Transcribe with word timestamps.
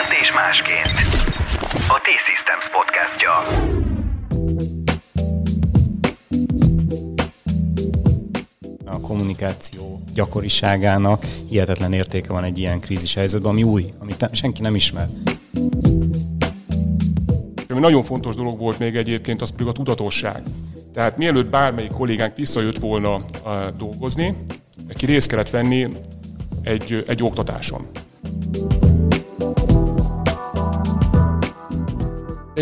Mentés 0.00 0.32
másként. 0.32 0.86
A 1.88 2.00
T-Systems 2.02 2.68
podcastja. 2.70 3.30
a 8.84 9.00
kommunikáció 9.00 10.02
gyakoriságának 10.14 11.24
hihetetlen 11.48 11.92
értéke 11.92 12.32
van 12.32 12.44
egy 12.44 12.58
ilyen 12.58 12.80
krízis 12.80 13.14
helyzetben, 13.14 13.50
ami 13.50 13.62
új, 13.62 13.92
amit 13.98 14.28
senki 14.32 14.62
nem 14.62 14.74
ismer. 14.74 15.08
Ami 17.68 17.80
nagyon 17.80 18.02
fontos 18.02 18.34
dolog 18.34 18.58
volt 18.58 18.78
még 18.78 18.96
egyébként, 18.96 19.42
az 19.42 19.50
pedig 19.50 19.66
a 19.66 19.72
tudatosság. 19.72 20.42
Tehát 20.94 21.16
mielőtt 21.16 21.50
bármelyik 21.50 21.90
kollégánk 21.90 22.36
visszajött 22.36 22.78
volna 22.78 23.20
dolgozni, 23.76 24.36
neki 24.88 25.06
részt 25.06 25.28
kellett 25.28 25.50
venni 25.50 25.88
egy, 26.62 27.04
egy 27.06 27.22
oktatáson. 27.22 27.86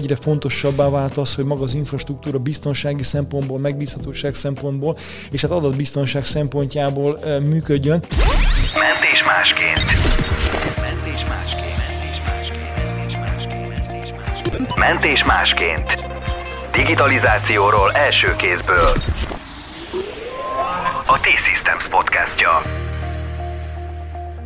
Egyre 0.00 0.16
fontosabbá 0.16 0.88
vált 0.88 1.16
az, 1.16 1.34
hogy 1.34 1.44
maga 1.44 1.62
az 1.62 1.74
infrastruktúra 1.74 2.38
biztonsági 2.38 3.02
szempontból, 3.02 3.58
megbízhatóság 3.58 4.34
szempontból, 4.34 4.96
és 5.30 5.42
hát 5.42 5.50
adatbiztonság 5.50 6.24
szempontjából 6.24 7.18
eh, 7.18 7.40
működjön. 7.40 8.04
Mentés 8.78 9.24
másként. 9.26 9.84
Másként. 9.86 10.80
Mentés 10.80 11.24
másként. 11.28 11.76
Mentés 11.76 13.16
másként. 13.16 13.68
Mentés 13.68 14.12
másként. 14.16 14.76
Mentés 14.76 15.24
másként. 15.24 16.04
Digitalizációról 16.72 17.92
első 17.92 18.36
kézből. 18.36 18.92
A 21.06 21.18
T-Systems 21.20 21.88
podcastja. 21.88 22.50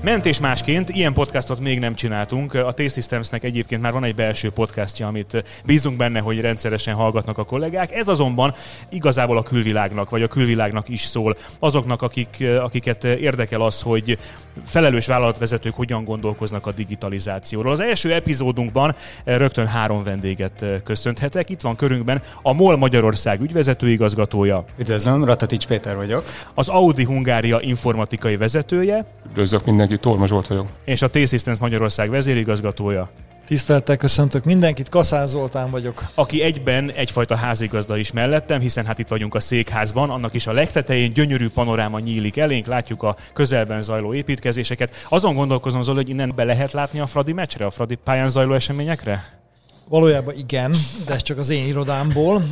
Mentés 0.04 0.40
másként, 0.40 0.88
ilyen 0.88 1.12
podcastot 1.12 1.60
még 1.60 1.78
nem 1.78 1.94
csináltunk. 1.94 2.54
A 2.54 2.72
T-Systemsnek 2.72 3.44
egyébként 3.44 3.82
már 3.82 3.92
van 3.92 4.04
egy 4.04 4.14
belső 4.14 4.50
podcastja, 4.50 5.06
amit 5.06 5.44
bízunk 5.64 5.96
benne, 5.96 6.20
hogy 6.20 6.41
rendszeresen 6.41 6.94
hallgatnak 6.94 7.38
a 7.38 7.44
kollégák. 7.44 7.92
Ez 7.92 8.08
azonban 8.08 8.55
igazából 8.91 9.36
a 9.36 9.42
külvilágnak, 9.42 10.11
vagy 10.11 10.22
a 10.22 10.28
külvilágnak 10.28 10.88
is 10.88 11.02
szól. 11.02 11.36
Azoknak, 11.58 12.02
akik, 12.02 12.44
akiket 12.61 13.05
érdekel 13.05 13.61
az, 13.61 13.83
hogy 13.83 14.19
felelős 14.64 15.06
vállalatvezetők 15.06 15.74
hogyan 15.74 16.05
gondolkoznak 16.05 16.66
a 16.66 16.72
digitalizációról. 16.72 17.72
Az 17.72 17.80
első 17.80 18.12
epizódunkban 18.12 18.94
rögtön 19.24 19.66
három 19.66 20.02
vendéget 20.02 20.64
köszönhetek. 20.84 21.50
Itt 21.50 21.61
van 21.61 21.77
körünkben 21.77 22.22
a 22.42 22.52
MOL 22.52 22.77
Magyarország 22.77 23.41
ügyvezetőigazgatója, 23.41 24.64
Üdvözlöm, 24.78 25.24
Ratatics 25.24 25.66
Péter 25.66 25.96
vagyok. 25.96 26.24
az 26.55 26.68
Audi 26.68 27.05
Hungária 27.05 27.61
informatikai 27.61 28.36
vezetője, 28.36 29.05
Üdvözlök 29.28 29.66
mindenkit, 29.95 30.00
Torma 30.00 30.27
Zsolt 30.27 30.47
vagyok. 30.47 30.69
és 30.84 31.03
a 31.03 31.11
T-Systems 31.11 31.59
Magyarország 31.59 32.11
vezérigazgatója, 32.11 33.11
Tisztelettel 33.47 33.97
köszöntök 33.97 34.45
mindenkit, 34.45 34.89
Kaszán 34.89 35.27
Zoltán 35.27 35.70
vagyok. 35.70 36.05
aki 36.14 36.42
egyben 36.42 36.91
egyfajta 36.91 37.36
házigazda 37.36 37.97
is 37.97 38.12
mellettem, 38.12 38.61
hiszen 38.61 38.86
hát 38.86 38.98
itt 38.98 39.09
vagyunk 39.09 39.34
a 39.34 39.41
székházban, 39.41 40.11
annak 40.11 40.34
is 40.34 40.47
a 40.47 40.53
legtetején 40.53 41.12
gyönyörű 41.12 41.48
panoráma 41.48 41.98
nyílik 41.98 42.36
elénk, 42.36 42.67
látjuk 42.67 43.03
a 43.03 43.17
közelben 43.33 43.83
zajló 43.83 44.14
építkezéseket. 44.14 45.06
Azon 45.09 45.34
gondolkozom, 45.34 45.83
Zoli, 45.83 45.97
hogy 45.97 46.08
innen 46.08 46.33
be 46.34 46.45
lehet 46.45 46.73
látni 46.73 47.01
a 47.01 47.06
Fradi 47.06 47.33
meccsre, 47.33 47.67
a 47.67 47.70
Fradi 47.70 47.95
pályán 47.95 48.29
zajló 48.29 48.55
eseményekre? 48.55 49.44
Valójában 49.88 50.34
igen, 50.36 50.74
de 51.06 51.14
ez 51.14 51.22
csak 51.22 51.38
az 51.38 51.50
én 51.50 51.66
irodámból. 51.66 52.42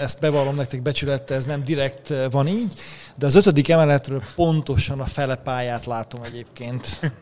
Ezt 0.00 0.20
bevallom 0.20 0.54
nektek 0.54 0.82
becsülettel, 0.82 1.36
ez 1.36 1.46
nem 1.46 1.64
direkt 1.64 2.12
van 2.30 2.48
így, 2.48 2.72
de 3.14 3.26
az 3.26 3.34
ötödik 3.34 3.68
emeletről 3.68 4.22
pontosan 4.34 5.00
a 5.00 5.04
fele 5.04 5.36
pályát 5.36 5.86
látom 5.86 6.20
egyébként. 6.22 7.12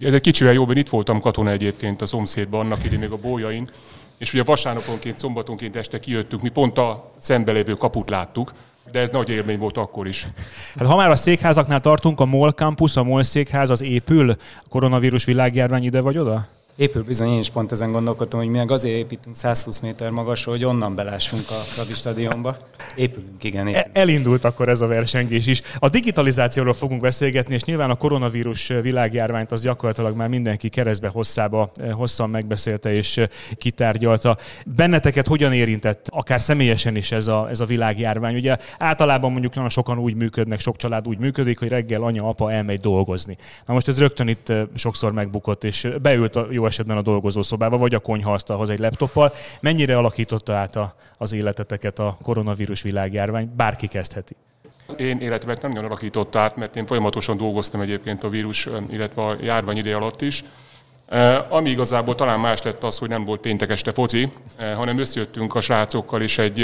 Ez 0.00 0.12
egy 0.12 0.20
kicsivel 0.20 0.52
jobb, 0.52 0.70
én 0.70 0.76
itt 0.76 0.88
voltam 0.88 1.20
katona 1.20 1.50
egyébként 1.50 2.02
a 2.02 2.06
szomszédban, 2.06 2.60
annak 2.60 2.84
idén 2.84 2.98
még 2.98 3.10
a 3.10 3.16
bójain, 3.16 3.68
és 4.18 4.32
ugye 4.32 4.42
vasárnaponként, 4.42 5.18
szombatonként 5.18 5.76
este 5.76 5.98
kijöttünk, 5.98 6.42
mi 6.42 6.48
pont 6.48 6.78
a 6.78 7.12
szembelévő 7.18 7.72
kaput 7.72 8.10
láttuk, 8.10 8.52
de 8.92 9.00
ez 9.00 9.10
nagy 9.10 9.28
élmény 9.28 9.58
volt 9.58 9.76
akkor 9.76 10.08
is. 10.08 10.26
Hát 10.76 10.88
ha 10.88 10.96
már 10.96 11.10
a 11.10 11.16
székházaknál 11.16 11.80
tartunk, 11.80 12.20
a 12.20 12.24
MOL 12.24 12.50
campus, 12.50 12.96
a 12.96 13.02
MOL 13.02 13.22
székház 13.22 13.70
az 13.70 13.82
épül, 13.82 14.30
a 14.30 14.68
koronavírus 14.68 15.24
világjárvány 15.24 15.84
ide 15.84 16.00
vagy 16.00 16.18
oda? 16.18 16.46
Épül 16.78 17.02
bizony, 17.02 17.28
én 17.28 17.38
is 17.38 17.50
pont 17.50 17.72
ezen 17.72 17.92
gondolkodtam, 17.92 18.40
hogy 18.40 18.48
mi 18.48 18.56
meg 18.56 18.70
azért 18.70 18.94
építünk 18.94 19.36
120 19.36 19.80
méter 19.80 20.10
magasról, 20.10 20.54
hogy 20.54 20.64
onnan 20.64 20.94
belássunk 20.94 21.50
a 21.50 21.54
Fradi 21.54 21.94
stadionba. 21.94 22.56
Épülünk, 22.94 23.44
igen, 23.44 23.66
épülünk. 23.66 23.96
E- 23.96 24.00
Elindult 24.00 24.44
akkor 24.44 24.68
ez 24.68 24.80
a 24.80 24.86
versengés 24.86 25.46
is. 25.46 25.62
A 25.78 25.88
digitalizációról 25.88 26.72
fogunk 26.72 27.00
beszélgetni, 27.00 27.54
és 27.54 27.64
nyilván 27.64 27.90
a 27.90 27.94
koronavírus 27.94 28.72
világjárványt 28.82 29.52
az 29.52 29.60
gyakorlatilag 29.60 30.16
már 30.16 30.28
mindenki 30.28 30.68
keresztbe 30.68 31.08
hosszába 31.08 31.70
eh, 31.76 31.92
hosszan 31.92 32.30
megbeszélte 32.30 32.92
és 32.92 33.16
eh, 33.16 33.28
kitárgyalta. 33.54 34.36
Benneteket 34.66 35.26
hogyan 35.26 35.52
érintett, 35.52 36.06
akár 36.10 36.40
személyesen 36.40 36.96
is 36.96 37.12
ez 37.12 37.26
a, 37.26 37.48
ez 37.50 37.60
a 37.60 37.64
világjárvány? 37.64 38.34
Ugye 38.34 38.56
általában 38.78 39.30
mondjuk 39.30 39.54
nagyon 39.54 39.70
sokan 39.70 39.98
úgy 39.98 40.14
működnek, 40.14 40.60
sok 40.60 40.76
család 40.76 41.08
úgy 41.08 41.18
működik, 41.18 41.58
hogy 41.58 41.68
reggel 41.68 42.02
anya, 42.02 42.28
apa 42.28 42.52
elmegy 42.52 42.80
dolgozni. 42.80 43.36
Na 43.66 43.74
most 43.74 43.88
ez 43.88 43.98
rögtön 43.98 44.28
itt 44.28 44.48
eh, 44.48 44.62
sokszor 44.74 45.12
megbukott, 45.12 45.64
és 45.64 45.88
beült 46.02 46.36
a, 46.36 46.46
jó 46.50 46.66
esetben 46.68 46.96
a 46.96 47.02
dolgozószobába, 47.02 47.78
vagy 47.78 47.94
a 47.94 47.98
konyhaasztalhoz 47.98 48.68
egy 48.68 48.78
laptoppal. 48.78 49.32
Mennyire 49.60 49.96
alakította 49.96 50.54
át 50.54 50.76
a, 50.76 50.94
az 51.18 51.32
életeteket 51.32 51.98
a 51.98 52.16
koronavírus 52.22 52.82
világjárvány? 52.82 53.52
Bárki 53.56 53.86
kezdheti. 53.86 54.36
Én 54.96 55.18
életemet 55.18 55.62
nem 55.62 55.70
nagyon 55.70 55.86
alakított 55.86 56.36
át, 56.36 56.56
mert 56.56 56.76
én 56.76 56.86
folyamatosan 56.86 57.36
dolgoztam 57.36 57.80
egyébként 57.80 58.24
a 58.24 58.28
vírus, 58.28 58.68
illetve 58.88 59.22
a 59.22 59.36
járvány 59.42 59.76
ide 59.76 59.94
alatt 59.94 60.22
is. 60.22 60.44
Ami 61.48 61.70
igazából 61.70 62.14
talán 62.14 62.40
más 62.40 62.62
lett 62.62 62.84
az, 62.84 62.98
hogy 62.98 63.08
nem 63.08 63.24
volt 63.24 63.40
péntek 63.40 63.70
este 63.70 63.92
foci, 63.92 64.28
hanem 64.76 64.98
összejöttünk 64.98 65.54
a 65.54 65.60
srácokkal, 65.60 66.22
és 66.22 66.38
egy, 66.38 66.60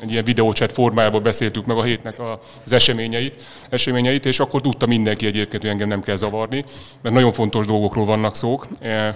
egy 0.00 0.10
ilyen 0.10 0.24
videóchat 0.24 0.72
formájában 0.72 1.22
beszéltük 1.22 1.66
meg 1.66 1.76
a 1.76 1.82
hétnek 1.82 2.18
az 2.64 2.72
eseményeit, 2.72 3.42
eseményeit, 3.68 4.26
és 4.26 4.40
akkor 4.40 4.60
tudta 4.60 4.86
mindenki 4.86 5.26
egyébként, 5.26 5.62
hogy 5.62 5.70
engem 5.70 5.88
nem 5.88 6.02
kell 6.02 6.16
zavarni, 6.16 6.64
mert 7.02 7.14
nagyon 7.14 7.32
fontos 7.32 7.66
dolgokról 7.66 8.04
vannak 8.04 8.34
szók. 8.34 8.68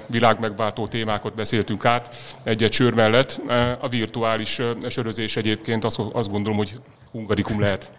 Világmegváltó 0.06 0.86
témákat 0.86 1.34
beszéltünk 1.34 1.84
át 1.84 2.14
egy-egy 2.42 2.72
sör 2.72 2.94
mellett. 2.94 3.40
A 3.80 3.88
virtuális 3.88 4.60
sörözés 4.88 5.36
egyébként 5.36 5.84
azt, 5.84 6.00
azt 6.12 6.30
gondolom, 6.30 6.58
hogy 6.58 6.74
hungarikum 7.10 7.60
lehet. 7.60 7.90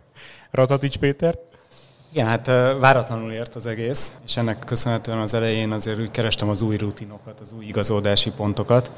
Ratatics 0.52 0.98
Péter? 0.98 1.36
Igen, 2.12 2.26
hát 2.26 2.46
váratlanul 2.80 3.32
ért 3.32 3.56
az 3.56 3.66
egész, 3.66 4.14
és 4.26 4.38
ennek 4.38 4.60
köszönhetően 4.60 5.18
az 5.18 5.34
elején 5.34 5.72
azért 5.72 6.12
kerestem 6.12 6.50
az 6.50 6.62
új 6.62 6.78
rutinokat, 6.78 7.40
az 7.40 7.54
új 7.58 7.66
igazódási 7.66 8.32
pontokat, 8.32 8.92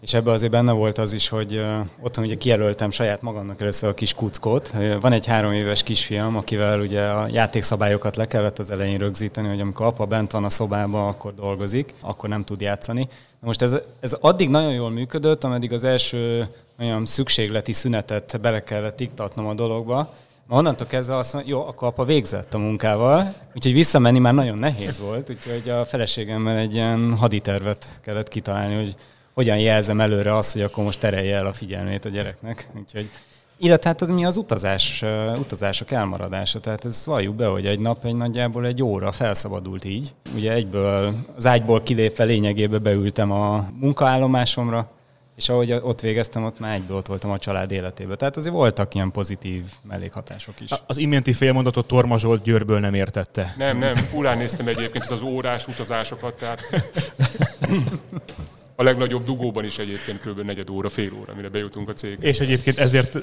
és 0.00 0.14
ebbe 0.14 0.30
azért 0.30 0.52
benne 0.52 0.72
volt 0.72 0.98
az 0.98 1.12
is, 1.12 1.28
hogy 1.28 1.64
otthon 2.00 2.24
ugye 2.24 2.34
kijelöltem 2.34 2.90
saját 2.90 3.22
magamnak 3.22 3.60
először 3.60 3.88
a 3.88 3.94
kis 3.94 4.14
kuckót. 4.14 4.70
Van 5.00 5.12
egy 5.12 5.26
három 5.26 5.52
éves 5.52 5.82
kisfiam, 5.82 6.36
akivel 6.36 6.80
ugye 6.80 7.02
a 7.02 7.28
játékszabályokat 7.28 8.16
le 8.16 8.26
kellett 8.26 8.58
az 8.58 8.70
elején 8.70 8.98
rögzíteni, 8.98 9.48
hogy 9.48 9.60
amikor 9.60 9.86
apa 9.86 10.06
bent 10.06 10.32
van 10.32 10.44
a 10.44 10.48
szobában, 10.48 11.08
akkor 11.08 11.34
dolgozik, 11.34 11.94
akkor 12.00 12.28
nem 12.28 12.44
tud 12.44 12.60
játszani. 12.60 13.08
Na 13.40 13.46
most 13.46 13.62
ez, 13.62 13.76
ez 14.00 14.16
addig 14.20 14.48
nagyon 14.48 14.72
jól 14.72 14.90
működött, 14.90 15.44
ameddig 15.44 15.72
az 15.72 15.84
első 15.84 16.48
olyan 16.78 17.06
szükségleti 17.06 17.72
szünetet 17.72 18.38
bele 18.40 18.62
kellett 18.62 19.00
iktatnom 19.00 19.46
a 19.46 19.54
dologba, 19.54 20.14
Ma 20.46 20.56
onnantól 20.56 20.86
kezdve 20.86 21.16
azt 21.16 21.32
mondja, 21.32 21.54
jó, 21.54 21.66
akkor 21.66 21.88
apa 21.88 22.04
végzett 22.04 22.54
a 22.54 22.58
munkával, 22.58 23.34
úgyhogy 23.54 23.72
visszamenni 23.72 24.18
már 24.18 24.34
nagyon 24.34 24.58
nehéz 24.58 25.00
volt, 25.00 25.30
úgyhogy 25.30 25.70
a 25.70 25.84
feleségemmel 25.84 26.56
egy 26.56 26.74
ilyen 26.74 27.16
haditervet 27.16 27.98
kellett 28.02 28.28
kitalálni, 28.28 28.74
hogy 28.74 28.96
hogyan 29.34 29.58
jelzem 29.58 30.00
előre 30.00 30.36
azt, 30.36 30.52
hogy 30.52 30.62
akkor 30.62 30.84
most 30.84 31.00
terelje 31.00 31.36
el 31.36 31.46
a 31.46 31.52
figyelmét 31.52 32.04
a 32.04 32.08
gyereknek. 32.08 32.68
Úgyhogy 32.78 33.10
illetve 33.56 33.88
hát 33.88 34.00
az 34.00 34.10
mi 34.10 34.24
az 34.24 34.36
utazás, 34.36 35.04
utazások 35.38 35.90
elmaradása. 35.90 36.60
Tehát 36.60 36.84
ez 36.84 37.06
valljuk 37.06 37.34
be, 37.34 37.46
hogy 37.46 37.66
egy 37.66 37.78
nap 37.78 38.04
egy 38.04 38.14
nagyjából 38.14 38.66
egy 38.66 38.82
óra 38.82 39.12
felszabadult 39.12 39.84
így. 39.84 40.14
Ugye 40.34 40.52
egyből 40.52 41.14
az 41.36 41.46
ágyból 41.46 41.82
kilépve 41.82 42.24
lényegében 42.24 42.82
beültem 42.82 43.30
a 43.30 43.68
munkaállomásomra, 43.78 44.90
és 45.36 45.48
ahogy 45.48 45.72
ott 45.72 46.00
végeztem, 46.00 46.44
ott 46.44 46.58
már 46.58 46.74
egyből 46.74 46.96
ott 46.96 47.06
voltam 47.06 47.30
a 47.30 47.38
család 47.38 47.70
életében. 47.70 48.16
Tehát 48.16 48.36
azért 48.36 48.54
voltak 48.54 48.94
ilyen 48.94 49.10
pozitív 49.10 49.64
mellékhatások 49.82 50.60
is. 50.60 50.70
Az 50.86 50.96
iménti 50.96 51.32
félmondatot 51.32 51.86
Torma 51.86 52.18
Zsolt 52.18 52.42
Győrből 52.42 52.78
nem 52.78 52.94
értette. 52.94 53.54
Nem, 53.56 53.78
nem, 53.78 53.94
furán 53.94 54.38
néztem 54.38 54.68
egyébként 54.68 55.04
az 55.04 55.22
órás 55.22 55.66
utazásokat, 55.66 56.34
tehát 56.34 56.60
a 58.76 58.82
legnagyobb 58.82 59.24
dugóban 59.24 59.64
is 59.64 59.78
egyébként 59.78 60.20
kb. 60.20 60.40
negyed 60.40 60.70
óra, 60.70 60.88
fél 60.88 61.10
óra, 61.20 61.34
mire 61.34 61.48
bejutunk 61.48 61.88
a 61.88 61.92
cégbe. 61.92 62.26
És 62.26 62.40
egyébként 62.40 62.78
ezért 62.78 63.18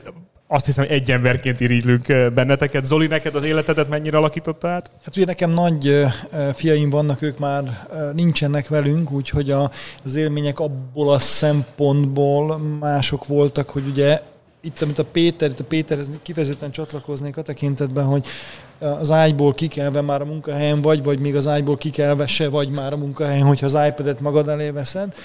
azt 0.47 0.65
hiszem, 0.65 0.85
hogy 0.85 0.93
egy 0.93 1.11
emberként 1.11 1.59
irigylünk 1.59 2.33
benneteket. 2.33 2.85
Zoli, 2.85 3.07
neked 3.07 3.35
az 3.35 3.43
életedet 3.43 3.89
mennyire 3.89 4.17
alakította 4.17 4.67
át? 4.67 4.91
Hát 5.03 5.15
ugye 5.15 5.25
nekem 5.25 5.51
nagy 5.51 6.05
fiaim 6.53 6.89
vannak, 6.89 7.21
ők 7.21 7.39
már 7.39 7.87
nincsenek 8.13 8.67
velünk, 8.67 9.11
úgyhogy 9.11 9.51
a, 9.51 9.71
az 10.03 10.15
élmények 10.15 10.59
abból 10.59 11.13
a 11.13 11.19
szempontból 11.19 12.57
mások 12.57 13.27
voltak, 13.27 13.69
hogy 13.69 13.87
ugye 13.87 14.19
itt, 14.61 14.81
amit 14.81 14.99
a 14.99 15.05
Péter, 15.05 15.49
itt 15.49 15.59
a 15.59 15.63
Péter, 15.63 15.99
ez 15.99 16.09
kifejezetten 16.21 16.71
csatlakoznék 16.71 17.37
a 17.37 17.41
tekintetben, 17.41 18.05
hogy 18.05 18.25
az 18.79 19.11
ágyból 19.11 19.53
kikelve 19.53 20.01
már 20.01 20.21
a 20.21 20.25
munkahelyen 20.25 20.81
vagy, 20.81 21.03
vagy 21.03 21.19
még 21.19 21.35
az 21.35 21.47
ágyból 21.47 21.77
kikelve 21.77 22.27
se 22.27 22.49
vagy 22.49 22.69
már 22.69 22.93
a 22.93 22.97
munkahelyen, 22.97 23.45
hogyha 23.45 23.65
az 23.65 23.77
iPad-et 23.87 24.21
magad 24.21 24.47
elé 24.47 24.69
veszed. 24.69 25.15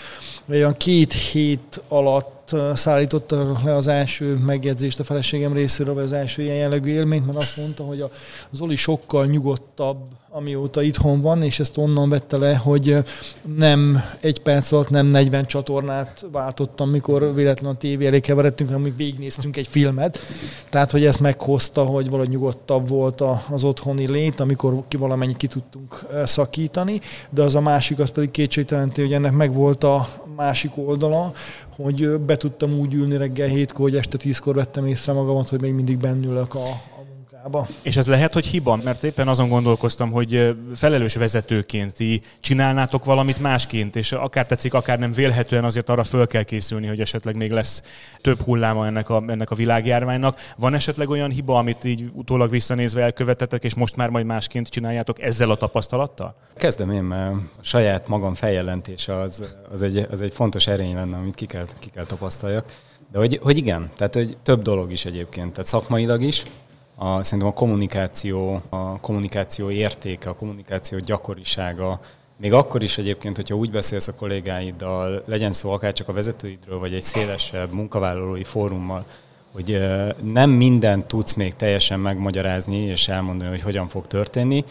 Olyan 0.49 0.77
két 0.77 1.13
hét 1.13 1.83
alatt 1.89 2.57
szállította 2.75 3.61
le 3.65 3.75
az 3.75 3.89
első 3.89 4.35
megjegyzést 4.35 5.01
a 5.01 5.05
feleségem 5.05 5.53
részéről, 5.53 5.95
vagy 5.95 6.05
az 6.05 6.13
első 6.13 6.43
ilyen 6.43 6.57
jellegű 6.57 6.91
élményt, 6.91 7.27
mert 7.27 7.39
azt 7.39 7.57
mondta, 7.57 7.83
hogy 7.83 8.01
az 8.53 8.61
Oli 8.61 8.77
sokkal 8.77 9.27
nyugodtabb 9.27 9.99
amióta 10.37 10.83
itthon 10.83 11.21
van, 11.21 11.43
és 11.43 11.61
ezt 11.61 11.79
onnan 11.79 12.09
vette 12.09 12.37
le, 12.37 12.57
hogy 12.57 12.97
nem 13.57 14.03
egy 14.21 14.41
perc 14.41 14.73
alatt 14.73 14.91
nem 14.91 15.07
40 15.07 15.47
csatornát 15.47 16.27
váltottam, 16.33 16.91
mikor 16.91 17.35
véletlenül 17.35 17.77
a 17.77 17.79
tévé 17.79 18.07
elé 18.07 18.21
keveredtünk, 18.21 18.69
hanem 18.71 18.85
még 18.85 18.97
végignéztünk 18.97 19.57
egy 19.57 19.67
filmet. 19.67 20.19
Tehát, 20.71 20.91
hogy 20.91 21.05
ezt 21.05 21.21
meghozta, 21.21 21.85
hogy 21.85 22.11
valahogy 22.11 22.31
nyugodtabb 22.31 22.89
volt 22.89 23.23
az 23.51 23.65
otthoni 23.65 24.11
lét, 24.11 24.41
amikor 24.41 24.83
ki 24.89 24.97
valamennyit 24.97 25.37
ki 25.37 25.47
tudtunk 25.47 26.07
szakítani, 26.25 27.01
de 27.31 27.43
az 27.43 27.55
a 27.55 27.61
másik, 27.61 27.99
az 27.99 28.11
pedig 28.11 28.31
kétségtelenti, 28.31 29.01
hogy 29.01 29.13
ennek 29.13 29.33
megvolt 29.33 29.85
a 29.85 30.09
másik 30.37 30.71
oldala, 30.75 31.33
hogy 31.77 32.09
be 32.09 32.37
tudtam 32.37 32.73
úgy 32.73 32.95
ülni 32.95 33.17
reggel 33.17 33.49
hétkor, 33.49 33.81
hogy 33.81 33.97
este 33.97 34.17
tízkor 34.17 34.55
vettem 34.55 34.87
észre 34.87 35.13
magamat, 35.13 35.49
hogy 35.49 35.61
még 35.61 35.73
mindig 35.73 35.99
bennülök 35.99 36.55
a, 36.55 36.94
munkába. 37.45 37.69
És 37.83 37.97
ez 37.97 38.07
lehet, 38.07 38.33
hogy 38.33 38.47
hiba? 38.47 38.77
Mert 38.77 39.05
éppen 39.05 39.29
azon 39.29 39.49
gondolkoztam, 39.49 40.11
hogy 40.11 40.57
felelős 40.75 41.15
vezetőként 41.15 41.95
ti 41.95 42.21
csinálnátok 42.41 43.05
valamit 43.05 43.41
másként, 43.41 43.97
és 43.97 44.13
akár 44.13 44.47
tetszik, 44.47 44.75
akár 44.75 44.99
nem 44.99 45.13
vélhetően 45.13 45.65
azért 45.65 45.89
arra 45.89 46.05
föl 46.05 46.27
kell 46.27 46.43
készülni, 46.43 46.87
hogy 46.87 47.01
esetleg 47.01 47.37
még 47.37 47.51
lesz 47.51 47.83
több 48.21 48.41
hulláma 48.41 48.87
ennek 48.87 49.09
a, 49.09 49.23
ennek 49.27 49.51
a 49.51 49.55
világjárványnak. 49.55 50.39
Van 50.57 50.75
esetleg 50.75 51.09
olyan 51.09 51.31
hiba, 51.31 51.59
amit 51.59 51.85
így 51.85 52.11
utólag 52.13 52.51
visszanézve 52.51 53.03
elkövetetek, 53.03 53.65
és 53.65 53.75
most 53.75 53.97
már 53.97 54.09
majd 54.09 54.27
másként 54.27 54.69
csináljátok 54.69 55.23
ezzel 55.23 55.51
a 55.51 55.57
tapasztalattal? 55.57 56.37
Kezdem 56.57 56.91
én, 56.91 57.03
mert 57.03 57.33
a 57.33 57.63
saját 57.63 58.09
magam 58.09 58.35
feljelentése 58.35 59.21
az, 59.21 59.57
az, 59.73 59.83
egy, 59.83 60.07
az 60.11 60.23
egy 60.23 60.33
fontos 60.35 60.67
erény 60.67 60.95
lenne, 60.95 61.17
amit 61.17 61.35
ki 61.35 61.47
kell, 61.47 61.67
ki 61.79 61.91
kell 61.91 62.05
tapasztaljak. 62.05 62.73
De 63.13 63.19
hogy, 63.19 63.39
hogy 63.43 63.57
igen, 63.57 63.91
tehát 63.97 64.15
hogy 64.15 64.37
több 64.43 64.63
dolog 64.63 64.93
is 64.93 65.05
egyébként, 65.05 65.53
tehát 65.53 65.69
szakmailag 65.69 66.23
is, 66.23 66.45
a, 66.95 67.23
szerintem 67.23 67.49
a 67.49 67.59
kommunikáció, 67.59 68.63
a 68.69 69.01
kommunikáció 69.01 69.71
értéke, 69.71 70.29
a 70.29 70.35
kommunikáció 70.35 70.99
gyakorisága, 70.99 72.01
még 72.37 72.53
akkor 72.53 72.83
is 72.83 72.99
egyébként, 72.99 73.37
hogyha 73.37 73.55
úgy 73.55 73.71
beszélsz 73.71 74.09
a 74.09 74.15
kollégáiddal, 74.15 75.23
legyen 75.27 75.53
szó 75.53 75.71
akár 75.71 75.93
csak 75.93 76.09
a 76.09 76.13
vezetőidről, 76.13 76.79
vagy 76.79 76.95
egy 76.95 77.03
szélesebb 77.03 77.73
munkavállalói 77.73 78.45
fórummal, 78.45 79.05
hogy 79.53 79.81
nem 80.23 80.51
mindent 80.51 81.07
tudsz 81.07 81.35
még 81.35 81.55
teljesen 81.55 82.01
megmagyarázni 82.01 82.77
és 82.77 83.09
elmondani, 83.09 83.51
hogy 83.51 83.63
hogyan 83.63 83.89
fog 83.89 84.07
történni, 84.07 84.65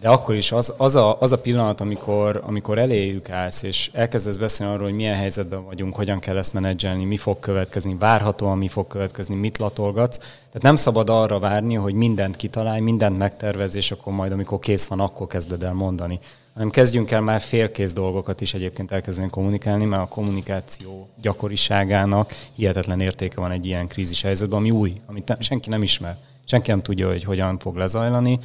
de 0.00 0.08
akkor 0.08 0.34
is 0.34 0.52
az, 0.52 0.74
az, 0.76 0.96
a, 0.96 1.20
az 1.20 1.32
a 1.32 1.38
pillanat, 1.38 1.80
amikor, 1.80 2.42
amikor 2.44 2.78
eléjük 2.78 3.30
állsz, 3.30 3.62
és 3.62 3.90
elkezdesz 3.92 4.36
beszélni 4.36 4.72
arról, 4.72 4.86
hogy 4.86 4.96
milyen 4.96 5.14
helyzetben 5.14 5.64
vagyunk, 5.64 5.94
hogyan 5.94 6.18
kell 6.18 6.36
ezt 6.36 6.52
menedzselni, 6.52 7.04
mi 7.04 7.16
fog 7.16 7.38
következni, 7.40 7.96
várhatóan 7.98 8.58
mi 8.58 8.68
fog 8.68 8.86
következni, 8.86 9.34
mit 9.34 9.58
latolgatsz. 9.58 10.16
Tehát 10.18 10.62
nem 10.62 10.76
szabad 10.76 11.10
arra 11.10 11.38
várni, 11.38 11.74
hogy 11.74 11.94
mindent 11.94 12.36
kitalálj, 12.36 12.80
mindent 12.80 13.18
megtervez, 13.18 13.74
és 13.74 13.90
akkor 13.90 14.12
majd, 14.12 14.32
amikor 14.32 14.58
kész 14.58 14.86
van, 14.86 15.00
akkor 15.00 15.26
kezded 15.26 15.62
el 15.62 15.72
mondani. 15.72 16.18
Hanem 16.52 16.70
kezdjünk 16.70 17.10
el 17.10 17.20
már 17.20 17.40
félkész 17.40 17.92
dolgokat 17.92 18.40
is 18.40 18.54
egyébként 18.54 18.92
elkezdeni 18.92 19.30
kommunikálni, 19.30 19.84
mert 19.84 20.02
a 20.02 20.08
kommunikáció 20.08 21.08
gyakoriságának 21.20 22.34
hihetetlen 22.54 23.00
értéke 23.00 23.40
van 23.40 23.50
egy 23.50 23.66
ilyen 23.66 23.86
krízis 23.88 24.22
helyzetben, 24.22 24.58
ami 24.58 24.70
új, 24.70 25.00
amit 25.06 25.36
senki 25.38 25.68
nem 25.68 25.82
ismer. 25.82 26.16
Senki 26.44 26.70
nem 26.70 26.82
tudja, 26.82 27.08
hogy 27.08 27.24
hogyan 27.24 27.58
fog 27.58 27.76
lezajlani 27.76 28.38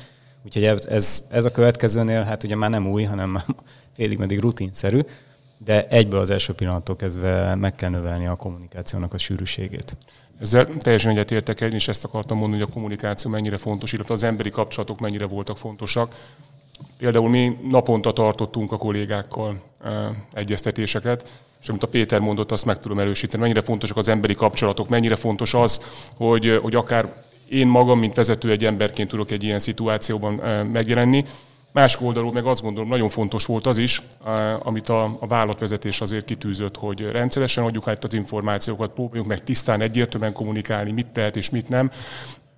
Úgyhogy 0.46 0.64
ez, 0.64 1.26
ez, 1.30 1.46
a 1.46 1.52
következőnél 1.52 2.24
hát 2.24 2.44
ugye 2.44 2.56
már 2.56 2.70
nem 2.70 2.88
új, 2.88 3.04
hanem 3.04 3.44
félig 3.96 4.18
meddig 4.18 4.40
rutinszerű, 4.40 5.00
de 5.58 5.88
egyből 5.88 6.20
az 6.20 6.30
első 6.30 6.54
pillanattól 6.54 6.96
kezdve 6.96 7.56
meg 7.56 7.76
kell 7.76 7.90
növelni 7.90 8.28
a 8.28 8.36
kommunikációnak 8.36 9.14
a 9.14 9.18
sűrűségét. 9.18 9.98
Ezzel 10.40 10.68
teljesen 10.78 11.12
egyetértek, 11.12 11.62
én 11.62 11.72
is 11.72 11.88
ezt 11.88 12.04
akartam 12.04 12.38
mondani, 12.38 12.62
hogy 12.62 12.70
a 12.72 12.74
kommunikáció 12.74 13.32
mennyire 13.32 13.58
fontos, 13.58 13.94
illetve 13.94 14.14
az 14.14 14.24
emberi 14.24 14.50
kapcsolatok 14.50 15.00
mennyire 15.00 15.26
voltak 15.26 15.58
fontosak. 15.58 16.16
Például 16.98 17.30
mi 17.30 17.58
naponta 17.70 18.14
tartottunk 18.14 18.72
a 18.72 18.78
kollégákkal 18.78 19.62
egyeztetéseket, 20.34 21.30
és 21.62 21.70
amit 21.70 21.84
a 21.84 21.88
Péter 21.88 22.20
mondott, 22.20 22.52
azt 22.52 22.66
meg 22.66 22.80
tudom 22.80 23.00
erősíteni. 23.00 23.42
Mennyire 23.42 23.62
fontosak 23.62 23.98
az 23.98 24.08
emberi 24.08 24.34
kapcsolatok, 24.34 24.90
mennyire 24.90 25.16
fontos 25.16 25.54
az, 25.54 25.82
hogy, 26.18 26.60
hogy 26.62 26.76
akár 26.76 27.24
én 27.54 27.68
magam, 27.68 28.00
mint 28.00 28.16
vezető 28.16 28.52
egy 28.52 28.66
emberként 28.66 29.10
tudok 29.10 29.32
egy 29.32 29.44
ilyen 29.44 29.60
szituációban 29.60 30.34
megjelenni. 30.72 31.26
Másik 31.72 32.02
oldalról 32.02 32.32
meg 32.32 32.46
azt 32.46 32.62
gondolom, 32.62 32.90
nagyon 32.90 33.10
fontos 33.10 33.46
volt 33.46 33.66
az 33.66 33.78
is, 33.78 34.02
amit 34.60 34.90
a, 34.90 35.18
a 35.20 35.28
vállalatvezetés 35.28 36.02
azért 36.02 36.26
kitűzött, 36.26 36.78
hogy 36.78 37.02
rendszeresen 37.12 37.64
adjuk 37.64 37.88
át 37.88 38.04
az 38.04 38.14
információkat, 38.14 38.94
próbáljuk 38.94 39.28
meg 39.28 39.44
tisztán, 39.44 39.82
egyértelműen 39.82 40.34
kommunikálni, 40.34 40.92
mit 40.92 41.08
tehet 41.08 41.36
és 41.36 41.50
mit 41.50 41.70
nem. 41.70 41.92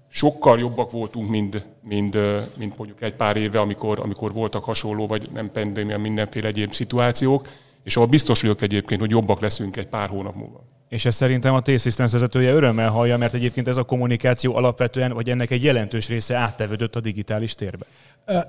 Sokkal 0.08 0.60
jobbak 0.60 0.92
voltunk, 0.92 1.30
mint, 1.30 1.66
mint, 1.82 2.18
mint 2.58 2.78
mondjuk 2.78 3.02
egy 3.02 3.14
pár 3.14 3.38
éve, 3.38 3.60
amikor, 3.60 4.00
amikor 4.00 4.34
voltak 4.34 4.64
hasonló, 4.64 5.08
vagy 5.08 5.30
nem 5.34 5.52
pandémia, 5.52 5.98
mindenféle 5.98 6.48
egyéb 6.48 6.72
szituációk, 6.72 7.48
és 7.84 7.96
ahol 7.96 8.08
biztos 8.08 8.42
vagyok 8.42 8.62
egyébként, 8.62 9.00
hogy 9.00 9.10
jobbak 9.10 9.40
leszünk 9.40 9.78
egy 9.78 9.88
pár 9.88 10.10
hónap 10.10 10.36
múlva. 10.36 10.75
És 10.90 11.06
ezt 11.06 11.18
szerintem 11.18 11.54
a 11.54 11.62
T-Systems 11.62 12.12
vezetője 12.12 12.54
örömmel 12.54 12.90
hallja, 12.90 13.18
mert 13.18 13.34
egyébként 13.34 13.68
ez 13.68 13.78
a 13.78 13.84
kommunikáció 13.84 14.56
alapvetően, 14.56 15.14
vagy 15.14 15.30
ennek 15.30 15.52
egy 15.52 15.64
jelentős 15.64 16.08
része 16.08 16.36
áttevődött 16.36 16.96
a 16.96 17.00
digitális 17.00 17.56
térbe. 17.56 17.86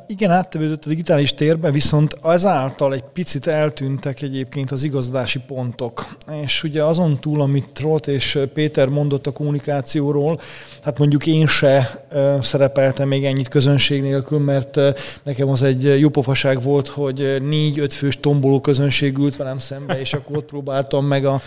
Igen, 0.06 0.30
áttevődött 0.30 0.84
a 0.84 0.88
digitális 0.88 1.34
térbe, 1.34 1.70
viszont 1.70 2.16
azáltal 2.20 2.94
egy 2.94 3.04
picit 3.12 3.46
eltűntek 3.46 4.22
egyébként 4.22 4.70
az 4.70 4.84
igazdási 4.84 5.38
pontok. 5.38 6.16
És 6.42 6.62
ugye 6.62 6.84
azon 6.84 7.20
túl, 7.20 7.40
amit 7.40 7.78
Rolt 7.80 8.06
és 8.06 8.38
Péter 8.54 8.88
mondott 8.88 9.26
a 9.26 9.32
kommunikációról, 9.32 10.40
hát 10.82 10.98
mondjuk 10.98 11.26
én 11.26 11.46
se 11.46 12.04
szerepeltem 12.40 13.08
még 13.08 13.24
ennyit 13.24 13.48
közönség 13.48 14.02
nélkül, 14.02 14.38
mert 14.38 14.78
nekem 15.22 15.48
az 15.48 15.62
egy 15.62 16.00
jó 16.00 16.08
pofaság 16.08 16.62
volt, 16.62 16.88
hogy 16.88 17.42
négy-öt 17.42 17.92
fős 17.94 18.18
tomboló 18.20 18.60
közönség 18.60 19.18
ült 19.18 19.36
velem 19.36 19.58
szembe, 19.58 20.00
és 20.00 20.14
akkor 20.14 20.36
ott 20.36 20.46
próbáltam 20.46 21.06
meg 21.06 21.24
a, 21.24 21.40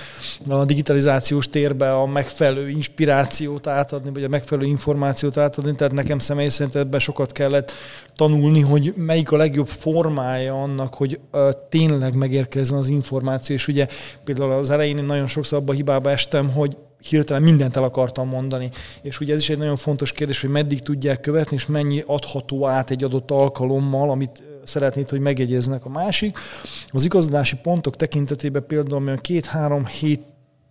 a 0.49 0.65
digitalizációs 0.65 1.47
térbe 1.49 1.91
a 1.91 2.05
megfelelő 2.05 2.69
inspirációt 2.69 3.67
átadni, 3.67 4.11
vagy 4.13 4.23
a 4.23 4.29
megfelelő 4.29 4.67
információt 4.67 5.37
átadni, 5.37 5.75
tehát 5.75 5.93
nekem 5.93 6.19
személy 6.19 6.49
szerint 6.49 6.75
ebben 6.75 6.99
sokat 6.99 7.31
kellett 7.31 7.71
tanulni, 8.19 8.61
hogy 8.61 8.93
melyik 8.95 9.31
a 9.31 9.37
legjobb 9.37 9.67
formája 9.67 10.61
annak, 10.61 10.93
hogy 10.93 11.19
uh, 11.31 11.49
tényleg 11.69 12.15
megérkezzen 12.15 12.77
az 12.77 12.89
információ, 12.89 13.55
és 13.55 13.67
ugye 13.67 13.87
például 14.23 14.51
az 14.51 14.69
elején 14.69 14.97
én 14.97 15.03
nagyon 15.03 15.27
sokszor 15.27 15.57
abba 15.57 15.73
hibába 15.73 16.09
estem, 16.09 16.49
hogy 16.49 16.77
hirtelen 17.09 17.41
mindent 17.41 17.75
el 17.75 17.83
akartam 17.83 18.27
mondani. 18.27 18.69
És 19.01 19.19
ugye 19.19 19.33
ez 19.33 19.39
is 19.39 19.49
egy 19.49 19.57
nagyon 19.57 19.75
fontos 19.75 20.11
kérdés, 20.11 20.41
hogy 20.41 20.49
meddig 20.49 20.81
tudják 20.81 21.19
követni, 21.19 21.55
és 21.55 21.65
mennyi 21.65 22.03
adható 22.05 22.67
át 22.67 22.91
egy 22.91 23.03
adott 23.03 23.31
alkalommal, 23.31 24.09
amit 24.09 24.43
szeretnéd, 24.63 25.09
hogy 25.09 25.19
megjegyeznek 25.19 25.85
a 25.85 25.89
másik. 25.89 26.37
Az 26.87 27.05
igazodási 27.05 27.55
pontok 27.55 27.95
tekintetében 27.95 28.65
például 28.67 29.03
olyan 29.03 29.19
két-három 29.21 29.85
hét 29.85 30.21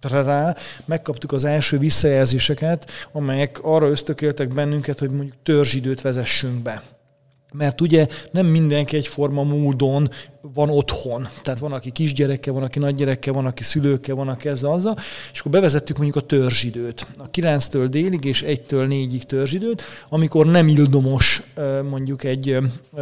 rá 0.01 0.57
megkaptuk 0.85 1.33
az 1.33 1.45
első 1.45 1.79
visszajelzéseket, 1.79 2.91
amelyek 3.13 3.59
arra 3.63 3.89
ösztökéltek 3.89 4.55
bennünket, 4.55 4.99
hogy 4.99 5.11
mondjuk 5.11 5.37
törzsidőt 5.43 6.01
vezessünk 6.01 6.63
be. 6.63 6.83
Mert 7.55 7.81
ugye 7.81 8.07
nem 8.31 8.47
mindenki 8.47 8.97
egyforma 8.97 9.43
módon 9.43 10.11
van 10.55 10.71
otthon. 10.71 11.29
Tehát 11.43 11.61
van, 11.61 11.73
aki 11.73 11.91
kisgyereke, 11.91 12.51
van, 12.51 12.63
aki 12.63 12.79
nagygyereke, 12.79 13.33
van, 13.33 13.47
aki 13.47 13.63
szülőkkel, 13.63 14.15
van, 14.15 14.29
aki 14.29 14.49
ezzel 14.49 14.71
azzal, 14.71 14.97
és 15.33 15.41
akkor 15.41 15.53
bevezettük 15.53 15.97
mondjuk 15.97 16.25
a 16.25 16.27
törzsidőt. 16.27 17.07
A 17.17 17.31
9-től 17.31 17.87
délig 17.91 18.25
és 18.25 18.45
1-től 18.47 18.87
4-ig 18.89 19.23
törzsidőt, 19.23 19.83
amikor 20.09 20.47
nem 20.47 20.69
ildomos 20.69 21.43
mondjuk 21.91 22.25
egy 22.25 22.59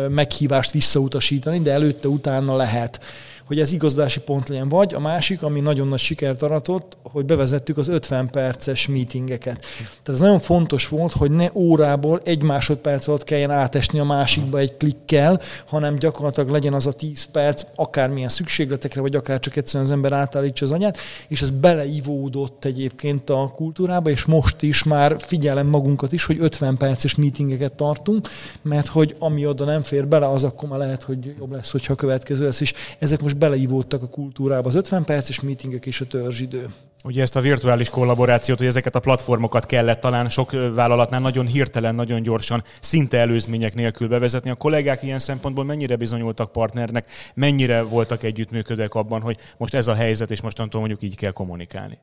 meghívást 0.08 0.70
visszautasítani, 0.70 1.60
de 1.60 1.72
előtte, 1.72 2.08
utána 2.08 2.56
lehet 2.56 3.00
hogy 3.46 3.60
ez 3.60 3.72
igazdási 3.72 4.20
pont 4.20 4.48
legyen. 4.48 4.68
Vagy 4.68 4.94
a 4.94 5.00
másik, 5.00 5.42
ami 5.42 5.60
nagyon 5.60 5.88
nagy 5.88 5.98
sikert 5.98 6.42
aratott, 6.42 6.96
hogy 7.02 7.24
bevezettük 7.24 7.78
az 7.78 7.88
50 7.88 8.30
perces 8.30 8.86
meetingeket. 8.86 9.58
Tehát 9.78 10.08
ez 10.08 10.20
nagyon 10.20 10.38
fontos 10.38 10.88
volt, 10.88 11.12
hogy 11.12 11.30
ne 11.30 11.46
órából 11.54 12.20
egy 12.24 12.42
másodperc 12.42 13.08
alatt 13.08 13.24
kelljen 13.24 13.50
átesni 13.50 13.98
a 13.98 14.04
másikba 14.04 14.58
egy 14.58 14.76
klikkel, 14.76 15.40
hanem 15.66 15.96
gyakorlatilag 15.96 16.50
legyen 16.50 16.72
az 16.72 16.86
a 16.86 16.92
10 16.92 17.24
perc, 17.24 17.62
akármilyen 17.74 18.28
szükségletekre, 18.28 19.00
vagy 19.00 19.16
akár 19.16 19.40
csak 19.40 19.56
egyszerűen 19.56 19.84
az 19.84 19.90
ember 19.90 20.12
átállítsa 20.12 20.64
az 20.64 20.70
anyát, 20.70 20.98
és 21.28 21.42
ez 21.42 21.50
beleivódott 21.50 22.64
egyébként 22.64 23.30
a 23.30 23.52
kultúrába, 23.54 24.10
és 24.10 24.24
most 24.24 24.62
is 24.62 24.82
már 24.82 25.16
figyelem 25.18 25.66
magunkat 25.66 26.12
is, 26.12 26.24
hogy 26.24 26.36
50 26.40 26.76
perces 26.76 27.14
meetingeket 27.14 27.72
tartunk, 27.72 28.28
mert 28.62 28.86
hogy 28.86 29.16
ami 29.18 29.46
oda 29.46 29.64
nem 29.64 29.82
fér 29.82 30.08
bele, 30.08 30.26
az 30.28 30.44
akkor 30.44 30.68
már 30.68 30.78
lehet, 30.78 31.02
hogy 31.02 31.34
jobb 31.38 31.52
lesz, 31.52 31.70
hogyha 31.70 31.92
a 31.92 31.96
következő 31.96 32.44
lesz. 32.44 32.60
És 32.60 32.74
ezek 32.98 33.20
most 33.20 33.36
most 33.37 33.50
beleívódtak 33.50 34.02
a 34.02 34.09
kultúrába 34.09 34.69
az 34.69 34.75
50 34.75 35.05
perces 35.05 35.40
meetingek 35.40 35.87
és 35.87 36.00
a 36.00 36.07
törzsidő. 36.07 36.69
Ugye 37.05 37.23
ezt 37.23 37.37
a 37.37 37.40
virtuális 37.40 37.90
kollaborációt, 37.90 38.59
hogy 38.59 38.66
ezeket 38.66 38.95
a 38.95 39.00
platformokat 39.00 39.66
kellett 39.66 40.00
talán 40.00 40.28
sok 40.28 40.52
vállalatnál 40.75 41.21
nagyon 41.21 41.47
hirtelen, 41.47 41.95
nagyon 41.95 42.23
gyorsan, 42.23 42.64
szinte 42.81 43.19
előzmények 43.19 43.75
nélkül 43.75 44.09
bevezetni. 44.09 44.50
A 44.50 44.55
kollégák 44.55 45.02
ilyen 45.02 45.19
szempontból 45.19 45.64
mennyire 45.64 45.97
bizonyultak 45.97 46.52
partnernek, 46.52 47.11
mennyire 47.35 47.83
voltak 47.83 48.23
együttműködők 48.23 48.95
abban, 48.95 49.21
hogy 49.21 49.37
most 49.57 49.75
ez 49.75 49.88
a 49.88 49.95
helyzet, 49.95 50.31
és 50.31 50.40
mostantól 50.40 50.81
mondjuk 50.81 51.02
így 51.02 51.16
kell 51.16 51.33
kommunikálni? 51.33 51.99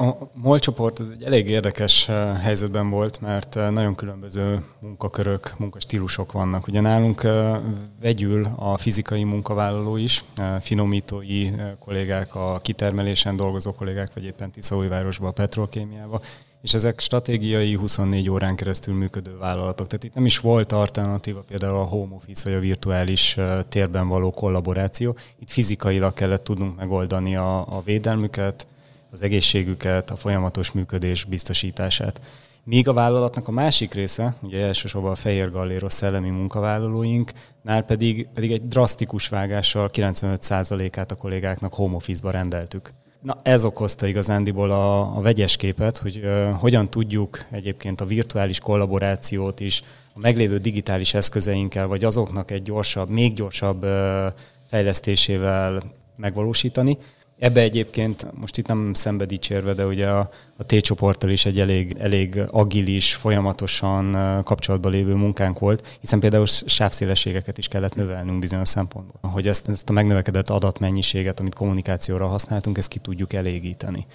A 0.00 0.30
MOL 0.34 0.58
csoport 0.58 0.98
az 0.98 1.08
egy 1.08 1.22
elég 1.22 1.48
érdekes 1.48 2.08
eh, 2.08 2.36
helyzetben 2.42 2.90
volt, 2.90 3.20
mert 3.20 3.56
eh, 3.56 3.70
nagyon 3.70 3.94
különböző 3.94 4.64
munkakörök, 4.78 5.54
munkastílusok 5.58 6.32
vannak. 6.32 6.66
Ugye 6.66 6.80
nálunk 6.80 7.22
eh, 7.22 7.60
vegyül 8.00 8.48
a 8.56 8.76
fizikai 8.76 9.24
munkavállaló 9.24 9.96
is, 9.96 10.24
finomítói 10.60 11.50
kollégák, 11.78 12.34
a 12.34 12.60
kitermelésen 12.62 13.36
dolgozó 13.36 13.72
kollégák, 13.72 14.14
vagy 14.14 14.24
éppen 14.24 14.50
Tiszaújvárosban 14.50 15.28
a 15.28 15.32
petrolkémiában, 15.32 16.20
és 16.62 16.74
ezek 16.74 17.00
stratégiai 17.00 17.74
24 17.74 18.30
órán 18.30 18.56
keresztül 18.56 18.94
működő 18.94 19.36
vállalatok. 19.38 19.86
Tehát 19.86 20.04
itt 20.04 20.14
nem 20.14 20.26
is 20.26 20.38
volt 20.38 20.72
alternatíva 20.72 21.42
például 21.46 21.76
a 21.76 21.84
home 21.84 22.14
office 22.14 22.44
vagy 22.44 22.58
a 22.58 22.60
virtuális 22.60 23.36
térben 23.68 24.08
való 24.08 24.30
kollaboráció. 24.30 25.16
Itt 25.38 25.50
fizikailag 25.50 26.14
kellett 26.14 26.44
tudnunk 26.44 26.76
megoldani 26.76 27.36
a, 27.36 27.58
a 27.58 27.82
védelmüket, 27.84 28.66
az 29.10 29.22
egészségüket, 29.22 30.10
a 30.10 30.16
folyamatos 30.16 30.72
működés 30.72 31.24
biztosítását. 31.24 32.20
Míg 32.64 32.88
a 32.88 32.92
vállalatnak 32.92 33.48
a 33.48 33.50
másik 33.50 33.94
része, 33.94 34.34
ugye 34.42 34.64
elsősorban 34.64 35.10
a 35.10 35.14
fehér 35.14 35.50
galléros 35.50 35.92
szellemi 35.92 36.30
munkavállalóinknál 36.30 37.82
pedig, 37.86 38.28
pedig 38.34 38.52
egy 38.52 38.68
drasztikus 38.68 39.28
vágással 39.28 39.90
95%-át 39.92 41.10
a 41.10 41.14
kollégáknak 41.14 41.74
home 41.74 41.94
office-ba 41.94 42.30
rendeltük. 42.30 42.92
Na 43.22 43.40
ez 43.42 43.64
okozta 43.64 44.06
igazándiból 44.06 44.70
a, 44.70 45.16
a 45.16 45.20
vegyes 45.20 45.56
képet, 45.56 45.98
hogy 45.98 46.16
uh, 46.16 46.50
hogyan 46.50 46.90
tudjuk 46.90 47.44
egyébként 47.50 48.00
a 48.00 48.04
virtuális 48.04 48.60
kollaborációt 48.60 49.60
is 49.60 49.82
a 50.14 50.18
meglévő 50.18 50.58
digitális 50.58 51.14
eszközeinkkel, 51.14 51.86
vagy 51.86 52.04
azoknak 52.04 52.50
egy 52.50 52.62
gyorsabb, 52.62 53.08
még 53.08 53.34
gyorsabb 53.34 53.84
uh, 53.84 54.26
fejlesztésével 54.68 55.82
megvalósítani, 56.16 56.98
Ebbe 57.40 57.60
egyébként 57.60 58.26
most 58.34 58.58
itt 58.58 58.66
nem 58.66 58.94
szembe 58.94 59.24
dicsérve, 59.24 59.74
de 59.74 59.86
ugye 59.86 60.08
a, 60.08 60.30
a 60.56 60.64
T-csoporttal 60.64 61.30
is 61.30 61.46
egy 61.46 61.60
elég, 61.60 61.96
elég 61.98 62.42
agilis, 62.50 63.14
folyamatosan 63.14 64.12
kapcsolatban 64.44 64.92
lévő 64.92 65.14
munkánk 65.14 65.58
volt, 65.58 65.98
hiszen 66.00 66.20
például 66.20 66.46
sávszélességeket 66.46 67.58
is 67.58 67.68
kellett 67.68 67.94
növelnünk 67.94 68.38
bizonyos 68.38 68.68
szempontból. 68.68 69.30
Hogy 69.30 69.48
ezt, 69.48 69.68
ezt 69.68 69.88
a 69.88 69.92
megnövekedett 69.92 70.50
adatmennyiséget, 70.50 71.40
amit 71.40 71.54
kommunikációra 71.54 72.26
használtunk, 72.26 72.78
ezt 72.78 72.88
ki 72.88 72.98
tudjuk 72.98 73.32
elégíteni. 73.32 74.06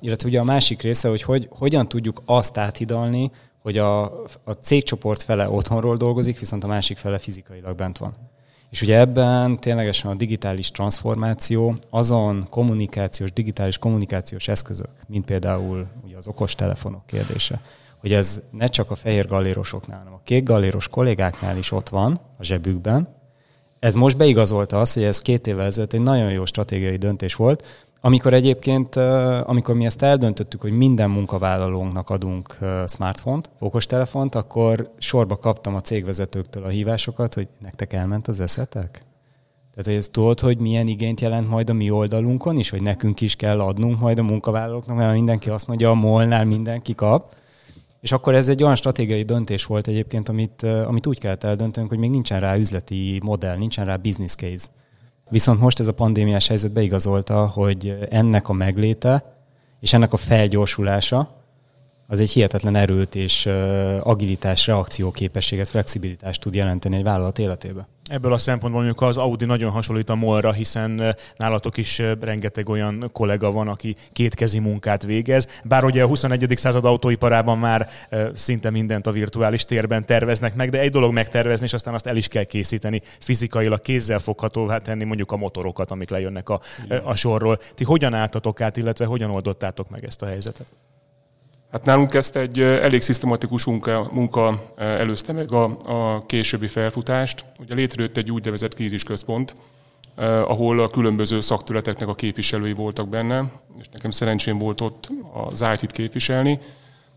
Illetve 0.00 0.28
ugye 0.28 0.40
a 0.40 0.44
másik 0.44 0.82
része, 0.82 1.08
hogy, 1.08 1.22
hogy 1.22 1.48
hogyan 1.50 1.88
tudjuk 1.88 2.22
azt 2.24 2.58
áthidalni, 2.58 3.30
hogy 3.62 3.78
a, 3.78 4.02
a 4.44 4.52
cégcsoport 4.60 5.22
fele 5.22 5.50
otthonról 5.50 5.96
dolgozik, 5.96 6.38
viszont 6.38 6.64
a 6.64 6.66
másik 6.66 6.98
fele 6.98 7.18
fizikailag 7.18 7.76
bent 7.76 7.98
van. 7.98 8.14
És 8.70 8.82
ugye 8.82 8.98
ebben 8.98 9.60
ténylegesen 9.60 10.10
a 10.10 10.14
digitális 10.14 10.70
transformáció 10.70 11.74
azon 11.90 12.46
kommunikációs, 12.50 13.32
digitális 13.32 13.78
kommunikációs 13.78 14.48
eszközök, 14.48 14.90
mint 15.06 15.24
például 15.24 15.86
ugye 16.04 16.16
az 16.16 16.28
okostelefonok 16.28 17.06
kérdése, 17.06 17.60
hogy 17.96 18.12
ez 18.12 18.42
ne 18.50 18.66
csak 18.66 18.90
a 18.90 18.94
fehér 18.94 19.26
gallérosoknál, 19.26 19.98
hanem 19.98 20.12
a 20.12 20.20
kék 20.24 20.44
galléros 20.44 20.88
kollégáknál 20.88 21.56
is 21.56 21.72
ott 21.72 21.88
van 21.88 22.20
a 22.38 22.44
zsebükben. 22.44 23.08
Ez 23.78 23.94
most 23.94 24.16
beigazolta 24.16 24.80
azt, 24.80 24.94
hogy 24.94 25.02
ez 25.02 25.20
két 25.20 25.46
évvel 25.46 25.66
ezelőtt 25.66 25.92
egy 25.92 26.00
nagyon 26.00 26.30
jó 26.30 26.44
stratégiai 26.44 26.96
döntés 26.96 27.34
volt, 27.34 27.64
amikor 28.00 28.32
egyébként, 28.32 28.96
amikor 29.44 29.74
mi 29.74 29.84
ezt 29.84 30.02
eldöntöttük, 30.02 30.60
hogy 30.60 30.72
minden 30.72 31.10
munkavállalónknak 31.10 32.10
adunk 32.10 32.58
smartphone-t, 32.86 33.50
okostelefont, 33.58 34.34
akkor 34.34 34.90
sorba 34.98 35.36
kaptam 35.36 35.74
a 35.74 35.80
cégvezetőktől 35.80 36.64
a 36.64 36.68
hívásokat, 36.68 37.34
hogy 37.34 37.48
nektek 37.58 37.92
elment 37.92 38.28
az 38.28 38.40
eszetek? 38.40 38.90
Tehát, 39.70 39.84
hogy 39.84 39.94
ez 39.94 40.08
tudod, 40.08 40.40
hogy 40.40 40.58
milyen 40.58 40.86
igényt 40.86 41.20
jelent 41.20 41.48
majd 41.48 41.70
a 41.70 41.72
mi 41.72 41.90
oldalunkon 41.90 42.58
is, 42.58 42.70
hogy 42.70 42.82
nekünk 42.82 43.20
is 43.20 43.36
kell 43.36 43.60
adnunk 43.60 44.00
majd 44.00 44.18
a 44.18 44.22
munkavállalóknak, 44.22 44.96
mert 44.96 45.12
mindenki 45.12 45.50
azt 45.50 45.66
mondja, 45.66 45.90
a 45.90 45.94
molnál 45.94 46.44
mindenki 46.44 46.94
kap. 46.94 47.34
És 48.00 48.12
akkor 48.12 48.34
ez 48.34 48.48
egy 48.48 48.62
olyan 48.62 48.74
stratégiai 48.74 49.22
döntés 49.22 49.64
volt 49.64 49.86
egyébként, 49.86 50.28
amit, 50.28 50.62
amit 50.62 51.06
úgy 51.06 51.18
kellett 51.18 51.44
eldöntenünk, 51.44 51.90
hogy 51.90 52.00
még 52.00 52.10
nincsen 52.10 52.40
rá 52.40 52.56
üzleti 52.56 53.20
modell, 53.24 53.56
nincsen 53.56 53.84
rá 53.84 53.96
business 53.96 54.34
case. 54.34 54.66
Viszont 55.30 55.60
most 55.60 55.80
ez 55.80 55.88
a 55.88 55.92
pandémiás 55.92 56.46
helyzet 56.46 56.72
beigazolta, 56.72 57.46
hogy 57.46 57.98
ennek 58.10 58.48
a 58.48 58.52
megléte 58.52 59.34
és 59.80 59.92
ennek 59.92 60.12
a 60.12 60.16
felgyorsulása 60.16 61.34
az 62.06 62.20
egy 62.20 62.30
hihetetlen 62.30 62.76
erőt 62.76 63.14
és 63.14 63.46
agilitás, 64.02 64.66
reakcióképességet, 64.66 65.68
flexibilitást 65.68 66.40
tud 66.40 66.54
jelenteni 66.54 66.96
egy 66.96 67.02
vállalat 67.02 67.38
életébe. 67.38 67.88
Ebből 68.10 68.32
a 68.32 68.38
szempontból 68.38 68.82
mondjuk 68.82 69.02
az 69.02 69.16
Audi 69.16 69.44
nagyon 69.44 69.70
hasonlít 69.70 70.10
a 70.10 70.14
Molra, 70.14 70.52
hiszen 70.52 71.16
nálatok 71.36 71.76
is 71.76 72.02
rengeteg 72.20 72.68
olyan 72.68 73.10
kollega 73.12 73.50
van, 73.50 73.68
aki 73.68 73.96
kétkezi 74.12 74.58
munkát 74.58 75.02
végez. 75.02 75.46
Bár 75.64 75.84
ugye 75.84 76.02
a 76.02 76.06
21. 76.06 76.52
század 76.56 76.84
autóiparában 76.84 77.58
már 77.58 77.88
szinte 78.34 78.70
mindent 78.70 79.06
a 79.06 79.10
virtuális 79.10 79.64
térben 79.64 80.06
terveznek 80.06 80.54
meg, 80.54 80.70
de 80.70 80.80
egy 80.80 80.90
dolog 80.90 81.12
megtervezni, 81.12 81.64
és 81.64 81.72
aztán 81.72 81.94
azt 81.94 82.06
el 82.06 82.16
is 82.16 82.28
kell 82.28 82.44
készíteni, 82.44 83.00
fizikailag 83.18 83.80
kézzel 83.80 84.18
foghatóvá 84.18 84.78
tenni 84.78 85.04
mondjuk 85.04 85.32
a 85.32 85.36
motorokat, 85.36 85.90
amik 85.90 86.10
lejönnek 86.10 86.48
a, 86.48 86.60
a 87.04 87.14
sorról. 87.14 87.58
Ti 87.74 87.84
hogyan 87.84 88.14
álltatok 88.14 88.60
át, 88.60 88.76
illetve 88.76 89.04
hogyan 89.04 89.30
oldottátok 89.30 89.90
meg 89.90 90.04
ezt 90.04 90.22
a 90.22 90.26
helyzetet? 90.26 90.72
Hát 91.72 91.84
nálunk 91.84 92.14
ezt 92.14 92.36
egy 92.36 92.60
elég 92.60 93.02
szisztematikus 93.02 93.64
munka, 93.64 94.10
munka 94.12 94.72
előzte 94.76 95.32
meg 95.32 95.52
a, 95.52 95.64
a 95.86 96.26
későbbi 96.26 96.68
felfutást. 96.68 97.44
Ugye 97.60 97.74
létrejött 97.74 98.16
egy 98.16 98.30
úgynevezett 98.30 98.74
krízisközpont, 98.74 99.54
ahol 100.44 100.80
a 100.80 100.88
különböző 100.88 101.40
szakterületeknek 101.40 102.08
a 102.08 102.14
képviselői 102.14 102.72
voltak 102.72 103.08
benne, 103.08 103.52
és 103.80 103.86
nekem 103.92 104.10
szerencsém 104.10 104.58
volt 104.58 104.80
ott 104.80 105.08
az 105.32 105.64
IT-t 105.72 105.92
képviselni, 105.92 106.60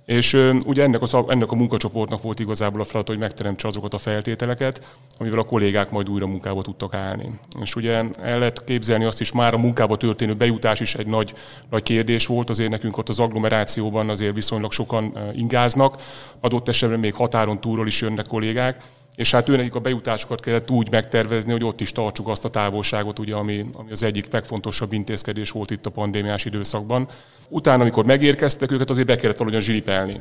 és 0.06 0.34
ugye 0.66 0.84
ennek 0.84 1.02
a, 1.02 1.26
ennek 1.28 1.52
a 1.52 1.56
munkacsoportnak 1.56 2.22
volt 2.22 2.40
igazából 2.40 2.82
a 2.82 2.84
feladat, 2.84 3.08
hogy 3.08 3.18
megteremtse 3.18 3.68
azokat 3.68 3.94
a 3.94 3.98
feltételeket, 3.98 4.98
amivel 5.18 5.40
a 5.40 5.44
kollégák 5.44 5.92
majd 5.92 6.10
újra 6.10 6.28
munkába 6.28 6.62
tudtak 6.62 6.94
állni. 6.94 7.40
És 7.62 7.76
ugye 7.76 8.04
el 8.22 8.40
lehet 8.40 8.64
képzelni 8.64 9.06
azt 9.06 9.22
is, 9.22 9.32
már 9.32 9.54
a 9.54 9.58
munkába 9.58 9.98
történő 9.98 10.34
bejutás 10.34 10.80
is 10.80 10.96
egy 10.96 11.08
nagy, 11.08 11.34
nagy 11.70 11.84
kérdés 11.84 12.26
volt, 12.26 12.50
azért 12.50 12.70
nekünk 12.70 12.98
ott 12.98 13.10
az 13.10 13.20
agglomerációban 13.20 14.10
azért 14.10 14.34
viszonylag 14.34 14.72
sokan 14.72 15.18
ingáznak, 15.34 16.02
adott 16.40 16.68
esetben 16.68 17.00
még 17.00 17.14
határon 17.14 17.62
túlról 17.62 17.88
is 17.88 18.02
jönnek 18.02 18.28
kollégák, 18.28 18.84
és 19.16 19.32
hát 19.32 19.50
őnek 19.50 19.76
a 19.76 19.80
bejutásokat 19.80 20.40
kellett 20.40 20.72
úgy 20.72 20.92
megtervezni, 20.92 21.52
hogy 21.52 21.64
ott 21.64 21.82
is 21.82 21.92
tartsuk 21.92 22.28
azt 22.28 22.46
a 22.46 22.50
távolságot, 22.50 23.20
ugye, 23.20 23.36
ami, 23.36 23.66
ami 23.74 23.92
az 23.92 24.04
egyik 24.04 24.32
legfontosabb 24.32 24.94
intézkedés 24.94 25.52
volt 25.52 25.72
itt 25.72 25.86
a 25.86 25.90
pandémiás 25.90 26.46
időszakban. 26.46 27.08
Utána, 27.56 27.82
amikor 27.82 28.06
megérkeztek, 28.06 28.72
őket 28.72 28.90
azért 28.90 29.08
be 29.08 29.16
kellett 29.16 29.38
valahogyan 29.38 29.66
zsilipelni. 29.66 30.20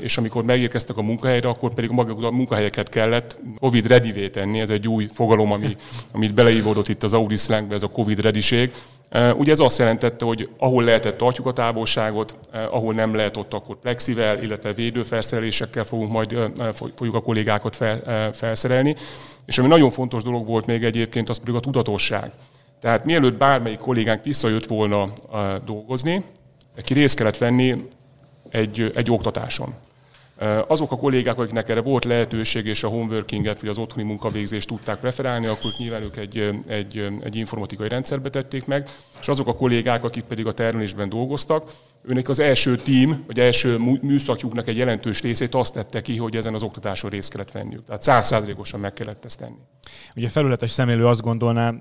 És 0.00 0.18
amikor 0.18 0.44
megérkeztek 0.44 0.96
a 0.96 1.02
munkahelyre, 1.02 1.48
akkor 1.48 1.74
pedig 1.74 1.90
a 1.90 2.30
munkahelyeket 2.30 2.88
kellett 2.88 3.38
Covid 3.60 3.86
ready 3.86 4.30
tenni. 4.30 4.60
Ez 4.60 4.70
egy 4.70 4.88
új 4.88 5.08
fogalom, 5.12 5.52
ami, 5.52 5.76
amit 6.12 6.34
beleívódott 6.34 6.88
itt 6.88 7.02
az 7.02 7.12
Audi 7.12 7.36
slangbe, 7.36 7.74
ez 7.74 7.82
a 7.82 7.88
Covid 7.88 8.20
rediség. 8.20 8.72
Ugye 9.36 9.52
ez 9.52 9.60
azt 9.60 9.78
jelentette, 9.78 10.24
hogy 10.24 10.48
ahol 10.58 10.84
lehetett 10.84 11.16
tartjuk 11.16 11.46
a 11.46 11.52
távolságot, 11.52 12.38
ahol 12.70 12.94
nem 12.94 13.14
lehet 13.14 13.36
ott 13.36 13.54
akkor 13.54 13.76
plexivel, 13.76 14.42
illetve 14.42 14.72
védőfelszerelésekkel 14.72 15.84
fogunk 15.84 16.12
majd 16.12 16.36
fogjuk 16.74 17.14
a 17.14 17.22
kollégákat 17.22 17.76
fel, 17.76 18.32
felszerelni. 18.32 18.96
És 19.46 19.58
ami 19.58 19.68
nagyon 19.68 19.90
fontos 19.90 20.22
dolog 20.22 20.46
volt 20.46 20.66
még 20.66 20.84
egyébként, 20.84 21.28
az 21.28 21.38
pedig 21.38 21.54
a 21.54 21.60
tudatosság. 21.60 22.30
Tehát 22.80 23.04
mielőtt 23.04 23.36
bármelyik 23.36 23.78
kollégánk 23.78 24.24
visszajött 24.24 24.66
volna 24.66 25.08
dolgozni, 25.64 26.24
ki 26.82 26.94
részt 26.94 27.16
kellett 27.16 27.38
venni 27.38 27.86
egy, 28.48 28.90
egy 28.94 29.10
oktatáson. 29.10 29.74
Azok 30.66 30.92
a 30.92 30.96
kollégák, 30.96 31.38
akiknek 31.38 31.68
erre 31.68 31.80
volt 31.80 32.04
lehetőség, 32.04 32.66
és 32.66 32.82
a 32.82 32.88
homeworkinget 32.88 33.60
vagy 33.60 33.70
az 33.70 33.78
otthoni 33.78 34.02
munkavégzést 34.02 34.68
tudták 34.68 34.98
preferálni, 34.98 35.46
akkor 35.46 35.70
nyilván 35.78 36.02
ők 36.02 36.16
egy, 36.16 36.62
egy, 36.66 37.06
egy 37.22 37.36
informatikai 37.36 37.88
rendszerbe 37.88 38.30
tették 38.30 38.66
meg, 38.66 38.88
és 39.20 39.28
azok 39.28 39.46
a 39.46 39.54
kollégák, 39.54 40.04
akik 40.04 40.24
pedig 40.24 40.46
a 40.46 40.52
termelésben 40.52 41.08
dolgoztak, 41.08 41.72
őnek 42.02 42.28
az 42.28 42.38
első 42.38 42.76
tím, 42.76 43.24
vagy 43.26 43.40
első 43.40 43.78
műszakjuknak 44.00 44.68
egy 44.68 44.76
jelentős 44.76 45.22
részét 45.22 45.54
azt 45.54 45.72
tette 45.72 46.00
ki, 46.00 46.16
hogy 46.16 46.36
ezen 46.36 46.54
az 46.54 46.62
oktatáson 46.62 47.10
részt 47.10 47.30
kellett 47.30 47.52
venniük. 47.52 47.84
Tehát 47.84 48.02
százszázalékosan 48.02 48.80
meg 48.80 48.92
kellett 48.92 49.24
ezt 49.24 49.38
tenni. 49.38 49.58
Ugye 50.16 50.28
felületes 50.28 50.70
szemlélő 50.70 51.06
azt 51.06 51.20
gondolná, 51.20 51.74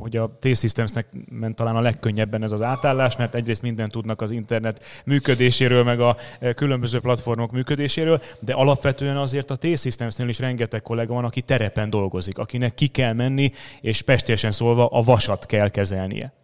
hogy 0.00 0.16
a 0.16 0.30
T-Systemsnek 0.40 1.06
ment 1.30 1.56
talán 1.56 1.76
a 1.76 1.80
legkönnyebben 1.80 2.42
ez 2.42 2.52
az 2.52 2.62
átállás, 2.62 3.16
mert 3.16 3.34
egyrészt 3.34 3.62
mindent 3.62 3.92
tudnak 3.92 4.20
az 4.20 4.30
internet 4.30 4.84
működéséről, 5.04 5.84
meg 5.84 6.00
a 6.00 6.16
különböző 6.54 7.00
platformok 7.00 7.52
működéséről, 7.52 8.20
de 8.38 8.52
alapvetően 8.52 9.16
azért 9.16 9.50
a 9.50 9.56
T-Systemsnél 9.56 10.28
is 10.28 10.38
rengeteg 10.38 10.82
kollega 10.82 11.14
van, 11.14 11.24
aki 11.24 11.42
terepen 11.42 11.90
dolgozik, 11.90 12.38
akinek 12.38 12.74
ki 12.74 12.86
kell 12.86 13.12
menni, 13.12 13.50
és 13.80 14.02
pestésen 14.02 14.52
szólva 14.52 14.86
a 14.86 15.02
vasat 15.02 15.46
kell 15.46 15.68
kezelnie. 15.68 16.37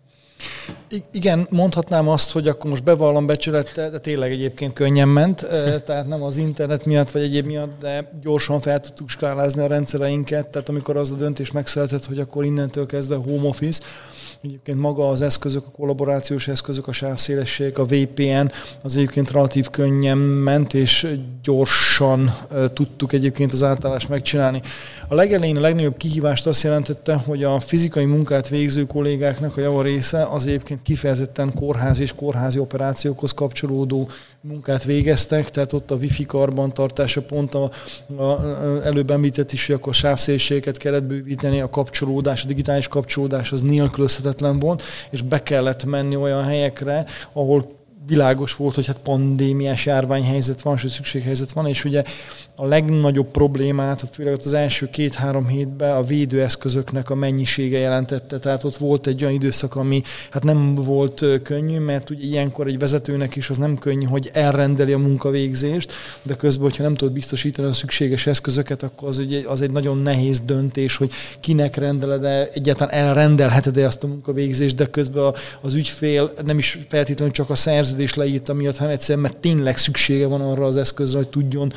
Igen, 1.12 1.46
mondhatnám 1.50 2.08
azt, 2.08 2.30
hogy 2.30 2.48
akkor 2.48 2.70
most 2.70 2.84
bevallom 2.84 3.26
becsülettel, 3.26 3.90
de 3.90 3.98
tényleg 3.98 4.30
egyébként 4.30 4.72
könnyen 4.72 5.08
ment, 5.08 5.46
tehát 5.84 6.06
nem 6.06 6.22
az 6.22 6.36
internet 6.36 6.84
miatt 6.84 7.10
vagy 7.10 7.22
egyéb 7.22 7.46
miatt, 7.46 7.80
de 7.80 8.10
gyorsan 8.22 8.60
fel 8.60 8.80
tudtuk 8.80 9.08
skálázni 9.08 9.62
a 9.62 9.66
rendszereinket, 9.66 10.46
tehát 10.46 10.68
amikor 10.68 10.96
az 10.96 11.12
a 11.12 11.16
döntés 11.16 11.52
megszületett, 11.52 12.04
hogy 12.04 12.18
akkor 12.18 12.44
innentől 12.44 12.86
kezdve 12.86 13.16
home 13.16 13.48
office, 13.48 13.82
Egyébként 14.44 14.78
maga 14.78 15.08
az 15.08 15.22
eszközök, 15.22 15.66
a 15.66 15.70
kollaborációs 15.70 16.48
eszközök, 16.48 16.88
a 16.88 16.92
sávszélesség, 16.92 17.78
a 17.78 17.84
VPN 17.84 18.50
az 18.82 18.96
egyébként 18.96 19.30
relatív 19.30 19.70
könnyen 19.70 20.18
ment, 20.18 20.74
és 20.74 21.06
gyorsan 21.42 22.36
tudtuk 22.72 23.12
egyébként 23.12 23.52
az 23.52 23.62
átállást 23.62 24.08
megcsinálni. 24.08 24.62
A 25.08 25.14
legelején 25.14 25.56
a 25.56 25.60
legnagyobb 25.60 25.96
kihívást 25.96 26.46
azt 26.46 26.62
jelentette, 26.62 27.14
hogy 27.14 27.44
a 27.44 27.60
fizikai 27.60 28.04
munkát 28.04 28.48
végző 28.48 28.86
kollégáknak 28.86 29.56
a 29.56 29.60
java 29.60 29.82
része 29.82 30.22
az 30.35 30.47
egyébként 30.47 30.83
kifejezetten 30.83 31.55
kórház 31.55 32.00
és 32.00 32.12
kórházi 32.12 32.59
operációkhoz 32.59 33.33
kapcsolódó 33.33 34.09
munkát 34.41 34.85
végeztek, 34.85 35.50
tehát 35.50 35.73
ott 35.73 35.91
a 35.91 35.95
wifi 35.95 36.26
karbantartása 36.26 37.23
pont 37.23 37.55
a, 37.55 37.71
a, 38.17 38.41
előbb 38.85 39.11
említett 39.11 39.53
is, 39.53 39.67
hogy 39.67 39.75
akkor 39.75 39.95
sávszélségeket 39.95 40.76
kellett 40.76 41.05
bővíteni, 41.05 41.61
a 41.61 41.71
kapcsolódás, 41.71 42.45
a 42.45 42.47
digitális 42.47 42.88
kapcsolódás 42.88 43.53
az 43.53 43.61
nélkülözhetetlen 43.61 44.59
volt, 44.59 44.83
és 45.11 45.23
be 45.23 45.43
kellett 45.43 45.85
menni 45.85 46.17
olyan 46.17 46.45
helyekre, 46.45 47.05
ahol 47.33 47.83
világos 48.06 48.56
volt, 48.56 48.75
hogy 48.75 48.87
hát 48.87 48.99
pandémiás 48.99 49.87
járványhelyzet 49.87 50.62
van, 50.62 50.76
sőt 50.76 50.90
szükséghelyzet 50.90 51.52
van, 51.52 51.66
és 51.66 51.84
ugye 51.84 52.02
a 52.56 52.66
legnagyobb 52.66 53.30
problémát, 53.30 54.08
főleg 54.12 54.32
az 54.32 54.52
első 54.52 54.90
két-három 54.90 55.46
hétben 55.46 55.96
a 55.96 56.02
védőeszközöknek 56.02 57.11
a 57.11 57.14
mennyisége 57.14 57.78
jelentette. 57.78 58.38
Tehát 58.38 58.64
ott 58.64 58.76
volt 58.76 59.06
egy 59.06 59.23
olyan 59.23 59.34
időszak, 59.34 59.76
ami 59.76 60.02
hát 60.30 60.42
nem 60.42 60.75
volt 60.75 61.25
könnyű, 61.42 61.78
mert 61.78 62.11
ugye 62.11 62.25
ilyenkor 62.25 62.66
egy 62.66 62.78
vezetőnek 62.78 63.37
is 63.37 63.50
az 63.50 63.56
nem 63.56 63.78
könnyű, 63.78 64.06
hogy 64.06 64.30
elrendeli 64.32 64.92
a 64.92 64.99
munkavégzést, 64.99 65.92
de 66.23 66.34
közben, 66.34 66.62
hogyha 66.62 66.82
nem 66.82 66.94
tudod 66.94 67.14
biztosítani 67.14 67.68
a 67.68 67.73
szükséges 67.73 68.26
eszközöket, 68.26 68.82
akkor 68.82 69.08
az, 69.08 69.18
ugye, 69.18 69.49
az 69.49 69.61
egy 69.61 69.70
nagyon 69.70 69.99
nehéz 69.99 70.40
döntés, 70.40 70.96
hogy 70.96 71.11
kinek 71.40 71.76
rendeled, 71.76 72.20
de 72.20 72.49
egyáltalán 72.52 72.94
elrendelheted-e 72.94 73.87
azt 73.87 74.04
a 74.04 74.06
munkavégzést, 74.06 74.76
de 74.76 74.87
közben 74.87 75.34
az 75.61 75.75
ügyfél 75.75 76.32
nem 76.44 76.58
is 76.58 76.78
feltétlenül 76.88 77.34
csak 77.34 77.50
a 77.50 77.54
szerződés 77.94 78.14
leírta 78.14 78.54
miatt, 78.54 78.76
hanem 78.76 78.92
egyszerűen, 78.92 79.24
mert 79.24 79.36
tényleg 79.36 79.76
szüksége 79.76 80.26
van 80.26 80.40
arra 80.40 80.64
az 80.64 80.76
eszközre, 80.76 81.18
hogy 81.18 81.28
tudjon 81.28 81.72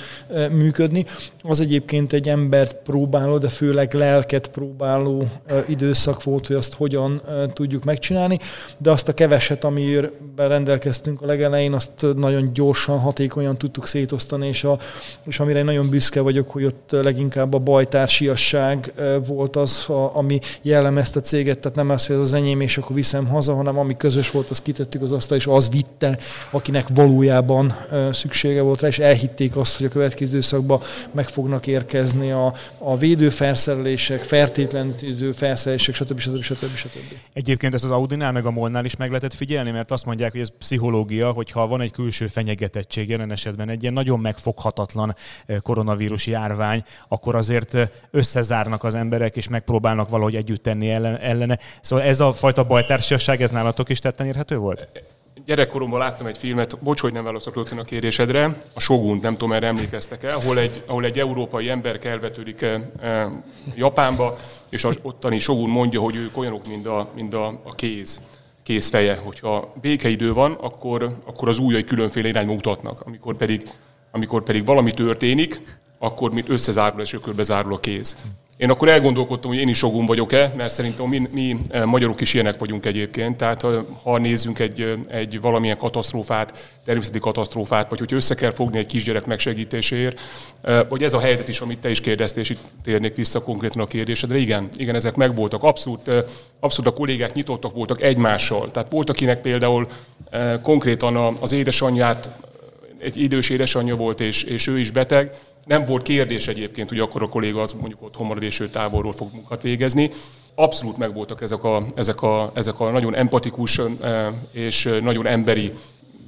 működni. 0.51 1.05
Az 1.41 1.61
egyébként 1.61 2.13
egy 2.13 2.29
embert 2.29 2.75
próbáló, 2.83 3.37
de 3.37 3.49
főleg 3.49 3.93
lelket 3.93 4.47
próbáló 4.47 5.27
időszak 5.67 6.23
volt, 6.23 6.47
hogy 6.47 6.55
azt 6.55 6.73
hogyan 6.73 7.21
tudjuk 7.53 7.83
megcsinálni, 7.83 8.39
de 8.77 8.91
azt 8.91 9.07
a 9.07 9.13
keveset, 9.13 9.63
amiről 9.63 10.11
rendelkeztünk 10.35 11.21
a 11.21 11.25
legelején, 11.25 11.73
azt 11.73 12.05
nagyon 12.15 12.53
gyorsan, 12.53 12.99
hatékonyan 12.99 13.57
tudtuk 13.57 13.87
szétosztani, 13.87 14.47
és, 14.47 14.63
a, 14.63 14.79
és 15.25 15.39
amire 15.39 15.63
nagyon 15.63 15.89
büszke 15.89 16.21
vagyok, 16.21 16.49
hogy 16.49 16.63
ott 16.63 16.89
leginkább 16.91 17.53
a 17.53 17.59
bajtársiasság 17.59 18.93
volt 19.27 19.55
az, 19.55 19.85
ami 20.13 20.39
jellemezte 20.61 21.19
a 21.19 21.21
céget, 21.21 21.59
tehát 21.59 21.77
nem 21.77 21.89
az, 21.89 22.07
hogy 22.07 22.15
ez 22.15 22.21
az 22.21 22.33
enyém, 22.33 22.61
és 22.61 22.77
akkor 22.77 22.95
viszem 22.95 23.27
haza, 23.27 23.53
hanem 23.53 23.77
ami 23.77 23.97
közös 23.97 24.31
volt, 24.31 24.49
azt 24.49 24.61
kitettük 24.61 25.01
az 25.01 25.11
asztal, 25.11 25.37
és 25.37 25.47
az 25.47 25.69
vitte, 25.69 26.06
akinek 26.51 26.87
valójában 26.93 27.75
szüksége 28.11 28.61
volt 28.61 28.81
rá, 28.81 28.87
és 28.87 28.99
elhitték 28.99 29.55
azt, 29.57 29.77
hogy 29.77 29.85
a 29.85 29.89
következő 29.89 30.31
időszakban 30.31 30.81
meg 31.11 31.27
fognak 31.27 31.67
érkezni 31.67 32.31
a, 32.31 32.53
a 32.77 32.97
védőfelszerelések, 32.97 34.23
fertőtlenítő 34.23 35.31
felszerelések, 35.31 35.95
stb. 35.95 36.19
stb. 36.19 36.41
stb. 36.41 36.75
stb. 36.75 37.13
Egyébként 37.33 37.73
ezt 37.73 37.83
az 37.83 37.91
Audinál 37.91 38.31
meg 38.31 38.45
a 38.45 38.51
Molnál 38.51 38.85
is 38.85 38.95
meg 38.95 39.07
lehetett 39.07 39.33
figyelni, 39.33 39.71
mert 39.71 39.91
azt 39.91 40.05
mondják, 40.05 40.31
hogy 40.31 40.41
ez 40.41 40.51
pszichológia, 40.57 41.31
hogyha 41.31 41.67
van 41.67 41.81
egy 41.81 41.91
külső 41.91 42.27
fenyegetettség, 42.27 43.09
jelen 43.09 43.31
esetben 43.31 43.69
egy 43.69 43.81
ilyen 43.81 43.93
nagyon 43.93 44.19
megfoghatatlan 44.19 45.15
koronavírus 45.61 46.27
járvány, 46.27 46.83
akkor 47.07 47.35
azért 47.35 47.77
összezárnak 48.11 48.83
az 48.83 48.95
emberek, 48.95 49.35
és 49.35 49.47
megpróbálnak 49.47 50.09
valahogy 50.09 50.35
együtt 50.35 50.63
tenni 50.63 50.89
ellene. 50.89 51.59
Szóval 51.81 52.05
ez 52.05 52.19
a 52.19 52.33
fajta 52.33 52.63
bajtársaság, 52.63 53.41
ez 53.41 53.49
nálatok 53.49 53.89
is 53.89 53.99
tetten 53.99 54.25
érhető 54.27 54.57
volt? 54.57 54.87
Gyerekkoromban 55.47 55.99
láttam 55.99 56.27
egy 56.27 56.37
filmet, 56.37 56.77
bocs, 56.79 57.01
hogy 57.01 57.13
nem 57.13 57.23
válaszolok 57.23 57.67
a 57.77 57.83
kérdésedre, 57.83 58.61
a 58.73 58.79
Shogun, 58.79 59.19
nem 59.21 59.33
tudom, 59.33 59.53
erre 59.53 59.67
emlékeztek 59.67 60.23
el, 60.23 60.35
ahol 60.35 60.59
egy, 60.59 60.83
ahol 60.85 61.05
egy 61.05 61.19
európai 61.19 61.69
ember 61.69 61.99
kelvetődik 61.99 62.61
eh, 62.61 62.81
eh, 63.01 63.31
Japánba, 63.75 64.37
és 64.69 64.83
az 64.83 64.99
ottani 65.01 65.39
Shogun 65.39 65.69
mondja, 65.69 65.99
hogy 65.99 66.15
ők 66.15 66.37
olyanok, 66.37 66.67
mint 66.67 66.87
a, 66.87 67.09
mint 67.15 67.33
a, 67.33 67.47
a 67.47 67.75
kéz, 67.75 68.21
kéz 68.63 68.89
feje. 68.89 69.15
Hogyha 69.15 69.73
békeidő 69.81 70.33
van, 70.33 70.51
akkor, 70.51 71.17
akkor 71.25 71.49
az 71.49 71.59
újai 71.59 71.83
különféle 71.83 72.27
irányba 72.27 72.53
mutatnak. 72.53 73.01
Amikor 73.01 73.35
pedig, 73.35 73.61
amikor 74.11 74.43
pedig 74.43 74.65
valami 74.65 74.91
történik, 74.91 75.61
akkor 75.99 76.31
mint 76.31 76.49
összezárul 76.49 77.01
és 77.01 77.13
ökörbe 77.13 77.43
zárul 77.43 77.73
a 77.73 77.77
kéz. 77.77 78.15
Én 78.57 78.69
akkor 78.69 78.87
elgondolkodtam, 78.87 79.51
hogy 79.51 79.59
én 79.59 79.67
is 79.67 79.77
sogun 79.77 80.05
vagyok-e, 80.05 80.53
mert 80.55 80.73
szerintem 80.73 81.05
mi, 81.05 81.27
mi 81.31 81.57
eh, 81.69 81.85
magyarok 81.85 82.21
is 82.21 82.33
ilyenek 82.33 82.59
vagyunk 82.59 82.85
egyébként. 82.85 83.37
Tehát 83.37 83.65
ha 84.03 84.17
nézzünk 84.17 84.59
egy, 84.59 84.81
eh, 84.81 85.17
egy 85.19 85.41
valamilyen 85.41 85.77
katasztrófát, 85.77 86.77
természeti 86.85 87.19
katasztrófát, 87.19 87.89
vagy 87.89 87.99
hogy 87.99 88.13
össze 88.13 88.35
kell 88.35 88.51
fogni 88.51 88.77
egy 88.77 88.85
kisgyerek 88.85 89.25
megsegítéséért, 89.25 90.19
eh, 90.61 90.79
vagy 90.89 91.03
ez 91.03 91.13
a 91.13 91.19
helyzet 91.19 91.47
is, 91.47 91.59
amit 91.59 91.79
te 91.79 91.89
is 91.89 92.01
kérdeztél, 92.01 92.43
és 92.43 92.49
itt 92.49 92.59
térnék 92.83 93.15
vissza 93.15 93.41
konkrétan 93.41 93.81
a 93.81 93.85
kérdésedre. 93.85 94.37
Igen, 94.37 94.69
igen, 94.77 94.95
ezek 94.95 95.15
megvoltak. 95.15 95.63
Abszolút, 95.63 96.11
abszolút 96.59 96.91
a 96.91 96.95
kollégák 96.95 97.33
nyitottak 97.33 97.73
voltak 97.73 98.01
egymással. 98.01 98.71
Tehát 98.71 98.91
volt, 98.91 99.09
akinek 99.09 99.41
például 99.41 99.87
konkrétan 100.61 101.35
az 101.41 101.51
édesanyját 101.51 102.29
egy 102.99 103.17
idős 103.17 103.49
édesanyja 103.49 103.95
volt, 103.95 104.19
és, 104.19 104.43
és 104.43 104.67
ő 104.67 104.79
is 104.79 104.91
beteg, 104.91 105.33
nem 105.67 105.85
volt 105.85 106.01
kérdés 106.01 106.47
egyébként, 106.47 106.89
hogy 106.89 106.99
akkor 106.99 107.23
a 107.23 107.29
kolléga 107.29 107.61
az 107.61 107.71
mondjuk 107.71 108.01
ott 108.01 108.19
marad, 108.19 108.43
és 108.43 108.59
ő 108.59 108.69
távolról 108.69 109.13
fog 109.13 109.33
munkát 109.33 109.61
végezni. 109.61 110.09
Abszolút 110.55 110.97
megvoltak 110.97 111.41
ezek 111.41 111.63
a, 111.63 111.85
ezek 111.95 112.21
a, 112.21 112.51
ezek 112.53 112.79
a 112.79 112.91
nagyon 112.91 113.15
empatikus 113.15 113.81
és 114.51 114.89
nagyon 115.01 115.25
emberi 115.25 115.73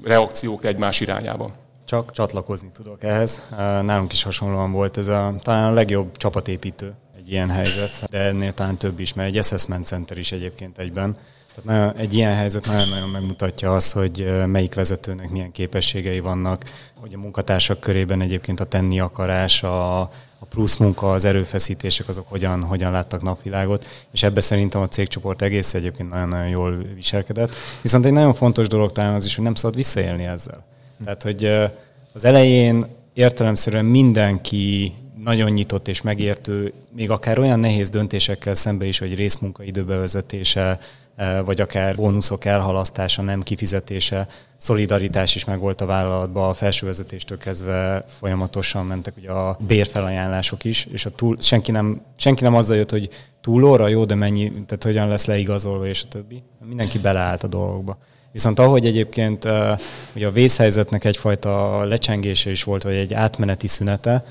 reakciók 0.04 0.66
egymás 0.66 1.00
irányába. 1.00 1.52
Csak 1.86 2.12
csatlakozni 2.12 2.68
tudok 2.74 3.04
ehhez. 3.04 3.42
Nálunk 3.82 4.14
is 4.14 4.24
hasonlóan 4.24 4.72
volt 4.72 4.98
ez 4.98 5.08
a, 5.08 5.36
talán 5.42 5.72
a 5.72 5.74
legjobb 5.74 6.18
csapatépítő 6.18 6.94
egy 7.18 7.32
ilyen 7.32 7.50
helyzet, 7.50 8.10
de 8.10 8.18
ennél 8.18 8.54
talán 8.54 8.78
több 8.78 9.00
is, 9.00 9.14
mert 9.14 9.30
egy 9.30 9.38
assessment 9.38 9.86
center 9.86 10.18
is 10.18 10.32
egyébként 10.32 10.78
egyben. 10.78 11.16
Tehát 11.56 11.64
nagyon, 11.64 12.06
egy 12.06 12.14
ilyen 12.14 12.36
helyzet 12.36 12.66
nagyon-nagyon 12.66 13.10
megmutatja 13.10 13.76
azt, 13.76 13.94
hogy 13.94 14.32
melyik 14.46 14.76
vezetőnek 14.76 15.30
milyen 15.30 15.52
képességei 15.52 16.20
vannak, 16.20 16.64
hogy 17.00 17.14
a 17.14 17.18
munkatársak 17.18 17.80
körében 17.80 18.22
egyébként 18.22 18.60
a 18.60 18.66
tenni 18.66 19.00
akarás, 19.00 19.64
a, 19.64 20.00
a 20.40 20.46
plusz 20.50 20.78
munka, 20.78 21.12
az 21.12 21.26
erőfeszítések 21.26 22.08
azok 22.08 22.30
hogyan, 22.30 22.64
hogyan 22.64 22.92
láttak 22.92 23.22
napvilágot, 23.22 23.86
és 24.12 24.24
ebbe 24.24 24.42
szerintem 24.42 24.82
a 24.82 24.88
cégcsoport 24.88 25.42
egész 25.42 25.74
egyébként 25.74 26.10
nagyon-nagyon 26.10 26.48
jól 26.48 26.78
viselkedett. 26.96 27.56
Viszont 27.82 28.06
egy 28.06 28.12
nagyon 28.12 28.34
fontos 28.34 28.68
dolog 28.68 28.92
talán 28.92 29.14
az 29.14 29.26
is, 29.26 29.36
hogy 29.36 29.44
nem 29.44 29.56
szabad 29.56 29.76
visszaélni 29.76 30.26
ezzel. 30.26 30.64
Tehát, 31.04 31.24
hogy 31.24 31.46
az 32.14 32.26
elején 32.26 32.86
értelemszerűen 33.14 33.86
mindenki 33.86 34.94
nagyon 35.24 35.52
nyitott 35.52 35.88
és 35.88 36.02
megértő, 36.02 36.74
még 36.96 37.10
akár 37.10 37.40
olyan 37.40 37.60
nehéz 37.60 37.90
döntésekkel 37.90 38.54
szembe 38.54 38.86
is, 38.86 39.00
hogy 39.00 39.16
részmunkaidő 39.16 39.84
bevezetése, 39.84 40.80
vagy 41.46 41.62
akár 41.62 41.96
bónuszok 41.96 42.46
elhalasztása, 42.46 43.22
nem 43.22 43.42
kifizetése, 43.42 44.28
szolidaritás 44.58 45.36
is 45.36 45.46
megvolt 45.46 45.82
a 45.82 45.86
vállalatban, 45.86 46.50
a 46.50 46.54
felsővezetéstől 46.54 47.38
kezdve 47.38 48.06
folyamatosan 48.08 48.86
mentek 48.86 49.18
ugye 49.18 49.32
a 49.32 49.58
bérfelajánlások 49.68 50.64
is, 50.64 50.88
és 50.92 51.06
a 51.06 51.10
túl, 51.10 51.38
senki, 51.40 51.72
nem, 51.72 52.02
senki 52.16 52.44
nem 52.44 52.56
azzal 52.56 52.78
jött, 52.78 52.90
hogy 52.90 53.10
túlóra 53.42 53.88
jó, 53.88 54.06
de 54.06 54.16
mennyi, 54.16 54.52
tehát 54.52 54.84
hogyan 54.84 55.08
lesz 55.08 55.26
leigazolva, 55.26 55.88
és 55.88 56.04
a 56.04 56.08
többi. 56.08 56.44
Mindenki 56.66 57.00
beleállt 57.00 57.44
a 57.44 57.48
dolgokba. 57.48 57.98
Viszont 58.32 58.60
ahogy 58.60 58.86
egyébként 58.86 59.48
ugye 60.16 60.28
a 60.28 60.32
vészhelyzetnek 60.32 61.06
egyfajta 61.06 61.84
lecsengése 61.84 62.50
is 62.50 62.64
volt, 62.64 62.84
vagy 62.84 62.96
egy 62.96 63.14
átmeneti 63.14 63.68
szünete, 63.68 64.26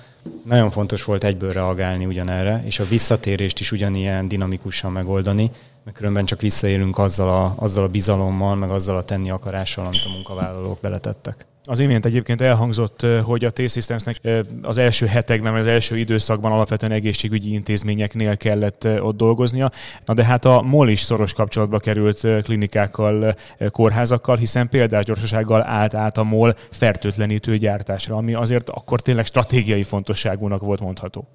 Nagyon 0.45 0.71
fontos 0.71 1.05
volt 1.05 1.25
egyből 1.25 1.51
reagálni 1.51 2.07
ugyanerre, 2.07 2.63
és 2.65 2.79
a 2.79 2.89
visszatérést 2.89 3.61
is 3.61 3.73
ugyanilyen 3.73 4.29
dinamikusan 4.29 4.93
megoldani, 4.93 5.51
mert 5.89 6.01
különben 6.01 6.25
csak 6.25 6.41
visszaélünk 6.41 6.99
azzal 6.99 7.29
a, 7.29 7.55
azzal 7.57 7.85
a 7.85 7.89
bizalommal, 7.89 8.55
meg 8.55 8.71
azzal 8.71 8.97
a 8.97 9.05
tenni 9.05 9.31
akarással, 9.31 9.85
amit 9.85 10.05
a 10.07 10.13
munkavállalók 10.13 10.81
beletettek. 10.81 11.47
Az 11.65 11.79
imént 11.79 12.05
egyébként 12.05 12.41
elhangzott, 12.41 13.07
hogy 13.23 13.45
a 13.45 13.51
T-Systemsnek 13.51 14.17
az 14.63 14.79
első 14.79 15.07
hetekben, 15.07 15.53
vagy 15.53 15.61
az 15.61 15.67
első 15.67 15.99
időszakban 15.99 16.53
alapvetően 16.53 16.93
egészségügyi 16.93 17.53
intézményeknél 17.53 18.37
kellett 18.37 18.89
ott 19.01 19.17
dolgoznia. 19.17 19.71
Na 20.05 20.15
de 20.15 20.25
hát 20.25 20.45
a 20.45 20.63
MOL 20.63 20.89
is 20.89 21.01
szoros 21.01 21.33
kapcsolatba 21.33 21.79
került 21.79 22.27
klinikákkal, 22.43 23.35
kórházakkal, 23.71 24.37
hiszen 24.37 24.69
példás 24.69 25.05
gyorsasággal 25.05 25.63
állt 25.67 25.95
át 25.95 26.19
a 26.19 26.25
MOL 26.25 26.55
fertőtlenítő 26.71 27.57
gyártásra, 27.57 28.17
ami 28.17 28.35
azért 28.35 28.69
akkor 28.69 29.01
tényleg 29.01 29.25
stratégiai 29.25 29.83
fontosságúnak 29.83 30.61
volt 30.61 30.81
mondható. 30.81 31.29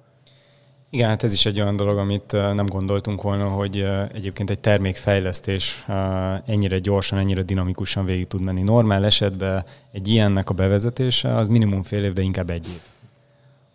Igen, 0.94 1.08
hát 1.08 1.22
ez 1.22 1.32
is 1.32 1.46
egy 1.46 1.60
olyan 1.60 1.76
dolog, 1.76 1.98
amit 1.98 2.32
nem 2.32 2.66
gondoltunk 2.66 3.22
volna, 3.22 3.48
hogy 3.48 3.86
egyébként 4.12 4.50
egy 4.50 4.58
termékfejlesztés 4.58 5.84
ennyire 6.46 6.78
gyorsan, 6.78 7.18
ennyire 7.18 7.42
dinamikusan 7.42 8.04
végig 8.04 8.26
tud 8.26 8.40
menni. 8.40 8.62
Normál 8.62 9.04
esetben 9.04 9.64
egy 9.92 10.08
ilyennek 10.08 10.50
a 10.50 10.54
bevezetése 10.54 11.34
az 11.34 11.48
minimum 11.48 11.82
fél 11.82 12.04
év, 12.04 12.12
de 12.12 12.22
inkább 12.22 12.50
egy 12.50 12.66
év. 12.66 12.80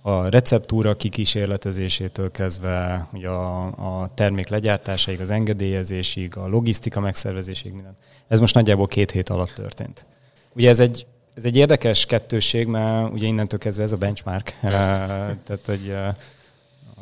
A 0.02 0.30
receptúra 0.30 0.96
kikísérletezésétől 0.96 2.32
kezdve 2.32 3.08
ugye 3.14 3.30
a, 3.30 3.66
a 3.66 4.10
termék 4.14 4.48
legyártásáig, 4.48 5.22
az 5.22 5.30
engedélyezésig, 5.30 6.38
a 6.38 6.48
logisztika 6.48 7.00
megszervezésig, 7.00 7.74
minden. 7.74 7.98
Ez 8.28 8.40
most 8.40 8.56
nagyjából 8.56 8.88
két 8.88 9.12
hét 9.12 9.30
alatt 9.30 9.52
történt. 9.56 10.06
Ugye 10.54 10.70
ez 10.70 10.80
egy, 10.80 11.06
ez 11.34 11.46
egy 11.46 11.56
érdekes 11.56 12.06
kettőség, 12.06 12.68
mert 12.68 13.12
ugye 13.14 13.28
innentől 13.28 13.60
kezdve 13.60 13.84
ez 13.84 13.92
a 13.92 13.98
benchmark. 13.98 14.58
Tehát, 14.62 15.66
hogy 15.66 15.96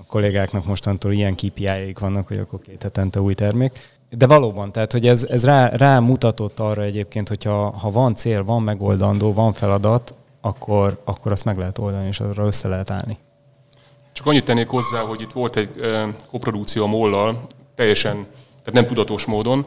kollégáknak 0.07 0.65
mostantól 0.65 1.11
ilyen 1.11 1.35
kpi 1.35 1.93
vannak, 1.99 2.27
hogy 2.27 2.37
akkor 2.37 2.59
két 2.61 2.83
hetente 2.83 3.21
új 3.21 3.33
termék. 3.33 3.95
De 4.09 4.27
valóban, 4.27 4.71
tehát 4.71 4.91
hogy 4.91 5.07
ez, 5.07 5.23
ez 5.23 5.45
rá, 5.45 5.67
rá 5.67 5.99
mutatott 5.99 6.59
arra 6.59 6.81
egyébként, 6.81 7.27
hogyha 7.27 7.69
ha 7.77 7.91
van 7.91 8.15
cél, 8.15 8.43
van 8.43 8.61
megoldandó, 8.61 9.33
van 9.33 9.53
feladat, 9.53 10.13
akkor, 10.41 11.01
akkor 11.03 11.31
azt 11.31 11.45
meg 11.45 11.57
lehet 11.57 11.77
oldani, 11.77 12.07
és 12.07 12.19
arra 12.19 12.45
össze 12.45 12.67
lehet 12.67 12.89
állni. 12.89 13.17
Csak 14.11 14.25
annyit 14.25 14.45
tennék 14.45 14.67
hozzá, 14.67 14.99
hogy 14.99 15.21
itt 15.21 15.31
volt 15.31 15.55
egy 15.55 15.69
koprodukció 16.29 16.83
a 16.83 16.87
Mollal, 16.87 17.47
teljesen, 17.75 18.13
tehát 18.63 18.73
nem 18.73 18.85
tudatos 18.85 19.25
módon, 19.25 19.65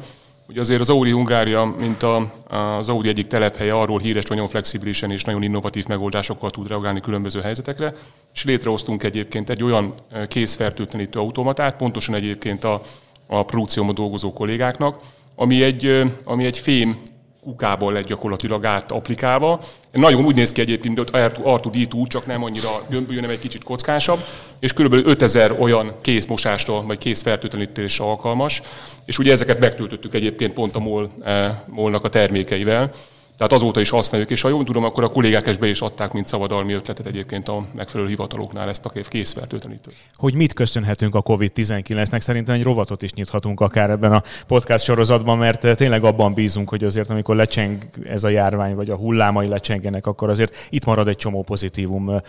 Ugye 0.51 0.61
azért 0.61 0.81
az 0.81 0.91
Audi 0.91 1.11
Hungária, 1.11 1.75
mint 1.79 2.03
a, 2.03 2.33
az 2.49 2.89
Audi 2.89 3.09
egyik 3.09 3.27
telephelye 3.27 3.75
arról 3.75 3.99
híres, 3.99 4.27
hogy 4.27 4.37
nagyon 4.37 4.51
flexibilisen 4.51 5.11
és 5.11 5.25
nagyon 5.25 5.43
innovatív 5.43 5.87
megoldásokkal 5.87 6.51
tud 6.51 6.69
reagálni 6.69 7.01
különböző 7.01 7.41
helyzetekre, 7.41 7.95
és 8.35 8.45
létrehoztunk 8.45 9.03
egyébként 9.03 9.51
egy 9.51 9.63
olyan 9.63 9.95
készfertőtlenítő 10.27 11.19
automatát, 11.19 11.77
pontosan 11.77 12.15
egyébként 12.15 12.65
a, 12.65 12.83
a 13.27 13.43
produkcióban 13.43 13.95
dolgozó 13.95 14.33
kollégáknak, 14.33 15.01
ami 15.35 15.63
egy, 15.63 16.03
ami 16.25 16.45
egy 16.45 16.59
fém 16.59 17.01
kukából 17.43 17.93
lett 17.93 18.07
gyakorlatilag 18.07 18.65
át 18.65 18.93
applikálva. 18.93 19.61
Nagyon 19.93 20.25
úgy 20.25 20.35
néz 20.35 20.53
ki 20.53 20.61
egyébként, 20.61 20.97
mint 20.97 21.11
R2D2, 21.13 22.07
csak 22.07 22.27
nem 22.27 22.45
annyira 22.45 22.69
gömbölyű, 22.89 23.19
hanem 23.19 23.35
egy 23.35 23.39
kicsit 23.39 23.65
kockásabb, 23.65 24.19
és 24.59 24.73
kb. 24.73 24.93
5000 24.93 25.57
olyan 25.59 25.95
kézmosásra 26.01 26.83
vagy 26.83 26.99
kézfertőtlenítésre 26.99 28.05
alkalmas, 28.05 28.63
és 29.05 29.19
ugye 29.19 29.33
ezeket 29.33 29.61
megtöltöttük 29.61 30.15
egyébként 30.15 30.53
pont 30.53 30.75
a 30.75 30.79
MOL, 30.79 31.11
eh, 31.21 31.55
MOL-nak 31.67 32.05
a 32.05 32.09
termékeivel. 32.09 32.93
Tehát 33.41 33.55
azóta 33.55 33.81
is 33.81 33.91
használjuk, 33.91 34.31
és 34.31 34.41
ha 34.41 34.49
jól 34.49 34.65
tudom, 34.65 34.85
akkor 34.85 35.05
a 35.05 35.09
kollégák 35.09 35.47
ezt 35.47 35.61
be 35.61 35.67
is 35.67 35.81
adták, 35.81 36.13
mint 36.13 36.27
szabadalmi 36.27 36.73
ötletet 36.73 37.07
egyébként 37.07 37.49
a 37.49 37.67
megfelelő 37.75 38.09
hivataloknál 38.09 38.69
ezt 38.69 38.87
a 38.87 38.91
készfertőtlenítőt. 39.09 39.95
Hogy 40.15 40.35
mit 40.35 40.53
köszönhetünk 40.53 41.15
a 41.15 41.23
COVID-19-nek? 41.23 42.21
Szerintem 42.21 42.55
egy 42.55 42.63
rovatot 42.63 43.03
is 43.03 43.13
nyithatunk 43.13 43.61
akár 43.61 43.91
ebben 43.91 44.13
a 44.13 44.23
podcast 44.47 44.85
sorozatban, 44.85 45.39
mert 45.39 45.77
tényleg 45.77 46.05
abban 46.05 46.35
bízunk, 46.35 46.69
hogy 46.69 46.85
azért 46.85 47.11
amikor 47.11 47.37
lecseng 47.37 47.89
ez 48.05 48.25
a 48.25 48.29
járvány, 48.29 48.75
vagy 48.75 48.91
a 48.91 48.97
hullámai 48.97 49.49
lecsengenek, 49.49 50.07
akkor 50.07 50.31
azért 50.31 50.55
itt 50.71 50.85
marad 50.85 51.09
egy 51.09 51.17
csomó 51.17 51.43
pozitívum, 51.43 52.21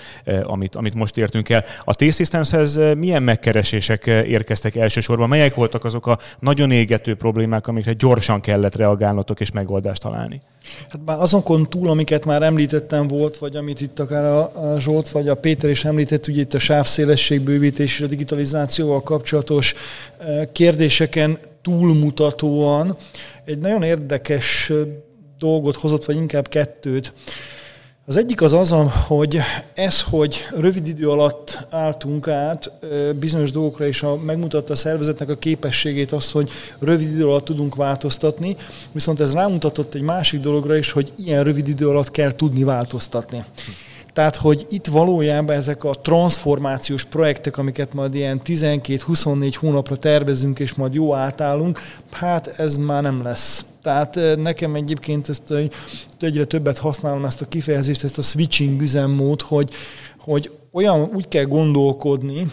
amit, 0.43 0.75
amit 0.75 0.93
most 0.93 1.17
értünk 1.17 1.49
el. 1.49 1.63
A 1.83 1.95
T-Systemshez 1.95 2.79
milyen 2.97 3.23
megkeresések 3.23 4.05
érkeztek 4.05 4.75
elsősorban? 4.75 5.29
Melyek 5.29 5.55
voltak 5.55 5.83
azok 5.85 6.07
a 6.07 6.17
nagyon 6.39 6.71
égető 6.71 7.15
problémák, 7.15 7.67
amikre 7.67 7.93
gyorsan 7.93 8.41
kellett 8.41 8.75
reagálnotok 8.75 9.39
és 9.39 9.51
megoldást 9.51 10.01
találni? 10.01 10.41
Hát 10.89 11.00
már 11.05 11.19
azonkon 11.19 11.69
túl, 11.69 11.89
amiket 11.89 12.25
már 12.25 12.41
említettem 12.41 13.07
volt, 13.07 13.37
vagy 13.37 13.55
amit 13.55 13.81
itt 13.81 13.99
akár 13.99 14.25
a, 14.25 14.79
Zsolt 14.79 15.09
vagy 15.09 15.27
a 15.27 15.35
Péter 15.35 15.69
is 15.69 15.85
említett, 15.85 16.27
ugye 16.27 16.41
itt 16.41 16.53
a 16.53 16.59
sávszélesség 16.59 17.41
bővítés 17.41 17.93
és 17.95 18.01
a 18.01 18.07
digitalizációval 18.07 19.03
kapcsolatos 19.03 19.73
eh, 20.17 20.47
kérdéseken 20.51 21.37
túlmutatóan 21.61 22.97
egy 23.45 23.57
nagyon 23.57 23.83
érdekes 23.83 24.69
eh, 24.69 24.77
dolgot 25.39 25.75
hozott, 25.75 26.05
vagy 26.05 26.15
inkább 26.15 26.47
kettőt. 26.47 27.13
Az 28.11 28.17
egyik 28.17 28.41
az 28.41 28.53
az, 28.53 28.75
hogy 29.07 29.39
ez, 29.73 30.01
hogy 30.01 30.47
rövid 30.55 30.87
idő 30.87 31.09
alatt 31.09 31.67
álltunk 31.69 32.27
át 32.27 32.71
bizonyos 33.19 33.51
dolgokra, 33.51 33.87
és 33.87 34.03
a, 34.03 34.15
megmutatta 34.15 34.73
a 34.73 34.75
szervezetnek 34.75 35.29
a 35.29 35.35
képességét 35.35 36.11
azt, 36.11 36.31
hogy 36.31 36.49
rövid 36.79 37.11
idő 37.11 37.27
alatt 37.27 37.45
tudunk 37.45 37.75
változtatni, 37.75 38.55
viszont 38.91 39.19
ez 39.19 39.33
rámutatott 39.33 39.93
egy 39.93 40.01
másik 40.01 40.39
dologra 40.39 40.75
is, 40.75 40.91
hogy 40.91 41.13
ilyen 41.17 41.43
rövid 41.43 41.67
idő 41.67 41.87
alatt 41.87 42.11
kell 42.11 42.31
tudni 42.31 42.63
változtatni. 42.63 43.45
Tehát, 44.13 44.35
hogy 44.35 44.65
itt 44.69 44.87
valójában 44.87 45.55
ezek 45.55 45.83
a 45.83 45.93
transformációs 45.93 47.03
projektek, 47.03 47.57
amiket 47.57 47.93
majd 47.93 48.15
ilyen 48.15 48.41
12-24 48.45 49.55
hónapra 49.59 49.95
tervezünk, 49.95 50.59
és 50.59 50.73
majd 50.73 50.93
jó 50.93 51.13
átállunk, 51.15 51.79
hát 52.11 52.47
ez 52.47 52.77
már 52.77 53.01
nem 53.01 53.23
lesz. 53.23 53.65
Tehát 53.81 54.17
eh, 54.17 54.35
nekem 54.35 54.75
egyébként 54.75 55.29
ezt 55.29 55.47
hogy 55.47 55.71
egyre 56.19 56.45
többet 56.45 56.77
használom 56.77 57.25
ezt 57.25 57.41
a 57.41 57.45
kifejezést, 57.45 58.03
ezt 58.03 58.17
a 58.17 58.21
switching 58.21 58.81
üzemmód, 58.81 59.41
hogy, 59.41 59.69
hogy 60.17 60.51
olyan 60.71 61.09
úgy 61.13 61.27
kell 61.27 61.45
gondolkodni, 61.45 62.51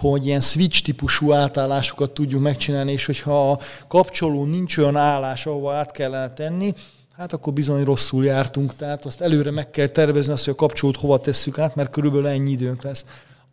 hogy 0.00 0.26
ilyen 0.26 0.40
switch 0.40 0.82
típusú 0.82 1.32
átállásokat 1.32 2.10
tudjuk 2.10 2.42
megcsinálni, 2.42 2.92
és 2.92 3.06
hogyha 3.06 3.50
a 3.50 3.58
kapcsoló 3.88 4.44
nincs 4.44 4.76
olyan 4.76 4.96
állás, 4.96 5.46
ahova 5.46 5.72
át 5.72 5.90
kellene 5.90 6.32
tenni, 6.32 6.74
hát 7.22 7.32
akkor 7.32 7.52
bizony 7.52 7.84
rosszul 7.84 8.24
jártunk, 8.24 8.76
tehát 8.76 9.04
azt 9.04 9.20
előre 9.20 9.50
meg 9.50 9.70
kell 9.70 9.86
tervezni 9.86 10.32
azt, 10.32 10.44
hogy 10.44 10.52
a 10.52 10.56
kapcsolót 10.56 10.96
hova 10.96 11.20
tesszük 11.20 11.58
át, 11.58 11.74
mert 11.74 11.90
körülbelül 11.90 12.26
ennyi 12.26 12.50
időnk 12.50 12.82
lesz. 12.82 13.04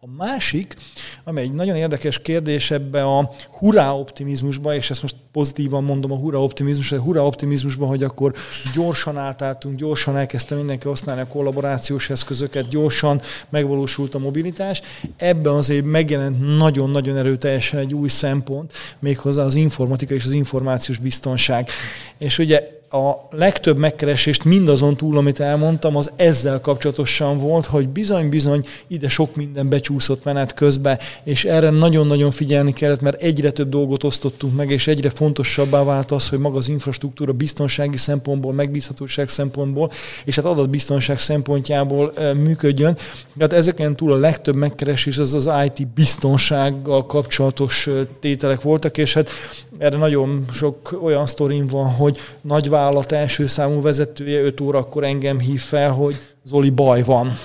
A 0.02 0.08
másik, 0.18 0.76
ami 1.24 1.42
egy 1.42 1.54
nagyon 1.54 1.76
érdekes 1.76 2.20
kérdés 2.20 2.72
ebbe 2.72 3.04
a 3.04 3.32
hurrá 3.52 3.92
optimizmusba, 3.92 4.76
és 4.76 4.90
ezt 4.90 5.02
most 5.02 5.16
pozitívan 5.32 5.84
mondom 5.84 6.12
a 6.12 6.16
hurrá 6.16 6.38
optimizmus, 6.38 6.92
a 6.92 7.02
hurrá 7.02 7.22
optimizmusban, 7.22 7.88
hogy 7.88 8.04
akkor 8.04 8.34
gyorsan 8.74 9.18
átálltunk, 9.18 9.78
gyorsan 9.78 10.18
elkezdte 10.18 10.56
mindenki 10.56 10.88
használni 10.88 11.22
a 11.22 11.28
kollaborációs 11.28 12.10
eszközöket, 12.10 12.68
gyorsan 12.68 13.22
megvalósult 13.50 14.16
a 14.16 14.20
mobilitás. 14.20 14.82
Ebben 15.18 15.54
azért 15.54 15.86
megjelent 15.86 16.58
nagyon-nagyon 16.58 17.18
erőteljesen 17.18 17.80
egy 17.80 17.94
új 17.94 18.08
szempont, 18.08 18.74
méghozzá 19.00 19.44
az 19.44 19.56
informatika 19.56 20.14
és 20.14 20.26
az 20.26 20.32
információs 20.32 20.98
biztonság. 20.98 21.70
És 22.18 22.38
ugye 22.38 22.79
a 22.90 23.28
legtöbb 23.32 23.78
megkeresést 23.78 24.44
mindazon 24.44 24.98
túl, 24.98 25.18
amit 25.18 25.40
elmondtam, 25.40 25.96
az 25.96 26.12
ezzel 26.16 26.62
kapcsolatosan 26.62 27.38
volt, 27.38 27.66
hogy 27.66 27.90
bizony-bizony 27.90 28.66
ide 28.88 29.10
sok 29.10 29.36
minden 29.36 29.70
becsúszott 29.70 30.24
menet 30.24 30.54
közbe, 30.54 31.00
és 31.24 31.46
erre 31.46 31.70
nagyon-nagyon 31.70 32.32
figyelni 32.32 32.74
kellett, 32.74 33.02
mert 33.02 33.22
egyre 33.22 33.52
több 33.52 33.70
dolgot 33.70 34.04
osztottunk 34.04 34.56
meg, 34.56 34.72
és 34.72 34.88
egyre 34.88 35.10
fontosabbá 35.10 35.84
vált 35.84 36.12
az, 36.12 36.30
hogy 36.30 36.40
maga 36.40 36.58
az 36.58 36.68
infrastruktúra 36.68 37.34
biztonsági 37.34 37.98
szempontból, 37.98 38.54
megbízhatóság 38.54 39.30
szempontból, 39.30 39.92
és 40.26 40.36
hát 40.36 40.46
adatbiztonság 40.46 41.20
szempontjából 41.20 42.14
működjön. 42.36 42.98
Tehát 43.38 43.54
ezeken 43.54 43.96
túl 43.96 44.14
a 44.14 44.18
legtöbb 44.18 44.56
megkeresés 44.56 45.18
az 45.18 45.34
az 45.34 45.50
IT 45.66 45.88
biztonsággal 45.88 47.06
kapcsolatos 47.06 47.90
tételek 48.20 48.62
voltak, 48.62 48.98
és 48.98 49.14
hát 49.14 49.30
erre 49.78 49.98
nagyon 49.98 50.46
sok 50.52 51.00
olyan 51.04 51.26
sztorim 51.26 51.68
van, 51.68 51.86
hogy 51.86 52.18
nagy 52.42 52.70
vállalat 52.80 53.12
első 53.12 53.48
számú 53.48 53.82
vezetője 53.82 54.42
5 54.42 54.62
órakor 54.62 55.04
engem 55.04 55.40
hív 55.40 55.62
fel, 55.62 55.92
hogy 55.92 56.16
Zoli 56.44 56.70
baj 56.70 57.04
van. 57.04 57.38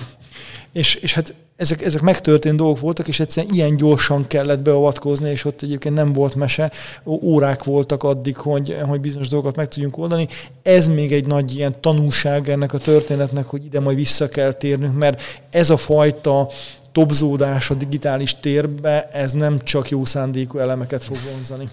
És, 0.72 0.94
és 0.94 1.14
hát 1.14 1.34
ezek, 1.56 1.82
ezek 1.82 2.02
megtörtént 2.02 2.56
dolgok 2.56 2.80
voltak, 2.80 3.08
és 3.08 3.20
egyszerűen 3.20 3.54
ilyen 3.54 3.76
gyorsan 3.76 4.26
kellett 4.26 4.62
beavatkozni, 4.62 5.30
és 5.30 5.44
ott 5.44 5.62
egyébként 5.62 5.94
nem 5.94 6.12
volt 6.12 6.34
mese, 6.34 6.70
órák 7.06 7.64
voltak 7.64 8.02
addig, 8.02 8.36
hogy, 8.36 8.76
hogy 8.88 9.00
bizonyos 9.00 9.28
dolgokat 9.28 9.56
meg 9.56 9.68
tudjunk 9.68 9.98
oldani. 9.98 10.28
Ez 10.62 10.88
még 10.88 11.12
egy 11.12 11.26
nagy 11.26 11.56
ilyen 11.56 11.80
tanúság 11.80 12.48
ennek 12.48 12.72
a 12.72 12.78
történetnek, 12.78 13.46
hogy 13.46 13.64
ide 13.64 13.80
majd 13.80 13.96
vissza 13.96 14.28
kell 14.28 14.52
térnünk, 14.52 14.98
mert 14.98 15.22
ez 15.50 15.70
a 15.70 15.76
fajta 15.76 16.48
topzódás 16.94 17.70
a 17.70 17.74
digitális 17.74 18.36
térbe, 18.40 19.08
ez 19.12 19.32
nem 19.32 19.58
csak 19.62 19.88
jó 19.88 20.04
szándékú 20.04 20.58
elemeket 20.58 21.04
fog 21.04 21.16
vonzani. 21.32 21.68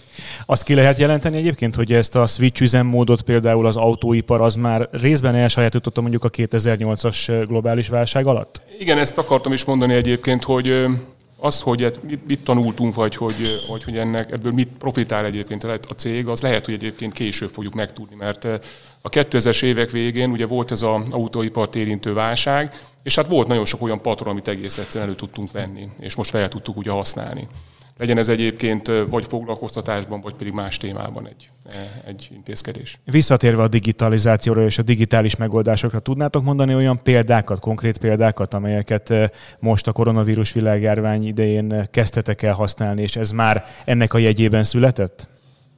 Azt 0.46 0.64
ki 0.64 0.74
lehet 0.74 0.98
jelenteni 0.98 1.38
egyébként, 1.38 1.76
hogy 1.76 1.94
ezt 1.94 2.16
a 2.16 2.26
switch 2.28 2.62
üzemmódot 2.62 3.22
például 3.22 3.66
az 3.66 3.76
autóipar 3.76 4.42
az 4.42 4.56
már 4.56 4.90
részben 4.92 5.36
elsajátította 5.36 6.02
mondjuk 6.02 6.24
a 6.24 6.30
2008-as 6.30 7.44
globális 7.48 7.88
válság 7.88 8.28
alatt? 8.28 8.62
Igen, 8.80 8.98
ezt 8.98 9.18
akartam 9.18 9.54
is 9.54 9.66
mondani 9.66 9.94
egyébként, 9.94 10.44
hogy 10.44 10.86
az, 11.38 11.62
hogy 11.62 12.00
mit 12.28 12.44
tanultunk, 12.44 12.96
vagy 12.96 13.16
hogy, 13.16 13.66
vagy 13.70 13.84
hogy 13.84 13.98
ennek 13.98 14.32
ebből 14.32 14.52
mit 14.52 14.70
profitál 14.80 15.26
egyébként 15.26 15.64
a 15.64 15.94
cég, 15.96 16.28
az 16.28 16.42
lehet, 16.42 16.66
hogy 16.66 16.74
egyébként 16.74 17.14
később 17.14 17.50
fogjuk 17.50 17.74
megtudni, 17.74 18.16
mert 18.16 18.46
a 19.02 19.10
2000-es 19.10 19.64
évek 19.64 19.92
végén 19.92 20.30
ugye 20.30 20.46
volt 20.46 20.72
ez 20.72 20.82
az 20.82 21.02
autóipart 21.12 21.76
érintő 21.76 22.14
válság, 22.14 22.80
és 23.04 23.16
hát 23.16 23.28
volt 23.28 23.48
nagyon 23.48 23.66
sok 23.66 23.82
olyan 23.82 24.02
patron, 24.02 24.30
amit 24.30 24.48
egész 24.48 24.78
egyszerűen 24.78 25.10
elő 25.10 25.16
tudtunk 25.16 25.52
venni, 25.52 25.90
és 26.00 26.16
most 26.16 26.30
fel 26.30 26.50
tudtuk 26.50 26.78
ugye 26.78 26.92
használni. 26.92 27.48
Legyen 27.98 28.18
ez 28.18 28.30
egyébként 28.30 28.92
vagy 29.10 29.26
foglalkoztatásban, 29.28 30.22
vagy 30.22 30.34
pedig 30.34 30.54
más 30.54 30.78
témában 30.78 31.28
egy, 31.28 31.50
egy 32.06 32.30
intézkedés. 32.34 33.00
Visszatérve 33.06 33.64
a 33.64 33.68
digitalizációra 33.68 34.66
és 34.66 34.78
a 34.78 34.82
digitális 34.82 35.36
megoldásokra, 35.36 36.00
tudnátok 36.00 36.44
mondani 36.44 36.76
olyan 36.76 37.04
példákat, 37.04 37.60
konkrét 37.60 37.98
példákat, 37.98 38.54
amelyeket 38.54 39.14
most 39.60 39.88
a 39.88 39.92
koronavírus 39.92 40.52
világjárvány 40.52 41.28
idején 41.28 41.88
kezdtetek 41.92 42.42
el 42.42 42.54
használni, 42.54 43.02
és 43.02 43.16
ez 43.16 43.32
már 43.32 43.66
ennek 43.86 44.14
a 44.14 44.18
jegyében 44.18 44.64
született? 44.64 45.31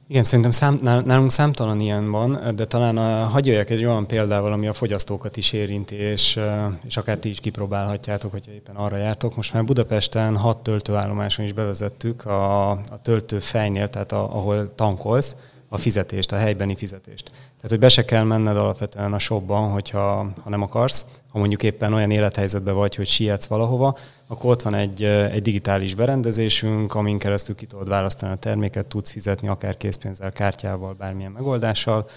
Igen, 0.06 0.22
szerintem 0.22 0.50
szám, 0.50 0.78
nálunk 0.82 1.30
számtalan 1.30 1.80
ilyen 1.80 2.10
van, 2.10 2.52
de 2.56 2.64
talán 2.64 2.96
a, 2.96 3.24
hagyjak 3.24 3.70
egy 3.70 3.84
olyan 3.84 4.06
példával, 4.06 4.52
ami 4.52 4.66
a 4.66 4.72
fogyasztókat 4.72 5.36
is 5.36 5.52
érinti, 5.52 5.94
és, 5.94 6.40
és 6.86 6.96
akár 6.96 7.18
ti 7.18 7.28
is 7.28 7.40
kipróbálhatjátok, 7.40 8.30
hogyha 8.30 8.52
éppen 8.52 8.76
arra 8.76 8.96
jártok. 8.96 9.36
Most 9.36 9.52
már 9.52 9.64
Budapesten 9.64 10.36
hat 10.36 10.62
töltőállomáson 10.62 11.44
is 11.44 11.52
bevezettük 11.52 12.26
a, 12.26 12.70
a 12.70 13.02
töltő 13.02 13.38
fejnél, 13.38 13.88
tehát 13.88 14.12
a, 14.12 14.36
ahol 14.36 14.74
tankolsz, 14.74 15.36
a 15.74 15.78
fizetést, 15.78 16.32
a 16.32 16.36
helybeni 16.36 16.74
fizetést. 16.76 17.24
Tehát, 17.24 17.68
hogy 17.68 17.78
be 17.78 17.88
se 17.88 18.04
kell 18.04 18.22
menned 18.22 18.56
alapvetően 18.56 19.12
a 19.12 19.18
shopban, 19.18 19.70
hogyha 19.70 20.32
ha 20.42 20.50
nem 20.50 20.62
akarsz, 20.62 21.06
ha 21.28 21.38
mondjuk 21.38 21.62
éppen 21.62 21.92
olyan 21.92 22.10
élethelyzetben 22.10 22.74
vagy, 22.74 22.94
hogy 22.94 23.06
sietsz 23.06 23.46
valahova, 23.46 23.96
akkor 24.26 24.50
ott 24.50 24.62
van 24.62 24.74
egy, 24.74 25.04
egy 25.04 25.42
digitális 25.42 25.94
berendezésünk, 25.94 26.94
amin 26.94 27.18
keresztül 27.18 27.54
ki 27.54 27.66
tudod 27.66 27.88
választani 27.88 28.32
a 28.32 28.36
terméket, 28.36 28.86
tudsz 28.86 29.10
fizetni 29.10 29.48
akár 29.48 29.76
készpénzzel, 29.76 30.32
kártyával, 30.32 30.94
bármilyen 30.98 31.32
megoldással, 31.32 32.08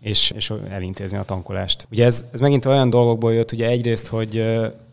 és, 0.00 0.30
és 0.30 0.52
elintézni 0.70 1.18
a 1.18 1.22
tankolást. 1.22 1.86
Ugye 1.90 2.04
ez, 2.04 2.24
ez 2.32 2.40
megint 2.40 2.64
olyan 2.64 2.90
dolgokból 2.90 3.32
jött, 3.32 3.52
ugye 3.52 3.66
egyrészt, 3.66 4.06
hogy, 4.06 4.44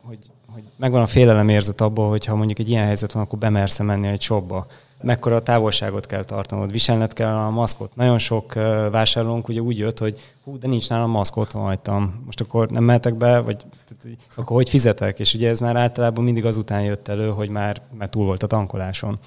hogy, 0.01 0.19
hogy 0.53 0.63
megvan 0.75 1.01
a 1.01 1.07
félelemérzet 1.07 1.81
abból, 1.81 2.09
hogy 2.09 2.25
ha 2.25 2.35
mondjuk 2.35 2.59
egy 2.59 2.69
ilyen 2.69 2.85
helyzet 2.85 3.11
van, 3.11 3.23
akkor 3.23 3.39
bemersz 3.39 3.79
menni 3.79 4.07
egy 4.07 4.21
shopba 4.21 4.67
mekkora 5.01 5.41
távolságot 5.41 6.05
kell 6.05 6.23
tartanod, 6.23 6.71
viselned 6.71 7.13
kell 7.13 7.35
a 7.35 7.49
maszkot. 7.49 7.95
Nagyon 7.95 8.17
sok 8.17 8.53
vásárlónk 8.91 9.47
ugye 9.47 9.59
úgy 9.59 9.77
jött, 9.77 9.99
hogy 9.99 10.19
hú, 10.43 10.57
de 10.57 10.67
nincs 10.67 10.89
nálam 10.89 11.09
maszk, 11.09 11.37
otthon 11.37 11.61
hagytam. 11.61 12.21
Most 12.25 12.41
akkor 12.41 12.69
nem 12.69 12.83
mehetek 12.83 13.15
be, 13.15 13.39
vagy 13.39 13.57
tehát, 13.57 14.17
akkor 14.35 14.55
hogy 14.55 14.69
fizetek? 14.69 15.19
És 15.19 15.33
ugye 15.33 15.49
ez 15.49 15.59
már 15.59 15.75
általában 15.75 16.23
mindig 16.23 16.45
azután 16.45 16.81
jött 16.81 17.07
elő, 17.07 17.29
hogy 17.29 17.49
már, 17.49 17.81
már 17.97 18.09
túl 18.09 18.25
volt 18.25 18.43
a 18.43 18.47
tankoláson. 18.47 19.19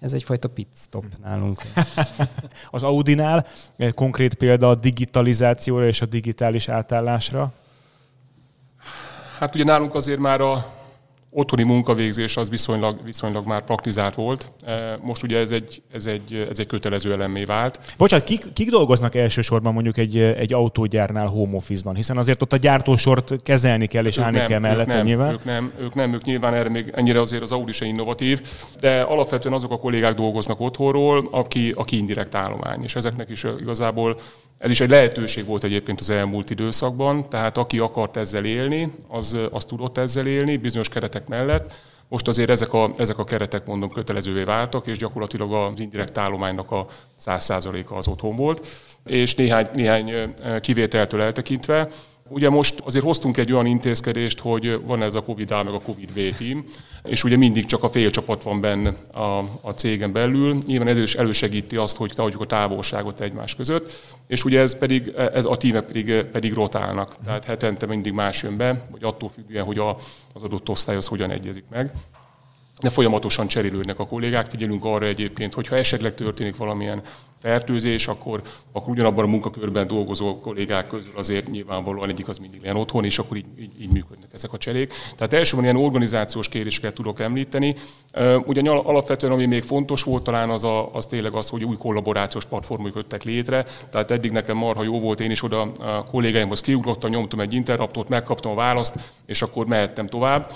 Ez 0.00 0.12
egyfajta 0.12 0.48
pit 0.48 0.68
stop 0.74 1.04
nálunk. 1.22 1.62
Az 2.70 2.82
Audinál 2.82 3.46
konkrét 3.94 4.34
példa 4.34 4.68
a 4.68 4.74
digitalizációra 4.74 5.86
és 5.86 6.00
a 6.00 6.06
digitális 6.06 6.68
átállásra? 6.68 7.52
Hát 9.38 9.54
ugye 9.54 9.64
nálunk 9.64 9.94
azért 9.94 10.18
már 10.20 10.40
a 10.40 10.66
otthoni 11.30 11.62
munkavégzés 11.62 12.36
az 12.36 12.50
viszonylag, 12.50 13.04
viszonylag 13.04 13.46
már 13.46 13.64
praktizált 13.64 14.14
volt. 14.14 14.52
E, 14.66 14.98
most 15.02 15.22
ugye 15.22 15.38
ez 15.38 15.50
egy, 15.50 15.82
ez 15.92 16.06
egy, 16.06 16.46
ez 16.50 16.58
egy 16.58 16.66
kötelező 16.66 17.12
elemmé 17.12 17.44
vált. 17.44 17.80
Bocsánat, 17.96 18.24
kik, 18.24 18.52
kik 18.52 18.70
dolgoznak 18.70 19.14
elsősorban 19.14 19.72
mondjuk 19.72 19.96
egy, 19.98 20.16
egy 20.18 20.52
autógyárnál 20.52 21.26
home 21.26 21.56
office-ban? 21.56 21.94
Hiszen 21.94 22.16
azért 22.16 22.42
ott 22.42 22.52
a 22.52 22.56
gyártósort 22.56 23.42
kezelni 23.42 23.86
kell 23.86 24.06
és 24.06 24.16
ők 24.16 24.24
állni 24.24 24.36
nem, 24.36 24.46
kell 24.46 24.58
mellette 24.58 24.94
nem, 24.94 25.04
nyilván. 25.04 25.32
Ők 25.32 25.44
nem, 25.44 25.70
ők 25.80 25.94
nem, 25.94 26.12
ők 26.12 26.24
nyilván 26.24 26.54
erre 26.54 26.68
még 26.68 26.92
ennyire 26.94 27.20
azért 27.20 27.42
az 27.42 27.52
Audi 27.52 27.72
se 27.72 27.86
innovatív, 27.86 28.40
de 28.80 29.00
alapvetően 29.00 29.54
azok 29.54 29.70
a 29.70 29.78
kollégák 29.78 30.14
dolgoznak 30.14 30.60
otthonról, 30.60 31.28
aki, 31.30 31.72
aki 31.76 31.96
indirekt 31.96 32.34
állomány. 32.34 32.82
És 32.82 32.94
ezeknek 32.96 33.30
is 33.30 33.44
igazából 33.60 34.16
ez 34.60 34.70
is 34.70 34.80
egy 34.80 34.90
lehetőség 34.90 35.46
volt 35.46 35.64
egyébként 35.64 36.00
az 36.00 36.10
elmúlt 36.10 36.50
időszakban, 36.50 37.28
tehát 37.28 37.56
aki 37.56 37.78
akart 37.78 38.16
ezzel 38.16 38.44
élni, 38.44 38.92
az, 39.08 39.38
az 39.50 39.64
tudott 39.64 39.98
ezzel 39.98 40.26
élni 40.26 40.56
bizonyos 40.56 40.88
keretek 40.88 41.28
mellett. 41.28 41.74
Most 42.08 42.28
azért 42.28 42.50
ezek 42.50 42.72
a, 42.72 42.90
ezek 42.96 43.18
a 43.18 43.24
keretek, 43.24 43.66
mondom, 43.66 43.90
kötelezővé 43.90 44.42
váltak, 44.42 44.86
és 44.86 44.98
gyakorlatilag 44.98 45.52
az 45.52 45.80
indirekt 45.80 46.18
állománynak 46.18 46.70
a 46.70 46.86
100%-a 47.24 47.94
az 47.94 48.08
otthon 48.08 48.36
volt, 48.36 48.66
és 49.04 49.34
néhány, 49.34 49.68
néhány 49.74 50.34
kivételtől 50.60 51.22
eltekintve 51.22 51.88
Ugye 52.32 52.48
most 52.48 52.80
azért 52.84 53.04
hoztunk 53.04 53.36
egy 53.36 53.52
olyan 53.52 53.66
intézkedést, 53.66 54.40
hogy 54.40 54.80
van 54.84 55.02
ez 55.02 55.14
a 55.14 55.22
Covid-A 55.22 55.62
meg 55.62 55.74
a 55.74 55.80
Covid-V 55.80 56.36
team, 56.38 56.64
és 57.04 57.24
ugye 57.24 57.36
mindig 57.36 57.66
csak 57.66 57.82
a 57.82 57.90
fél 57.90 58.10
csapat 58.10 58.42
van 58.42 58.60
benne 58.60 58.94
a, 59.12 59.38
a 59.60 59.70
cégen 59.74 60.12
belül. 60.12 60.58
Nyilván 60.66 60.88
ez 60.88 60.96
is 60.96 61.14
elősegíti 61.14 61.76
azt, 61.76 61.96
hogy 61.96 62.12
tartjuk 62.14 62.42
a 62.42 62.46
távolságot 62.46 63.20
egymás 63.20 63.54
között, 63.54 63.92
és 64.26 64.44
ugye 64.44 64.60
ez 64.60 64.78
pedig, 64.78 65.12
ez 65.16 65.44
a 65.44 65.56
tímek 65.56 65.84
pedig, 65.84 66.22
pedig 66.22 66.52
rotálnak. 66.52 67.16
Tehát 67.24 67.44
hetente 67.44 67.86
mindig 67.86 68.12
más 68.12 68.42
jön 68.42 68.56
be, 68.56 68.86
vagy 68.90 69.04
attól 69.04 69.28
függően, 69.28 69.64
hogy 69.64 69.78
a, 69.78 69.96
az 70.34 70.42
adott 70.42 70.68
osztályhoz 70.68 71.06
hogyan 71.06 71.30
egyezik 71.30 71.64
meg 71.70 71.92
de 72.80 72.90
folyamatosan 72.90 73.46
cserélődnek 73.46 73.98
a 73.98 74.06
kollégák. 74.06 74.46
Figyelünk 74.46 74.84
arra 74.84 75.06
egyébként, 75.06 75.54
hogyha 75.54 75.76
esetleg 75.76 76.14
történik 76.14 76.56
valamilyen 76.56 77.02
fertőzés, 77.40 78.06
akkor, 78.06 78.42
akkor 78.72 78.90
ugyanabban 78.90 79.24
a 79.24 79.28
munkakörben 79.28 79.86
dolgozó 79.86 80.38
kollégák 80.38 80.86
közül 80.86 81.12
azért 81.16 81.50
nyilvánvalóan 81.50 82.08
egyik 82.08 82.28
az 82.28 82.38
mindig 82.38 82.62
ilyen 82.62 82.76
otthon, 82.76 83.04
és 83.04 83.18
akkor 83.18 83.36
így, 83.36 83.44
így, 83.60 83.80
így 83.80 83.92
működnek 83.92 84.28
ezek 84.32 84.52
a 84.52 84.58
cserék. 84.58 84.92
Tehát 85.16 85.32
elsősorban 85.32 85.64
ilyen 85.64 85.84
organizációs 85.84 86.48
kéréseket 86.48 86.94
tudok 86.94 87.20
említeni. 87.20 87.76
Ugyan 88.44 88.66
alapvetően, 88.66 89.32
ami 89.32 89.46
még 89.46 89.62
fontos 89.62 90.02
volt 90.02 90.22
talán, 90.22 90.50
az, 90.50 90.64
a, 90.64 90.94
az 90.94 91.06
tényleg 91.06 91.32
az, 91.32 91.48
hogy 91.48 91.64
új 91.64 91.76
kollaborációs 91.76 92.44
platformok 92.44 92.94
jöttek 92.94 93.22
létre. 93.22 93.64
Tehát 93.90 94.10
eddig 94.10 94.30
nekem 94.30 94.56
marha 94.56 94.82
jó 94.82 95.00
volt, 95.00 95.20
én 95.20 95.30
is 95.30 95.42
oda 95.42 95.60
a 95.60 96.04
kollégáimhoz 96.10 96.60
kiugrottam, 96.60 97.10
nyomtam 97.10 97.40
egy 97.40 97.54
interruptot, 97.54 98.08
megkaptam 98.08 98.52
a 98.52 98.54
választ, 98.54 98.94
és 99.26 99.42
akkor 99.42 99.66
mehettem 99.66 100.06
tovább 100.06 100.52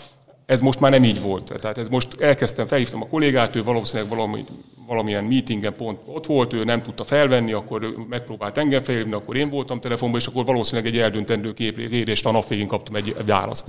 ez 0.46 0.61
most 0.61 0.80
már 0.80 0.90
nem 0.90 1.04
így 1.04 1.20
volt. 1.20 1.52
Tehát 1.61 1.78
ez 1.78 1.88
most 1.88 2.20
elkezdtem, 2.20 2.66
felhívtam 2.66 3.02
a 3.02 3.07
kollégát, 3.07 3.57
ő 3.57 3.64
valószínűleg 3.64 4.11
valami, 4.11 4.44
valamilyen 4.87 5.24
meetingen 5.24 5.74
pont 5.76 5.98
ott 6.07 6.26
volt, 6.26 6.52
ő 6.52 6.64
nem 6.64 6.83
tudta 6.83 7.04
felvenni, 7.04 7.52
akkor 7.52 7.94
megpróbált 8.09 8.59
engem 8.59 8.83
felhívni, 8.83 9.12
akkor 9.12 9.37
én 9.37 9.50
voltam 9.50 9.80
telefonban, 9.80 10.20
és 10.20 10.26
akkor 10.26 10.44
valószínűleg 10.44 10.92
egy 10.92 10.98
eldöntendő 10.98 11.52
kérést 11.52 12.26
a 12.26 12.30
nap 12.30 12.48
végén 12.48 12.66
kaptam 12.66 12.96
egy, 12.96 13.16
választ. 13.26 13.66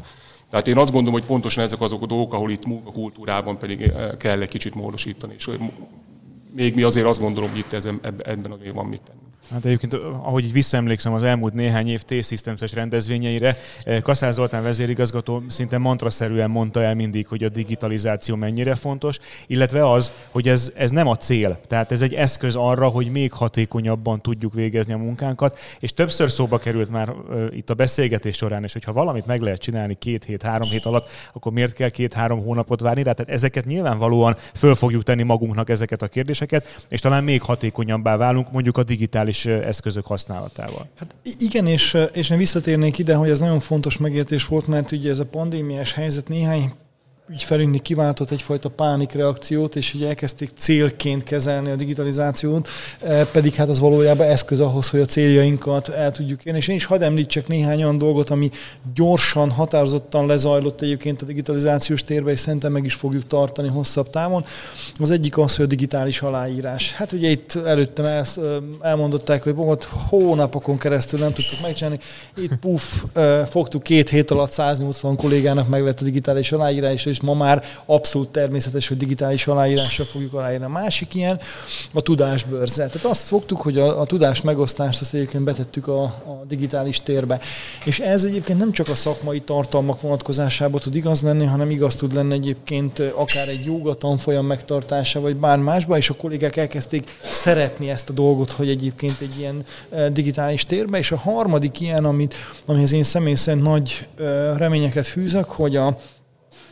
Tehát 0.50 0.68
én 0.68 0.78
azt 0.78 0.92
gondolom, 0.92 1.20
hogy 1.20 1.28
pontosan 1.28 1.64
ezek 1.64 1.82
azok 1.82 2.02
a 2.02 2.06
dolgok, 2.06 2.34
ahol 2.34 2.52
itt 2.52 2.66
munkakultúrában 2.66 3.58
pedig 3.58 3.82
eh, 3.82 4.10
kell 4.18 4.42
egy 4.42 4.50
kicsit 4.50 4.76
módosítani. 4.76 5.34
És 5.38 5.50
még 6.56 6.76
mi 6.76 6.82
azért 6.82 7.06
azt 7.06 7.20
gondolom, 7.20 7.50
hogy 7.50 7.60
itt 7.60 7.74
ebben 7.74 8.52
a 8.52 8.74
van 8.74 8.86
mit 8.86 9.02
tenni. 9.02 9.25
Hát 9.52 9.66
egyébként, 9.66 9.94
ahogy 10.24 10.44
így 10.44 10.52
visszaemlékszem 10.52 11.14
az 11.14 11.24
elmúlt 11.24 11.54
néhány 11.54 11.88
év 11.88 12.02
T-Systems-es 12.02 12.74
rendezvényeire, 12.74 13.58
eh, 13.84 14.02
Kaszán 14.02 14.32
Zoltán 14.32 14.64
vezérigazgató 14.64 15.44
szinte 15.48 15.78
mantraszerűen 15.78 16.50
mondta 16.50 16.82
el 16.82 16.96
mindig, 16.96 17.28
hogy 17.28 17.44
a 17.44 17.50
digitalizáció 17.50 18.36
mennyire 18.36 18.76
fontos, 18.76 19.20
illetve 19.48 19.92
az, 19.92 20.12
hogy 20.32 20.50
ez, 20.50 20.72
ez 20.76 20.92
nem 20.92 21.08
a 21.08 21.16
cél. 21.16 21.60
Tehát 21.68 21.92
ez 21.92 22.02
egy 22.02 22.14
eszköz 22.14 22.56
arra, 22.56 22.88
hogy 22.88 23.12
még 23.12 23.34
hatékonyabban 23.34 24.22
tudjuk 24.22 24.54
végezni 24.54 24.94
a 24.94 24.98
munkánkat, 24.98 25.60
és 25.80 25.94
többször 25.94 26.30
szóba 26.30 26.58
került 26.58 26.90
már 26.90 27.14
itt 27.50 27.70
a 27.70 27.74
beszélgetés 27.74 28.36
során 28.36 28.64
is, 28.64 28.74
hogy 28.74 28.84
ha 28.84 28.92
valamit 28.92 29.26
meg 29.26 29.42
lehet 29.42 29.62
csinálni 29.62 29.96
két 30.00 30.24
hét, 30.24 30.42
három 30.42 30.70
hét 30.70 30.86
alatt, 30.86 31.08
akkor 31.34 31.52
miért 31.52 31.74
kell 31.74 31.90
két-három 31.90 32.44
hónapot 32.44 32.82
várni 32.82 33.04
rá? 33.04 33.12
Tehát 33.12 33.32
ezeket 33.32 33.66
nyilvánvalóan 33.66 34.36
föl 34.54 34.76
fogjuk 34.76 35.04
tenni 35.04 35.24
magunknak 35.24 35.70
ezeket 35.70 36.02
a 36.02 36.08
kérdéseket, 36.08 36.86
és 36.90 37.00
talán 37.00 37.24
még 37.24 37.42
hatékonyabbá 37.42 38.16
válunk 38.16 38.52
mondjuk 38.52 38.78
a 38.78 38.84
digitális 38.84 39.35
digitális 39.44 39.68
eszközök 39.68 40.06
használatával. 40.06 40.88
Hát 40.96 41.16
igen, 41.40 41.68
és, 41.68 41.98
és 42.14 42.30
én 42.30 42.38
visszatérnék 42.38 42.98
ide, 42.98 43.16
hogy 43.16 43.30
ez 43.30 43.40
nagyon 43.40 43.60
fontos 43.60 43.98
megértés 43.98 44.46
volt, 44.46 44.68
mert 44.68 44.92
ugye 44.92 45.10
ez 45.10 45.20
a 45.20 45.26
pandémiás 45.26 45.94
helyzet 45.94 46.28
néhány 46.28 46.74
ügyfelünknek 47.30 47.82
kiváltott 47.82 48.32
egyfajta 48.32 48.70
pánikreakciót, 48.70 49.76
és 49.76 49.94
ugye 49.94 50.08
elkezdték 50.08 50.50
célként 50.58 51.24
kezelni 51.24 51.70
a 51.70 51.76
digitalizációt, 51.76 52.68
e, 53.02 53.26
pedig 53.26 53.54
hát 53.54 53.70
az 53.70 53.80
valójában 53.80 54.28
eszköz 54.28 54.60
ahhoz, 54.60 54.90
hogy 54.90 55.00
a 55.00 55.06
céljainkat 55.06 55.90
el 55.90 56.12
tudjuk 56.12 56.44
érni. 56.46 56.60
És 56.60 56.68
én 56.68 56.76
is 56.76 56.86
hadd 56.86 57.04
említsek 57.04 57.48
néhány 57.48 57.84
olyan 57.84 57.98
dolgot, 57.98 58.30
ami 58.30 58.50
gyorsan, 58.94 59.52
határozottan 59.52 60.26
lezajlott 60.26 60.82
egyébként 60.82 61.22
a 61.22 61.26
digitalizációs 61.26 62.04
térbe, 62.04 62.32
és 62.32 62.40
szerintem 62.40 62.72
meg 62.72 62.86
is 62.86 62.94
fogjuk 62.94 63.28
tartani 63.28 63.68
hosszabb 63.68 64.10
távon. 64.10 64.46
Az 64.94 65.12
egyik 65.12 65.38
az, 65.38 65.56
hogy 65.56 65.66
a 65.66 65.68
digitális 65.68 66.22
aláírás. 66.22 66.94
Hát 66.94 67.12
ugye 67.12 67.30
itt 67.30 67.56
előttem 67.56 68.06
el, 68.06 68.26
elmondották, 68.82 69.44
hogy 69.44 69.56
volt 69.56 69.84
hónapokon 69.84 70.78
keresztül 70.78 71.20
nem 71.20 71.34
tudtuk 71.34 71.62
megcsinálni. 71.62 72.00
Itt 72.38 72.56
puf, 72.56 73.04
fogtuk 73.50 73.84
két 73.84 74.10
hét 74.10 74.32
alatt 74.32 74.52
180 74.52 75.16
kollégának 75.16 75.70
meg 75.70 75.84
lett 75.84 76.02
a 76.02 76.04
digitális 76.04 76.52
aláírás, 76.52 77.06
és 77.06 77.15
ma 77.20 77.34
már 77.34 77.64
abszolút 77.86 78.30
természetes, 78.30 78.88
hogy 78.88 78.98
digitális 78.98 79.48
aláírásra 79.48 80.06
fogjuk 80.06 80.34
aláírni. 80.34 80.66
A 80.66 80.70
másik 80.70 81.14
ilyen 81.14 81.40
a 81.94 82.02
tudásbörze. 82.02 82.88
Tehát 82.88 83.08
azt 83.08 83.28
fogtuk, 83.28 83.62
hogy 83.62 83.78
a, 83.78 84.02
a 84.02 84.06
tudás 84.06 84.42
megosztást 84.42 85.02
azt 85.02 85.14
egyébként 85.14 85.44
betettük 85.44 85.88
a, 85.88 86.04
a 86.04 86.44
digitális 86.48 87.04
térbe. 87.04 87.40
És 87.86 88.00
ez 88.00 88.24
egyébként 88.24 88.60
nem 88.60 88.72
csak 88.72 88.88
a 88.88 88.96
szakmai 88.96 89.40
tartalmak 89.40 90.02
vonatkozásában 90.02 90.82
tud 90.82 90.96
igaz 90.96 91.22
lenni, 91.22 91.46
hanem 91.46 91.70
igaz 91.70 91.96
tud 91.96 92.14
lenni 92.14 92.34
egyébként 92.34 93.00
akár 93.00 93.48
egy 93.48 93.66
joga 93.66 93.94
tanfolyam 93.94 94.46
megtartása, 94.46 95.20
vagy 95.22 95.36
bár 95.36 95.58
másba, 95.58 95.98
és 95.98 96.10
a 96.10 96.14
kollégák 96.14 96.56
elkezdték 96.56 97.20
szeretni 97.30 97.90
ezt 97.90 98.10
a 98.10 98.14
dolgot, 98.14 98.52
hogy 98.52 98.70
egyébként 98.70 99.22
egy 99.22 99.40
ilyen 99.40 99.66
digitális 100.14 100.66
térbe. 100.66 100.98
És 100.98 101.12
a 101.12 101.18
harmadik 101.18 101.80
ilyen, 101.80 102.06
amit, 102.06 102.36
amihez 102.66 102.94
én 102.94 103.04
személy 103.04 103.36
szerint 103.36 103.64
nagy 103.64 104.08
reményeket 104.58 105.08
fűzök, 105.08 105.50
hogy 105.50 105.76
a, 105.76 105.98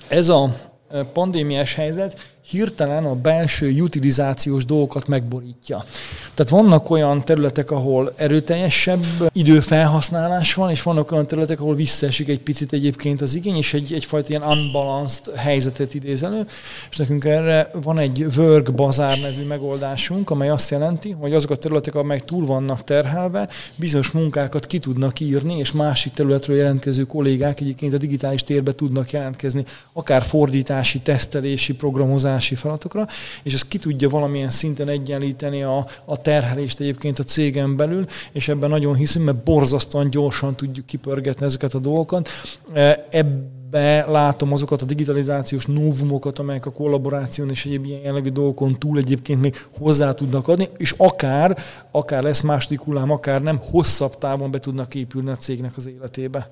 ez 0.07 0.29
a 0.29 0.71
pandémiás 1.13 1.75
helyzet 1.75 2.32
hirtelen 2.49 3.05
a 3.05 3.15
belső 3.15 3.81
utilizációs 3.81 4.65
dolgokat 4.65 5.07
megborítja. 5.07 5.85
Tehát 6.33 6.51
vannak 6.51 6.89
olyan 6.89 7.25
területek, 7.25 7.71
ahol 7.71 8.13
erőteljesebb 8.15 9.05
időfelhasználás 9.33 10.53
van, 10.53 10.69
és 10.69 10.81
vannak 10.81 11.11
olyan 11.11 11.27
területek, 11.27 11.59
ahol 11.59 11.75
visszaesik 11.75 12.27
egy 12.29 12.39
picit 12.39 12.73
egyébként 12.73 13.21
az 13.21 13.35
igény, 13.35 13.55
és 13.55 13.73
egy, 13.73 13.93
egyfajta 13.93 14.29
ilyen 14.29 14.43
unbalanced 14.43 15.35
helyzetet 15.35 15.93
idéz 15.93 16.23
elő. 16.23 16.45
És 16.89 16.97
nekünk 16.97 17.25
erre 17.25 17.69
van 17.81 17.99
egy 17.99 18.25
Work 18.37 18.73
Bazaar 18.73 19.17
nevű 19.21 19.43
megoldásunk, 19.47 20.29
amely 20.29 20.49
azt 20.49 20.69
jelenti, 20.69 21.11
hogy 21.11 21.33
azok 21.33 21.49
a 21.49 21.55
területek, 21.55 21.95
amelyek 21.95 22.25
túl 22.25 22.45
vannak 22.45 22.83
terhelve, 22.83 23.47
bizonyos 23.75 24.11
munkákat 24.11 24.65
ki 24.65 24.79
tudnak 24.79 25.19
írni, 25.19 25.57
és 25.57 25.71
másik 25.71 26.13
területről 26.13 26.57
jelentkező 26.57 27.03
kollégák 27.03 27.61
egyébként 27.61 27.93
a 27.93 27.97
digitális 27.97 28.43
térbe 28.43 28.73
tudnak 28.73 29.11
jelentkezni, 29.11 29.65
akár 29.93 30.23
fordítási, 30.23 30.99
tesztelési, 30.99 31.73
programozási 31.73 32.31
feladatokra, 32.39 33.07
és 33.43 33.53
ez 33.53 33.61
ki 33.61 33.77
tudja 33.77 34.09
valamilyen 34.09 34.49
szinten 34.49 34.87
egyenlíteni 34.87 35.63
a, 35.63 35.85
a 36.05 36.21
terhelést 36.21 36.79
egyébként 36.79 37.19
a 37.19 37.23
cégen 37.23 37.75
belül, 37.75 38.05
és 38.31 38.47
ebben 38.47 38.69
nagyon 38.69 38.95
hiszünk, 38.95 39.25
mert 39.25 39.43
borzasztóan 39.43 40.09
gyorsan 40.09 40.55
tudjuk 40.55 40.85
kipörgetni 40.85 41.45
ezeket 41.45 41.73
a 41.73 41.79
dolgokat. 41.79 42.29
E, 42.73 43.07
ebbe 43.09 44.05
látom 44.07 44.51
azokat 44.51 44.81
a 44.81 44.85
digitalizációs 44.85 45.65
novumokat, 45.65 46.39
amelyek 46.39 46.65
a 46.65 46.71
kollaboráción 46.71 47.49
és 47.49 47.65
egyéb 47.65 47.85
ilyen 47.85 48.01
jellegű 48.01 48.29
dolgokon 48.29 48.79
túl 48.79 48.97
egyébként 48.97 49.41
még 49.41 49.65
hozzá 49.77 50.13
tudnak 50.13 50.47
adni, 50.47 50.67
és 50.77 50.93
akár, 50.97 51.57
akár 51.91 52.23
lesz 52.23 52.41
második 52.41 52.79
hullám, 52.79 53.11
akár 53.11 53.41
nem, 53.41 53.59
hosszabb 53.71 54.17
távon 54.17 54.51
be 54.51 54.59
tudnak 54.59 54.95
épülni 54.95 55.29
a 55.29 55.35
cégnek 55.35 55.77
az 55.77 55.87
életébe. 55.87 56.49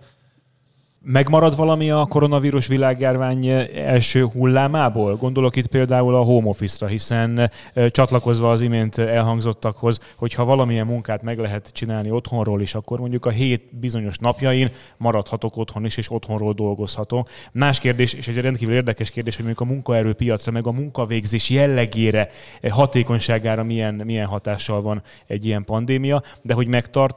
Megmarad 1.04 1.56
valami 1.56 1.92
a 1.92 2.06
koronavírus 2.06 2.68
világjárvány 2.68 3.48
első 3.76 4.26
hullámából? 4.26 5.16
Gondolok 5.16 5.56
itt 5.56 5.68
például 5.68 6.16
a 6.16 6.22
home 6.22 6.48
office-ra, 6.48 6.88
hiszen 6.88 7.52
csatlakozva 7.90 8.52
az 8.52 8.62
imént 8.62 8.98
elhangzottakhoz, 8.98 10.00
hogy 10.18 10.34
ha 10.34 10.46
valamilyen 10.46 10.86
munkát 10.86 11.22
meg 11.22 11.40
lehet 11.40 11.72
csinálni 11.74 12.12
otthonról 12.12 12.62
is, 12.62 12.76
akkor 12.76 13.00
mondjuk 13.00 13.26
a 13.26 13.30
hét 13.30 13.80
bizonyos 13.80 14.18
napjain 14.18 14.72
maradhatok 14.98 15.58
otthon 15.58 15.86
is, 15.86 15.98
és 15.98 16.12
otthonról 16.12 16.54
dolgozhatok. 16.54 17.30
Más 17.52 17.80
kérdés, 17.80 18.14
és 18.14 18.28
egy 18.28 18.38
rendkívül 18.38 18.74
érdekes 18.74 19.10
kérdés, 19.12 19.36
hogy 19.36 19.46
mondjuk 19.46 19.70
a 19.70 19.72
munkaerőpiacra, 19.74 20.52
meg 20.52 20.68
a 20.68 20.72
munkavégzés 20.72 21.50
jellegére, 21.50 22.30
hatékonyságára 22.70 23.64
milyen, 23.64 23.94
milyen 23.94 24.28
hatással 24.28 24.82
van 24.82 25.02
egy 25.28 25.46
ilyen 25.46 25.64
pandémia, 25.64 26.22
de 26.42 26.54
hogy 26.54 26.68
megtart 26.68 27.16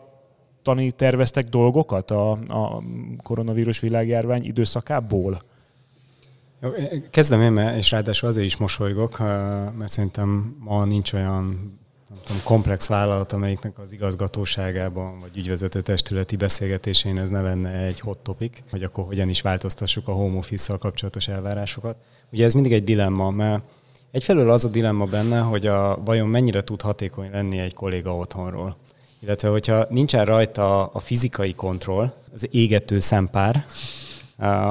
tani 0.64 0.90
terveztek 0.90 1.44
dolgokat 1.44 2.10
a, 2.10 2.30
a 2.30 2.82
koronavírus 3.22 3.80
világjárvány 3.80 4.44
időszakából? 4.44 5.42
Kezdem 7.10 7.40
én, 7.40 7.56
és 7.76 7.90
ráadásul 7.90 8.28
azért 8.28 8.46
is 8.46 8.56
mosolygok, 8.56 9.18
mert 9.78 9.88
szerintem 9.88 10.56
ma 10.58 10.84
nincs 10.84 11.12
olyan 11.12 11.44
nem 12.08 12.18
tudom, 12.24 12.42
komplex 12.44 12.86
vállalat, 12.86 13.32
amelyiknek 13.32 13.78
az 13.78 13.92
igazgatóságában 13.92 15.20
vagy 15.20 15.36
ügyvezető 15.36 15.80
testületi 15.80 16.36
beszélgetésén 16.36 17.18
ez 17.18 17.30
ne 17.30 17.40
lenne 17.40 17.70
egy 17.70 18.00
hot 18.00 18.18
topic, 18.18 18.58
hogy 18.70 18.82
akkor 18.82 19.04
hogyan 19.04 19.28
is 19.28 19.40
változtassuk 19.40 20.08
a 20.08 20.12
home 20.12 20.36
office-szal 20.36 20.78
kapcsolatos 20.78 21.28
elvárásokat. 21.28 21.96
Ugye 22.32 22.44
ez 22.44 22.52
mindig 22.52 22.72
egy 22.72 22.84
dilemma, 22.84 23.30
mert 23.30 23.62
egyfelől 24.10 24.50
az 24.50 24.64
a 24.64 24.68
dilemma 24.68 25.04
benne, 25.04 25.40
hogy 25.40 25.66
a, 25.66 25.98
vajon 26.04 26.28
mennyire 26.28 26.64
tud 26.64 26.80
hatékony 26.80 27.30
lenni 27.30 27.58
egy 27.58 27.74
kolléga 27.74 28.16
otthonról. 28.16 28.76
Illetve, 29.24 29.48
hogyha 29.48 29.86
nincsen 29.88 30.24
rajta 30.24 30.86
a 30.86 30.98
fizikai 30.98 31.54
kontroll, 31.54 32.12
az 32.34 32.48
égető 32.50 32.98
szempár, 32.98 33.64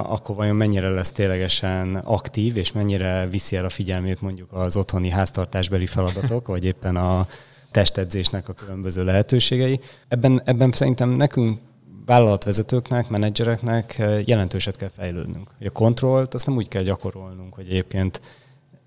akkor 0.04 0.36
vajon 0.36 0.56
mennyire 0.56 0.90
lesz 0.90 1.12
ténylegesen 1.12 1.96
aktív, 1.96 2.58
és 2.58 2.72
mennyire 2.72 3.28
viszi 3.32 3.56
el 3.56 3.66
a 3.66 3.70
figyelmét 3.70 4.22
mondjuk 4.22 4.52
az 4.52 4.78
otthoni 4.78 5.10
háztartásbeli 5.10 5.86
feladatok, 5.86 6.48
vagy 6.48 6.64
éppen 6.64 6.96
a 6.96 7.28
testedzésnek 7.72 8.50
a 8.50 8.54
különböző 8.54 9.04
lehetőségei. 9.04 9.80
Ebben, 10.08 10.42
ebben 10.46 10.72
szerintem 10.72 11.10
nekünk 11.10 11.60
vállalatvezetőknek, 12.06 13.10
menedzsereknek 13.10 14.02
jelentőset 14.26 14.78
kell 14.78 14.92
fejlődnünk. 14.96 15.50
A 15.60 15.70
kontrollt 15.70 16.34
azt 16.34 16.48
nem 16.48 16.56
úgy 16.56 16.68
kell 16.68 16.84
gyakorolnunk, 16.84 17.54
hogy 17.54 17.66
egyébként 17.70 18.22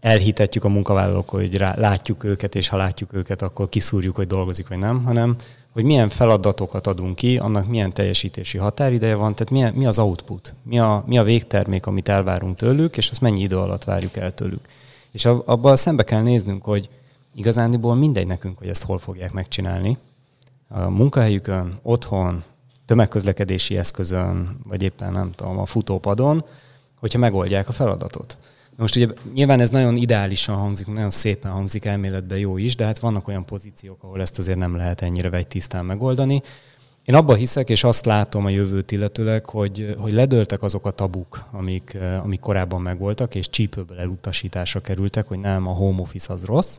elhitetjük 0.07 0.65
a 0.65 0.69
munkavállalók, 0.69 1.29
hogy 1.29 1.57
rá, 1.57 1.75
látjuk 1.77 2.25
őket, 2.25 2.55
és 2.55 2.69
ha 2.69 2.77
látjuk 2.77 3.13
őket, 3.13 3.43
akkor 3.43 3.69
kiszúrjuk, 3.69 4.17
hogy 4.17 4.27
dolgozik 4.27 4.69
vagy 4.69 4.79
nem, 4.79 5.05
hanem 5.05 5.37
hogy 5.73 5.85
milyen 5.85 6.09
feladatokat 6.09 6.87
adunk 6.87 7.17
ki, 7.17 7.39
annak 7.39 7.69
milyen 7.69 7.93
teljesítési 7.93 8.59
határideje 8.59 9.15
van, 9.15 9.35
tehát 9.35 9.53
milyen, 9.53 9.75
mi 9.75 9.87
az 9.87 9.99
output, 9.99 10.55
mi 10.63 10.79
a, 10.79 11.05
mi 11.07 11.19
a 11.19 11.23
végtermék, 11.23 11.87
amit 11.87 12.09
elvárunk 12.09 12.57
tőlük, 12.57 12.97
és 12.97 13.11
azt 13.11 13.21
mennyi 13.21 13.41
idő 13.41 13.59
alatt 13.59 13.85
várjuk 13.85 14.17
el 14.17 14.33
tőlük. 14.33 14.69
És 15.11 15.25
abban 15.25 15.77
szembe 15.77 16.03
kell 16.03 16.23
néznünk, 16.23 16.65
hogy 16.65 16.89
igazándiból 17.35 17.95
mindegy 17.95 18.27
nekünk, 18.27 18.59
hogy 18.59 18.69
ezt 18.69 18.85
hol 18.85 18.99
fogják 18.99 19.33
megcsinálni. 19.33 19.99
A 20.69 20.89
munkahelyükön, 20.89 21.79
otthon, 21.83 22.43
tömegközlekedési 22.85 23.77
eszközön, 23.77 24.59
vagy 24.69 24.83
éppen 24.83 25.13
nem 25.13 25.31
tudom, 25.35 25.59
a 25.59 25.67
futópadon, 25.67 26.45
hogyha 27.01 27.19
megoldják 27.19 27.69
a 27.69 27.73
feladatot. 27.73 28.37
Most 28.77 28.97
ugye 28.97 29.07
nyilván 29.35 29.61
ez 29.61 29.71
nagyon 29.71 29.97
ideálisan 29.97 30.57
hangzik, 30.57 30.87
nagyon 30.87 31.11
szépen 31.11 31.51
hangzik 31.51 31.85
elméletben 31.85 32.39
jó 32.39 32.57
is, 32.57 32.77
de 32.77 32.85
hát 32.85 32.99
vannak 32.99 33.29
olyan 33.29 33.45
pozíciók, 33.45 34.03
ahol 34.03 34.21
ezt 34.21 34.39
azért 34.39 34.59
nem 34.59 34.77
lehet 34.77 35.03
ennyire 35.03 35.31
vegy 35.31 35.47
tisztán 35.47 35.85
megoldani. 35.85 36.43
Én 37.05 37.15
abban 37.15 37.37
hiszek, 37.37 37.69
és 37.69 37.85
azt 37.85 38.05
látom 38.05 38.45
a 38.45 38.49
jövőt 38.49 38.91
illetőleg, 38.91 39.49
hogy, 39.49 39.95
hogy 39.99 40.13
ledőltek 40.13 40.63
azok 40.63 40.87
a 40.87 40.91
tabuk, 40.91 41.45
amik, 41.51 41.99
amik 42.23 42.41
korábban 42.41 42.83
megvoltak, 42.83 43.35
és 43.35 43.51
csípőből 43.51 43.99
elutasításra 43.99 44.81
kerültek, 44.81 45.29
hogy 45.29 45.39
nem, 45.39 45.67
a 45.67 45.73
home 45.73 46.01
office 46.01 46.33
az 46.33 46.45
rossz, 46.45 46.79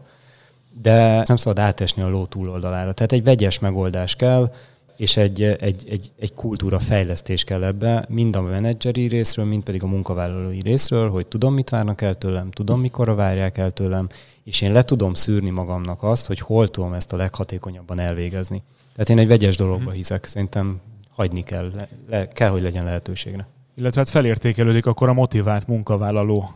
de 0.81 1.23
nem 1.27 1.35
szabad 1.35 1.59
átesni 1.59 2.01
a 2.01 2.09
ló 2.09 2.25
túloldalára. 2.25 2.93
Tehát 2.93 3.11
egy 3.11 3.23
vegyes 3.23 3.59
megoldás 3.59 4.15
kell, 4.15 4.53
és 4.97 5.17
egy, 5.17 5.43
egy, 5.43 5.85
egy, 5.89 6.11
egy 6.19 6.33
kultúra 6.33 6.79
fejlesztés 6.79 7.43
kell 7.43 7.63
ebbe, 7.63 8.05
mind 8.09 8.35
a 8.35 8.41
menedzseri 8.41 9.07
részről, 9.07 9.45
mind 9.45 9.63
pedig 9.63 9.83
a 9.83 9.87
munkavállalói 9.87 10.61
részről, 10.61 11.09
hogy 11.09 11.27
tudom, 11.27 11.53
mit 11.53 11.69
várnak 11.69 12.01
el 12.01 12.15
tőlem, 12.15 12.51
tudom, 12.51 12.79
mikorra 12.79 13.15
várják 13.15 13.57
el 13.57 13.71
tőlem, 13.71 14.07
és 14.43 14.61
én 14.61 14.71
le 14.71 14.83
tudom 14.83 15.13
szűrni 15.13 15.49
magamnak 15.49 16.03
azt, 16.03 16.27
hogy 16.27 16.39
hol 16.39 16.67
tudom 16.67 16.93
ezt 16.93 17.13
a 17.13 17.17
leghatékonyabban 17.17 17.99
elvégezni. 17.99 18.63
Tehát 18.93 19.09
én 19.09 19.17
egy 19.17 19.27
vegyes 19.27 19.55
dologba 19.55 19.89
mhm. 19.89 19.95
hiszek, 19.95 20.25
szerintem 20.25 20.81
hagyni 21.09 21.43
kell, 21.43 21.71
le, 21.75 21.87
le, 22.09 22.27
kell, 22.27 22.49
hogy 22.49 22.61
legyen 22.61 22.83
lehetőségre 22.83 23.47
illetve 23.77 23.99
hát 23.99 24.09
felértékelődik 24.09 24.85
akkor 24.85 25.09
a 25.09 25.13
motivált 25.13 25.67
munkavállaló 25.67 26.51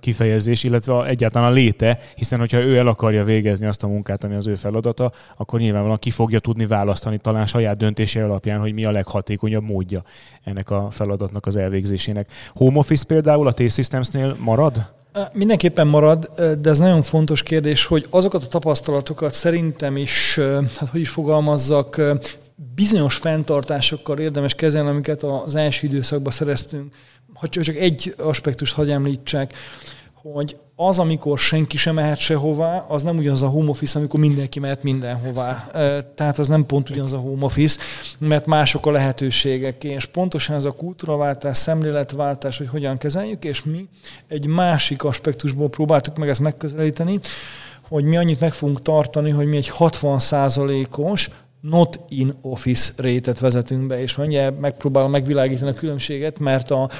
kifejezés, 0.00 0.64
illetve 0.64 1.04
egyáltalán 1.04 1.50
a 1.50 1.54
léte, 1.54 1.98
hiszen 2.14 2.38
hogyha 2.38 2.58
ő 2.58 2.76
el 2.76 2.86
akarja 2.86 3.24
végezni 3.24 3.66
azt 3.66 3.82
a 3.82 3.86
munkát, 3.86 4.24
ami 4.24 4.34
az 4.34 4.46
ő 4.46 4.54
feladata, 4.54 5.12
akkor 5.36 5.60
nyilvánvalóan 5.60 5.98
ki 5.98 6.10
fogja 6.10 6.38
tudni 6.38 6.66
választani 6.66 7.18
talán 7.18 7.46
saját 7.46 7.76
döntése 7.76 8.24
alapján, 8.24 8.60
hogy 8.60 8.72
mi 8.72 8.84
a 8.84 8.90
leghatékonyabb 8.90 9.64
módja 9.64 10.02
ennek 10.44 10.70
a 10.70 10.88
feladatnak 10.90 11.46
az 11.46 11.56
elvégzésének. 11.56 12.30
Home 12.54 12.78
office 12.78 13.04
például 13.04 13.46
a 13.46 13.52
T-Systemsnél 13.52 14.36
marad? 14.38 14.92
Mindenképpen 15.32 15.86
marad, 15.86 16.30
de 16.60 16.70
ez 16.70 16.78
nagyon 16.78 17.02
fontos 17.02 17.42
kérdés, 17.42 17.84
hogy 17.84 18.06
azokat 18.10 18.42
a 18.42 18.48
tapasztalatokat 18.48 19.34
szerintem 19.34 19.96
is, 19.96 20.38
hát 20.78 20.88
hogy 20.90 21.00
is 21.00 21.08
fogalmazzak, 21.08 22.00
bizonyos 22.74 23.14
fenntartásokkal 23.14 24.18
érdemes 24.18 24.54
kezelni, 24.54 24.88
amiket 24.88 25.22
az 25.22 25.54
első 25.54 25.86
időszakban 25.86 26.32
szereztünk. 26.32 26.94
Ha 27.34 27.48
csak 27.48 27.76
egy 27.76 28.14
aspektust 28.18 28.74
hagy 28.74 28.90
említsek, 28.90 29.54
hogy 30.22 30.56
az, 30.76 30.98
amikor 30.98 31.38
senki 31.38 31.76
sem 31.76 31.94
mehet 31.94 32.18
sehová, 32.18 32.78
az 32.88 33.02
nem 33.02 33.16
ugyanaz 33.16 33.42
a 33.42 33.48
home 33.48 33.70
office, 33.70 33.98
amikor 33.98 34.20
mindenki 34.20 34.60
mehet 34.60 34.82
mindenhová. 34.82 35.70
Tehát 36.14 36.38
az 36.38 36.48
nem 36.48 36.66
pont 36.66 36.90
ugyanaz 36.90 37.12
a 37.12 37.18
home 37.18 37.44
office, 37.44 37.80
mert 38.18 38.46
mások 38.46 38.86
a 38.86 38.90
lehetőségek, 38.90 39.84
és 39.84 40.04
pontosan 40.04 40.56
ez 40.56 40.64
a 40.64 40.72
kultúraváltás, 40.72 41.56
szemléletváltás, 41.56 42.58
hogy 42.58 42.68
hogyan 42.68 42.98
kezeljük, 42.98 43.44
és 43.44 43.62
mi 43.62 43.88
egy 44.28 44.46
másik 44.46 45.04
aspektusból 45.04 45.68
próbáltuk 45.68 46.16
meg 46.16 46.28
ezt 46.28 46.40
megközelíteni, 46.40 47.20
hogy 47.88 48.04
mi 48.04 48.16
annyit 48.16 48.40
meg 48.40 48.52
fogunk 48.52 48.82
tartani, 48.82 49.30
hogy 49.30 49.46
mi 49.46 49.56
egy 49.56 49.68
60 49.68 50.20
os 50.96 51.30
not 51.62 52.00
in 52.08 52.34
office 52.40 52.92
rétet 52.96 53.38
vezetünk 53.38 53.86
be, 53.86 54.00
és 54.00 54.16
mondja, 54.16 54.56
megpróbálom 54.60 55.10
megvilágítani 55.10 55.70
a 55.70 55.74
különbséget, 55.74 56.38
mert 56.38 56.70
a, 56.70 56.90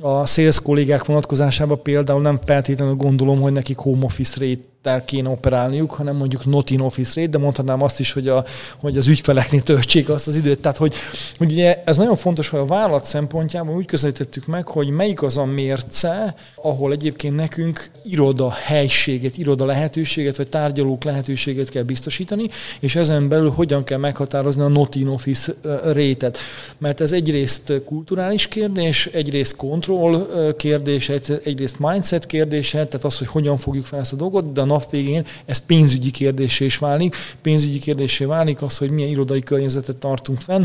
a 0.00 0.26
sales 0.26 0.60
kollégák 0.60 1.04
vonatkozásában 1.04 1.82
például 1.82 2.20
nem 2.20 2.38
feltétlenül 2.44 2.94
gondolom, 2.94 3.40
hogy 3.40 3.52
nekik 3.52 3.76
home 3.76 4.04
office 4.04 4.46
rate 4.46 4.62
tel 4.82 5.04
kéne 5.04 5.28
operálniuk, 5.28 5.90
hanem 5.90 6.16
mondjuk 6.16 6.44
not 6.44 6.70
in 6.70 6.80
office 6.80 7.20
rate, 7.20 7.30
de 7.30 7.38
mondhatnám 7.38 7.82
azt 7.82 8.00
is, 8.00 8.12
hogy, 8.12 8.28
a, 8.28 8.44
hogy 8.78 8.96
az 8.96 9.08
ügyfeleknél 9.08 9.62
töltsék 9.62 10.08
azt 10.08 10.26
az 10.26 10.36
időt. 10.36 10.58
Tehát, 10.58 10.76
hogy, 10.76 10.94
hogy 11.38 11.52
ugye 11.52 11.82
ez 11.84 11.96
nagyon 11.96 12.16
fontos, 12.16 12.48
hogy 12.48 12.60
a 12.60 12.64
vállalat 12.64 13.04
szempontjából 13.04 13.76
úgy 13.76 13.86
közelítettük 13.86 14.46
meg, 14.46 14.66
hogy 14.66 14.88
melyik 14.88 15.22
az 15.22 15.36
a 15.36 15.44
mérce, 15.44 16.34
ahol 16.54 16.92
egyébként 16.92 17.34
nekünk 17.34 17.90
iroda 18.04 18.50
helységet, 18.50 19.38
iroda 19.38 19.64
lehetőséget, 19.64 20.36
vagy 20.36 20.48
tárgyalók 20.48 21.04
lehetőséget 21.04 21.68
kell 21.68 21.82
biztosítani, 21.82 22.48
és 22.80 22.96
ezen 22.96 23.28
belül 23.28 23.50
hogyan 23.50 23.84
kell 23.84 23.98
meghatározni 23.98 24.62
a 24.62 24.68
not 24.68 24.94
in 24.94 25.08
office 25.08 25.54
rétet. 25.92 26.38
Mert 26.78 27.00
ez 27.00 27.12
egyrészt 27.12 27.72
kulturális 27.84 28.46
kérdés, 28.46 29.06
egyrészt 29.06 29.56
kontroll 29.56 30.26
kérdés, 30.56 31.08
egyrészt 31.44 31.78
mindset 31.78 32.26
kérdése, 32.26 32.86
tehát 32.86 33.04
az, 33.04 33.18
hogy 33.18 33.26
hogyan 33.26 33.58
fogjuk 33.58 33.84
fel 33.84 33.98
ezt 33.98 34.12
a 34.12 34.16
dolgot, 34.16 34.52
de 34.52 34.60
a 34.60 34.64
nap 34.72 34.90
végén 34.90 35.24
ez 35.44 35.58
pénzügyi 35.58 36.10
kérdésé 36.10 36.64
is 36.64 36.76
válik. 36.76 37.16
Pénzügyi 37.42 37.78
kérdésé 37.78 38.24
válik 38.24 38.62
az, 38.62 38.78
hogy 38.78 38.90
milyen 38.90 39.10
irodai 39.10 39.40
környezetet 39.40 39.96
tartunk 39.96 40.40
fenn, 40.40 40.64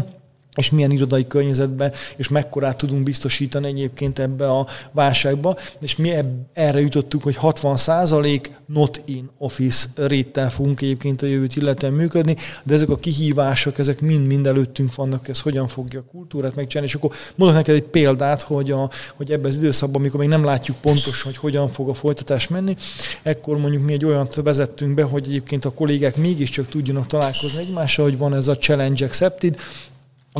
és 0.57 0.69
milyen 0.69 0.91
irodai 0.91 1.27
környezetben, 1.27 1.91
és 2.15 2.27
mekkorát 2.27 2.77
tudunk 2.77 3.03
biztosítani 3.03 3.67
egyébként 3.67 4.19
ebbe 4.19 4.49
a 4.49 4.67
válságba. 4.91 5.55
És 5.81 5.95
mi 5.95 6.13
erre 6.53 6.79
jutottuk, 6.79 7.23
hogy 7.23 7.37
60% 7.41 8.45
not 8.65 9.01
in 9.05 9.29
office 9.37 9.87
réttel 9.95 10.49
fogunk 10.49 10.81
egyébként 10.81 11.21
a 11.21 11.25
jövőt 11.25 11.55
illetően 11.55 11.93
működni, 11.93 12.35
de 12.63 12.73
ezek 12.73 12.89
a 12.89 12.97
kihívások, 12.97 13.77
ezek 13.77 14.01
mind-mind 14.01 14.47
előttünk 14.47 14.95
vannak, 14.95 15.27
ez 15.27 15.39
hogyan 15.39 15.67
fogja 15.67 15.99
a 15.99 16.11
kultúrát 16.11 16.55
megcsinálni. 16.55 16.89
És 16.89 16.95
akkor 16.95 17.11
mondok 17.35 17.57
neked 17.57 17.75
egy 17.75 17.83
példát, 17.83 18.41
hogy, 18.41 18.71
a, 18.71 18.89
hogy 19.15 19.31
ebben 19.31 19.45
az 19.45 19.55
időszakban, 19.57 20.01
amikor 20.01 20.19
még 20.19 20.29
nem 20.29 20.43
látjuk 20.43 20.77
pontosan, 20.77 21.25
hogy 21.31 21.37
hogyan 21.37 21.69
fog 21.69 21.89
a 21.89 21.93
folytatás 21.93 22.47
menni, 22.47 22.75
ekkor 23.23 23.57
mondjuk 23.57 23.83
mi 23.83 23.93
egy 23.93 24.05
olyat 24.05 24.35
vezettünk 24.35 24.93
be, 24.93 25.03
hogy 25.03 25.25
egyébként 25.25 25.65
a 25.65 25.73
kollégák 25.73 26.15
mégiscsak 26.15 26.67
tudjanak 26.67 27.07
találkozni 27.07 27.59
egymással, 27.59 28.05
hogy 28.05 28.17
van 28.17 28.33
ez 28.33 28.47
a 28.47 28.57
Challenge 28.57 29.05
Accepted, 29.05 29.57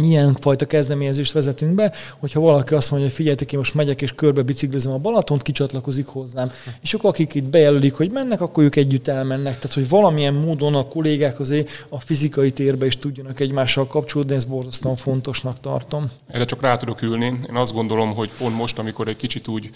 ilyen 0.03 0.35
fajta 0.39 0.65
kezdeményezést 0.65 1.31
vezetünk 1.31 1.73
be, 1.73 1.93
hogyha 2.19 2.39
valaki 2.39 2.73
azt 2.73 2.89
mondja, 2.89 3.07
hogy 3.07 3.17
figyeljetek, 3.17 3.51
én 3.51 3.57
most 3.57 3.73
megyek 3.73 4.01
és 4.01 4.11
körbe 4.15 4.41
biciklizem 4.41 4.91
a 4.91 4.97
Balatont, 4.97 5.41
kicsatlakozik 5.41 6.05
hozzám. 6.05 6.51
És 6.81 6.93
akkor 6.93 7.09
akik 7.09 7.33
itt 7.33 7.43
bejelölik, 7.43 7.93
hogy 7.93 8.11
mennek, 8.11 8.41
akkor 8.41 8.63
ők 8.63 8.75
együtt 8.75 9.07
elmennek. 9.07 9.53
Tehát, 9.53 9.73
hogy 9.73 9.89
valamilyen 9.89 10.33
módon 10.33 10.75
a 10.75 10.87
kollégák 10.87 11.39
azért 11.39 11.85
a 11.89 11.99
fizikai 11.99 12.51
térbe 12.51 12.85
is 12.85 12.97
tudjanak 12.97 13.39
egymással 13.39 13.87
kapcsolódni, 13.87 14.35
ezt 14.35 14.47
borzasztóan 14.47 14.95
fontosnak 14.95 15.59
tartom. 15.59 16.11
Erre 16.27 16.45
csak 16.45 16.61
rá 16.61 16.77
tudok 16.77 17.01
ülni. 17.01 17.25
Én 17.25 17.55
azt 17.55 17.73
gondolom, 17.73 18.13
hogy 18.13 18.31
pont 18.37 18.55
most, 18.55 18.79
amikor 18.79 19.07
egy 19.07 19.17
kicsit 19.17 19.47
úgy 19.47 19.69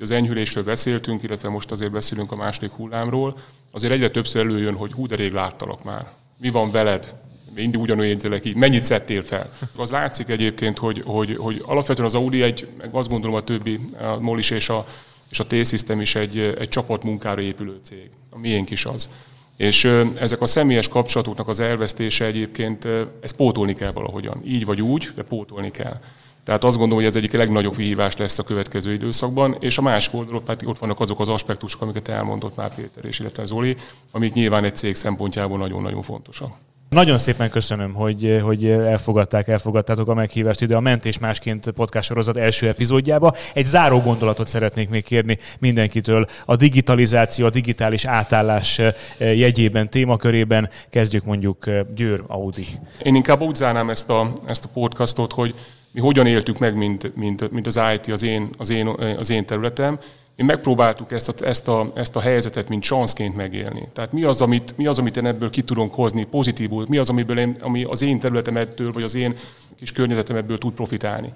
az 0.00 0.10
enyhülésről 0.10 0.64
beszéltünk, 0.64 1.22
illetve 1.22 1.48
most 1.48 1.70
azért 1.70 1.90
beszélünk 1.90 2.32
a 2.32 2.36
második 2.36 2.70
hullámról, 2.70 3.36
azért 3.72 3.92
egyre 3.92 4.10
többször 4.10 4.42
előjön, 4.42 4.74
hogy 4.74 4.92
hú, 4.92 5.06
de 5.06 5.16
rég 5.16 5.32
láttalak 5.32 5.84
már. 5.84 6.06
Mi 6.40 6.50
van 6.50 6.70
veled? 6.70 7.14
Mindig 7.62 7.80
ugyanúgy 7.80 8.06
értelek 8.06 8.44
így, 8.44 8.54
mennyit 8.54 8.84
szedtél 8.84 9.22
fel. 9.22 9.50
Az 9.76 9.90
látszik 9.90 10.28
egyébként, 10.28 10.78
hogy, 10.78 11.02
hogy, 11.06 11.36
hogy 11.36 11.62
alapvetően 11.66 12.08
az 12.08 12.14
Audi 12.14 12.42
egy, 12.42 12.68
meg 12.78 12.88
azt 12.92 13.08
gondolom 13.08 13.36
a 13.36 13.42
többi, 13.42 13.80
a 14.00 14.20
Molis 14.20 14.50
és 14.50 14.68
a, 14.68 14.86
és 15.30 15.40
a 15.40 15.46
T-System 15.46 16.00
is 16.00 16.14
egy, 16.14 16.54
egy 16.58 16.68
csapatmunkára 16.68 17.40
épülő 17.40 17.78
cég. 17.82 18.10
A 18.30 18.38
miénk 18.38 18.70
is 18.70 18.84
az. 18.84 19.10
És 19.56 19.84
ezek 20.18 20.40
a 20.40 20.46
személyes 20.46 20.88
kapcsolatoknak 20.88 21.48
az 21.48 21.60
elvesztése 21.60 22.24
egyébként, 22.24 22.88
ezt 23.20 23.36
pótolni 23.36 23.74
kell 23.74 23.92
valahogyan. 23.92 24.40
Így 24.44 24.64
vagy 24.64 24.82
úgy, 24.82 25.10
de 25.14 25.22
pótolni 25.22 25.70
kell. 25.70 26.00
Tehát 26.44 26.64
azt 26.64 26.76
gondolom, 26.76 27.02
hogy 27.04 27.12
ez 27.12 27.16
egyik 27.16 27.32
legnagyobb 27.32 27.76
kihívás 27.76 28.16
lesz 28.16 28.38
a 28.38 28.42
következő 28.42 28.92
időszakban, 28.92 29.56
és 29.60 29.78
a 29.78 29.82
másik 29.82 30.14
oldalon 30.14 30.44
pedig 30.44 30.68
ott 30.68 30.78
vannak 30.78 31.00
azok 31.00 31.20
az 31.20 31.28
aspektusok, 31.28 31.82
amiket 31.82 32.08
elmondott 32.08 32.56
már 32.56 32.74
Péter 32.74 33.04
és 33.04 33.18
illetve 33.18 33.44
Zoli, 33.44 33.76
amik 34.10 34.32
nyilván 34.32 34.64
egy 34.64 34.76
cég 34.76 34.94
szempontjából 34.94 35.58
nagyon-nagyon 35.58 36.02
fontosak. 36.02 36.50
Nagyon 36.88 37.18
szépen 37.18 37.50
köszönöm, 37.50 37.94
hogy, 37.94 38.40
hogy 38.42 38.64
elfogadták, 38.64 39.48
elfogadtátok 39.48 40.08
a 40.08 40.14
meghívást 40.14 40.60
ide 40.60 40.76
a 40.76 40.80
Mentés 40.80 41.18
Másként 41.18 41.70
podcast 41.70 42.08
sorozat 42.08 42.36
első 42.36 42.68
epizódjába. 42.68 43.34
Egy 43.54 43.66
záró 43.66 44.00
gondolatot 44.00 44.46
szeretnék 44.46 44.88
még 44.88 45.04
kérni 45.04 45.38
mindenkitől. 45.58 46.26
A 46.44 46.56
digitalizáció, 46.56 47.46
a 47.46 47.50
digitális 47.50 48.04
átállás 48.04 48.78
eh, 48.78 48.94
jegyében, 49.18 49.90
témakörében 49.90 50.70
kezdjük 50.90 51.24
mondjuk 51.24 51.66
eh, 51.66 51.80
Győr 51.94 52.24
Audi. 52.26 52.66
Én 53.02 53.14
inkább 53.14 53.40
úgy 53.40 53.54
zárnám 53.54 53.90
ezt 53.90 54.10
a, 54.10 54.32
ezt 54.46 54.64
a 54.64 54.68
podcastot, 54.72 55.32
hogy 55.32 55.54
mi 55.92 56.00
hogyan 56.00 56.26
éltük 56.26 56.58
meg, 56.58 56.76
mint, 56.76 57.16
mint, 57.16 57.50
mint 57.50 57.66
az 57.66 57.80
IT 57.94 58.12
az 58.12 58.22
én, 58.22 58.48
az, 58.58 58.70
én, 58.70 58.86
az 59.18 59.30
én 59.30 59.46
területem, 59.46 59.98
mi 60.38 60.44
megpróbáltuk 60.44 61.12
ezt 61.12 61.28
a, 61.28 61.46
ezt, 61.46 61.68
a, 61.68 61.90
ezt 61.94 62.16
a 62.16 62.20
helyzetet, 62.20 62.68
mint 62.68 62.82
chanszként 62.82 63.36
megélni. 63.36 63.88
Tehát 63.92 64.12
mi 64.12 64.22
az, 64.22 64.40
amit, 64.40 64.76
mi 64.76 64.86
az, 64.86 64.98
amit 64.98 65.16
én 65.16 65.26
ebből 65.26 65.50
ki 65.50 65.62
tudunk 65.62 65.94
hozni 65.94 66.24
pozitívul, 66.24 66.84
mi 66.88 66.96
az, 66.96 67.08
amiből 67.08 67.38
én, 67.38 67.56
ami 67.60 67.84
az 67.84 68.02
én 68.02 68.18
területem 68.18 68.56
ettől, 68.56 68.92
vagy 68.92 69.02
az 69.02 69.14
én 69.14 69.34
kis 69.78 69.92
környezetem 69.92 70.36
ebből 70.36 70.58
tud 70.58 70.72
profitálni. 70.72 71.32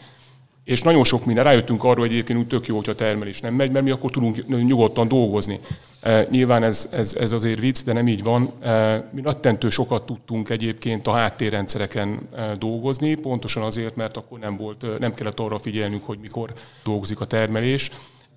És 0.64 0.82
nagyon 0.82 1.04
sok 1.04 1.24
minden, 1.24 1.44
rájöttünk 1.44 1.84
arra, 1.84 2.00
hogy 2.00 2.10
egyébként 2.10 2.38
úgy 2.38 2.46
tök 2.46 2.66
jó, 2.66 2.76
hogyha 2.76 2.92
a 2.92 2.94
termelés 2.94 3.40
nem 3.40 3.54
megy, 3.54 3.70
mert 3.70 3.84
mi 3.84 3.90
akkor 3.90 4.10
tudunk 4.10 4.46
nyugodtan 4.66 5.08
dolgozni. 5.08 5.60
E, 6.00 6.26
nyilván 6.30 6.62
ez, 6.62 6.88
ez, 6.92 7.14
ez 7.14 7.32
azért 7.32 7.58
vicc, 7.58 7.84
de 7.84 7.92
nem 7.92 8.08
így 8.08 8.22
van. 8.22 8.52
E, 8.60 9.04
mi 9.12 9.22
rettentő 9.22 9.70
sokat 9.70 10.06
tudtunk 10.06 10.50
egyébként 10.50 11.06
a 11.06 11.12
háttérrendszereken 11.12 12.18
e, 12.32 12.54
dolgozni, 12.58 13.14
pontosan 13.14 13.62
azért, 13.62 13.96
mert 13.96 14.16
akkor 14.16 14.38
nem, 14.38 14.56
volt, 14.56 14.98
nem 14.98 15.14
kellett 15.14 15.40
arra 15.40 15.58
figyelnünk, 15.58 16.06
hogy 16.06 16.18
mikor 16.18 16.52
dolgozik 16.84 17.20
a 17.20 17.24
termelés. 17.24 17.90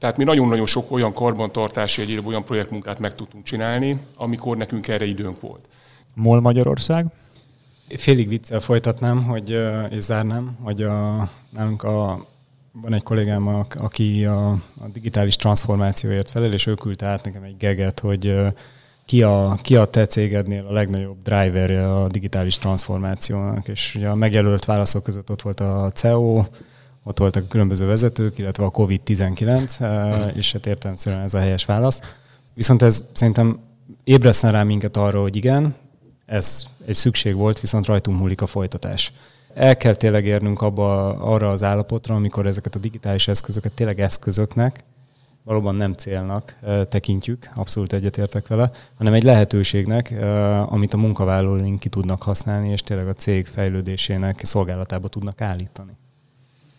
Tehát 0.06 0.20
mi 0.20 0.26
nagyon-nagyon 0.26 0.66
sok 0.66 0.92
olyan 0.92 1.14
karbantartási, 1.14 2.02
egyéb 2.02 2.28
olyan 2.28 2.44
projektmunkát 2.44 3.00
meg 3.00 3.16
tudtunk 3.16 3.44
csinálni, 3.44 4.00
amikor 4.16 4.58
nekünk 4.58 4.88
erre 4.88 5.06
időnk 5.06 5.42
volt. 5.42 5.68
MOL 6.14 6.42
Magyarország? 6.42 7.06
Félig 7.88 8.28
viccel 8.28 8.60
folytatnám, 8.60 9.24
hogy, 9.24 9.50
és 9.90 10.02
zárnám, 10.02 10.58
hogy 10.62 10.82
a, 10.82 11.30
nálunk 11.50 11.84
a, 11.84 12.26
van 12.72 12.94
egy 12.94 13.04
kollégám, 13.04 13.48
aki 13.78 14.26
a, 14.26 14.50
a 14.52 14.88
digitális 14.94 15.36
transformációért 15.36 16.30
felel, 16.30 16.54
és 16.54 16.68
ő 16.68 16.74
küldte 16.74 17.06
át 17.06 17.24
nekem 17.24 17.44
egy 17.44 17.58
geget, 17.58 18.00
hogy 18.00 18.36
ki 19.06 19.24
a, 19.24 19.58
ki 19.62 19.76
a 19.76 19.86
te 19.86 20.06
cégednél 20.06 20.66
a 20.66 20.74
legnagyobb 20.74 21.22
driverje 21.24 21.94
a 21.94 22.08
digitális 22.08 22.58
transformációnak, 22.58 23.68
és 23.68 23.96
ugye 23.96 24.10
a 24.10 24.16
megjelölt 24.16 24.66
válaszok 24.66 25.04
között 25.04 25.32
ott 25.32 25.42
volt 25.42 25.60
a 25.60 25.92
CEO, 25.94 26.44
ott 27.08 27.20
voltak 27.20 27.44
a 27.44 27.48
különböző 27.48 27.86
vezetők, 27.86 28.38
illetve 28.38 28.64
a 28.64 28.72
COVID-19, 28.72 29.76
hmm. 29.78 30.38
és 30.38 30.52
hát 30.52 30.66
értelemszerűen 30.66 31.22
ez 31.22 31.34
a 31.34 31.40
helyes 31.40 31.66
válasz. 31.66 32.02
Viszont 32.54 32.82
ez 32.82 33.06
szerintem 33.14 33.60
ébreszten 34.04 34.52
rá 34.52 34.64
minket 34.64 34.98
arra, 34.98 35.22
hogy 35.22 35.36
igen, 35.36 35.76
ez 36.26 36.66
egy 36.86 36.96
szükség 36.96 37.36
volt, 37.36 37.60
viszont 37.60 37.86
rajtunk 37.86 38.20
múlik 38.20 38.42
a 38.42 38.48
folytatás. 38.48 39.14
El 39.54 39.78
kell 39.78 39.94
tényleg 39.94 40.26
érnünk 40.26 40.62
abba, 40.62 41.10
arra 41.10 41.52
az 41.52 41.64
állapotra, 41.64 42.16
amikor 42.16 42.46
ezeket 42.46 42.76
a 42.76 42.80
digitális 42.80 43.28
eszközöket 43.28 43.72
tényleg 43.72 44.00
eszközöknek, 44.00 44.84
valóban 45.44 45.76
nem 45.76 45.94
célnak 45.94 46.56
tekintjük, 46.90 47.50
abszolút 47.56 47.94
egyetértek 47.94 48.48
vele, 48.48 48.72
hanem 48.98 49.14
egy 49.14 49.24
lehetőségnek, 49.24 50.14
amit 50.66 50.94
a 50.94 50.98
munkavállalóink 50.98 51.80
ki 51.80 51.90
tudnak 51.90 52.22
használni, 52.22 52.70
és 52.70 52.82
tényleg 52.82 53.08
a 53.08 53.14
cég 53.14 53.46
fejlődésének 53.46 54.40
szolgálatába 54.44 55.08
tudnak 55.08 55.42
állítani. 55.42 55.92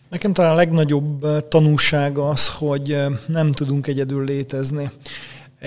Nekem 0.09 0.33
talán 0.33 0.51
a 0.51 0.55
legnagyobb 0.55 1.47
tanúság 1.47 2.17
az, 2.17 2.49
hogy 2.49 2.97
nem 3.27 3.51
tudunk 3.51 3.87
egyedül 3.87 4.23
létezni 4.23 4.91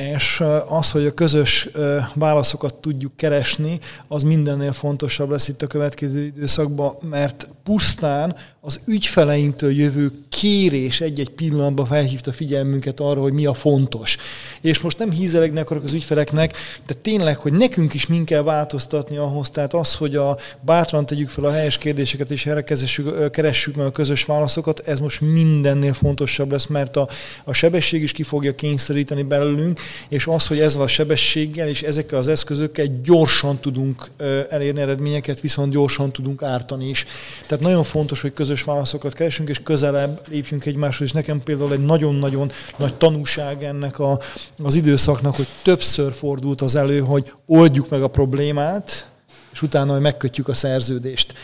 és 0.00 0.42
az, 0.68 0.90
hogy 0.90 1.06
a 1.06 1.12
közös 1.12 1.68
válaszokat 2.14 2.74
tudjuk 2.74 3.16
keresni, 3.16 3.78
az 4.08 4.22
mindennél 4.22 4.72
fontosabb 4.72 5.30
lesz 5.30 5.48
itt 5.48 5.62
a 5.62 5.66
következő 5.66 6.24
időszakban, 6.24 6.94
mert 7.00 7.48
pusztán 7.62 8.36
az 8.60 8.80
ügyfeleinktől 8.86 9.72
jövő 9.72 10.12
kérés 10.28 11.00
egy-egy 11.00 11.30
pillanatban 11.30 11.86
felhívta 11.86 12.32
figyelmünket 12.32 13.00
arra, 13.00 13.20
hogy 13.20 13.32
mi 13.32 13.46
a 13.46 13.54
fontos. 13.54 14.16
És 14.60 14.80
most 14.80 14.98
nem 14.98 15.10
hízelegni 15.10 15.60
akarok 15.60 15.84
az 15.84 15.92
ügyfeleknek, 15.92 16.56
de 16.86 16.94
tényleg, 16.94 17.36
hogy 17.36 17.52
nekünk 17.52 17.94
is 17.94 18.06
min 18.06 18.24
kell 18.24 18.42
változtatni 18.42 19.16
ahhoz, 19.16 19.50
tehát 19.50 19.74
az, 19.74 19.94
hogy 19.94 20.16
a 20.16 20.36
bátran 20.60 21.06
tegyük 21.06 21.28
fel 21.28 21.44
a 21.44 21.50
helyes 21.50 21.78
kérdéseket, 21.78 22.30
és 22.30 22.46
erre 22.46 22.64
keressük 23.30 23.76
meg 23.76 23.86
a 23.86 23.90
közös 23.90 24.24
válaszokat, 24.24 24.80
ez 24.80 24.98
most 24.98 25.20
mindennél 25.20 25.92
fontosabb 25.92 26.50
lesz, 26.50 26.66
mert 26.66 26.96
a, 26.96 27.08
a 27.44 27.52
sebesség 27.52 28.02
is 28.02 28.12
ki 28.12 28.22
fogja 28.22 28.54
kényszeríteni 28.54 29.22
belőlünk, 29.22 29.80
és 30.08 30.26
az, 30.26 30.46
hogy 30.46 30.58
ezzel 30.58 30.82
a 30.82 30.86
sebességgel 30.86 31.68
és 31.68 31.82
ezekkel 31.82 32.18
az 32.18 32.28
eszközökkel 32.28 32.86
gyorsan 33.02 33.58
tudunk 33.58 34.10
elérni 34.48 34.80
eredményeket, 34.80 35.40
viszont 35.40 35.72
gyorsan 35.72 36.12
tudunk 36.12 36.42
ártani 36.42 36.88
is. 36.88 37.06
Tehát 37.46 37.64
nagyon 37.64 37.82
fontos, 37.82 38.20
hogy 38.20 38.32
közös 38.32 38.62
válaszokat 38.62 39.12
keresünk, 39.12 39.48
és 39.48 39.62
közelebb 39.62 40.20
lépjünk 40.28 40.64
egymáshoz. 40.64 41.06
És 41.06 41.12
nekem 41.12 41.42
például 41.42 41.72
egy 41.72 41.84
nagyon-nagyon 41.84 42.50
nagy 42.76 42.94
tanúság 42.94 43.64
ennek 43.64 43.98
a, 43.98 44.20
az 44.62 44.74
időszaknak, 44.74 45.36
hogy 45.36 45.46
többször 45.62 46.12
fordult 46.12 46.60
az 46.60 46.76
elő, 46.76 47.00
hogy 47.00 47.32
oldjuk 47.46 47.88
meg 47.88 48.02
a 48.02 48.08
problémát, 48.08 49.10
és 49.52 49.62
utána 49.62 49.98
megkötjük 49.98 50.48
a 50.48 50.54
szerződést 50.54 51.34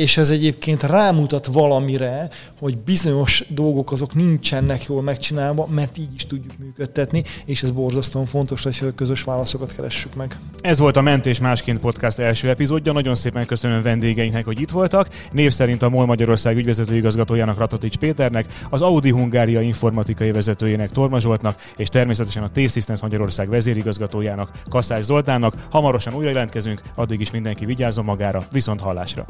és 0.00 0.16
ez 0.16 0.30
egyébként 0.30 0.82
rámutat 0.82 1.46
valamire, 1.46 2.28
hogy 2.58 2.78
bizonyos 2.78 3.44
dolgok 3.48 3.92
azok 3.92 4.14
nincsenek 4.14 4.84
jól 4.84 5.02
megcsinálva, 5.02 5.66
mert 5.66 5.98
így 5.98 6.14
is 6.14 6.26
tudjuk 6.26 6.52
működtetni, 6.58 7.22
és 7.44 7.62
ez 7.62 7.70
borzasztóan 7.70 8.26
fontos, 8.26 8.62
hogy 8.62 8.88
a 8.88 8.94
közös 8.94 9.22
válaszokat 9.22 9.74
keressük 9.74 10.14
meg. 10.14 10.38
Ez 10.60 10.78
volt 10.78 10.96
a 10.96 11.00
Mentés 11.00 11.40
Másként 11.40 11.78
podcast 11.78 12.18
első 12.18 12.48
epizódja. 12.48 12.92
Nagyon 12.92 13.14
szépen 13.14 13.46
köszönöm 13.46 13.82
vendégeinknek, 13.82 14.44
hogy 14.44 14.60
itt 14.60 14.70
voltak. 14.70 15.08
Név 15.32 15.52
szerint 15.52 15.82
a 15.82 15.88
MOL 15.88 16.06
Magyarország 16.06 16.56
ügyvezető 16.56 16.96
igazgatójának 16.96 17.58
Ratatics 17.58 17.96
Péternek, 17.96 18.46
az 18.70 18.82
Audi 18.82 19.10
Hungária 19.10 19.60
informatikai 19.60 20.30
vezetőjének 20.30 20.90
Torma 20.90 21.20
Zsoltnak, 21.20 21.62
és 21.76 21.88
természetesen 21.88 22.42
a 22.42 22.48
T-Systems 22.48 23.00
Magyarország 23.00 23.48
vezérigazgatójának 23.48 24.50
Kaszás 24.68 25.04
Zoltánnak. 25.04 25.54
Hamarosan 25.70 26.14
újra 26.14 26.28
jelentkezünk, 26.28 26.82
addig 26.94 27.20
is 27.20 27.30
mindenki 27.30 27.64
vigyázzon 27.64 28.04
magára, 28.04 28.42
viszont 28.50 28.80
hallásra! 28.80 29.26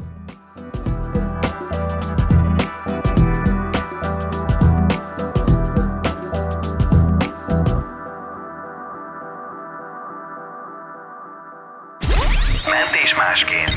Másként. 13.31 13.75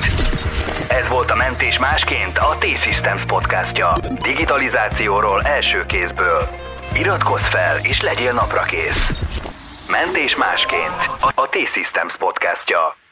Ez 0.88 1.08
volt 1.08 1.30
a 1.30 1.34
Mentés 1.34 1.78
másként 1.78 2.38
a 2.38 2.56
T-Systems 2.58 3.24
podcastja. 3.24 3.92
Digitalizációról 4.22 5.42
első 5.42 5.86
kézből. 5.86 6.48
Iratkozz 6.94 7.42
fel 7.42 7.78
és 7.82 8.02
legyél 8.02 8.32
naprakész. 8.32 9.08
Mentés 9.90 10.36
másként. 10.36 10.96
A 11.34 11.48
T-Systems 11.48 12.16
podcastja. 12.16 13.03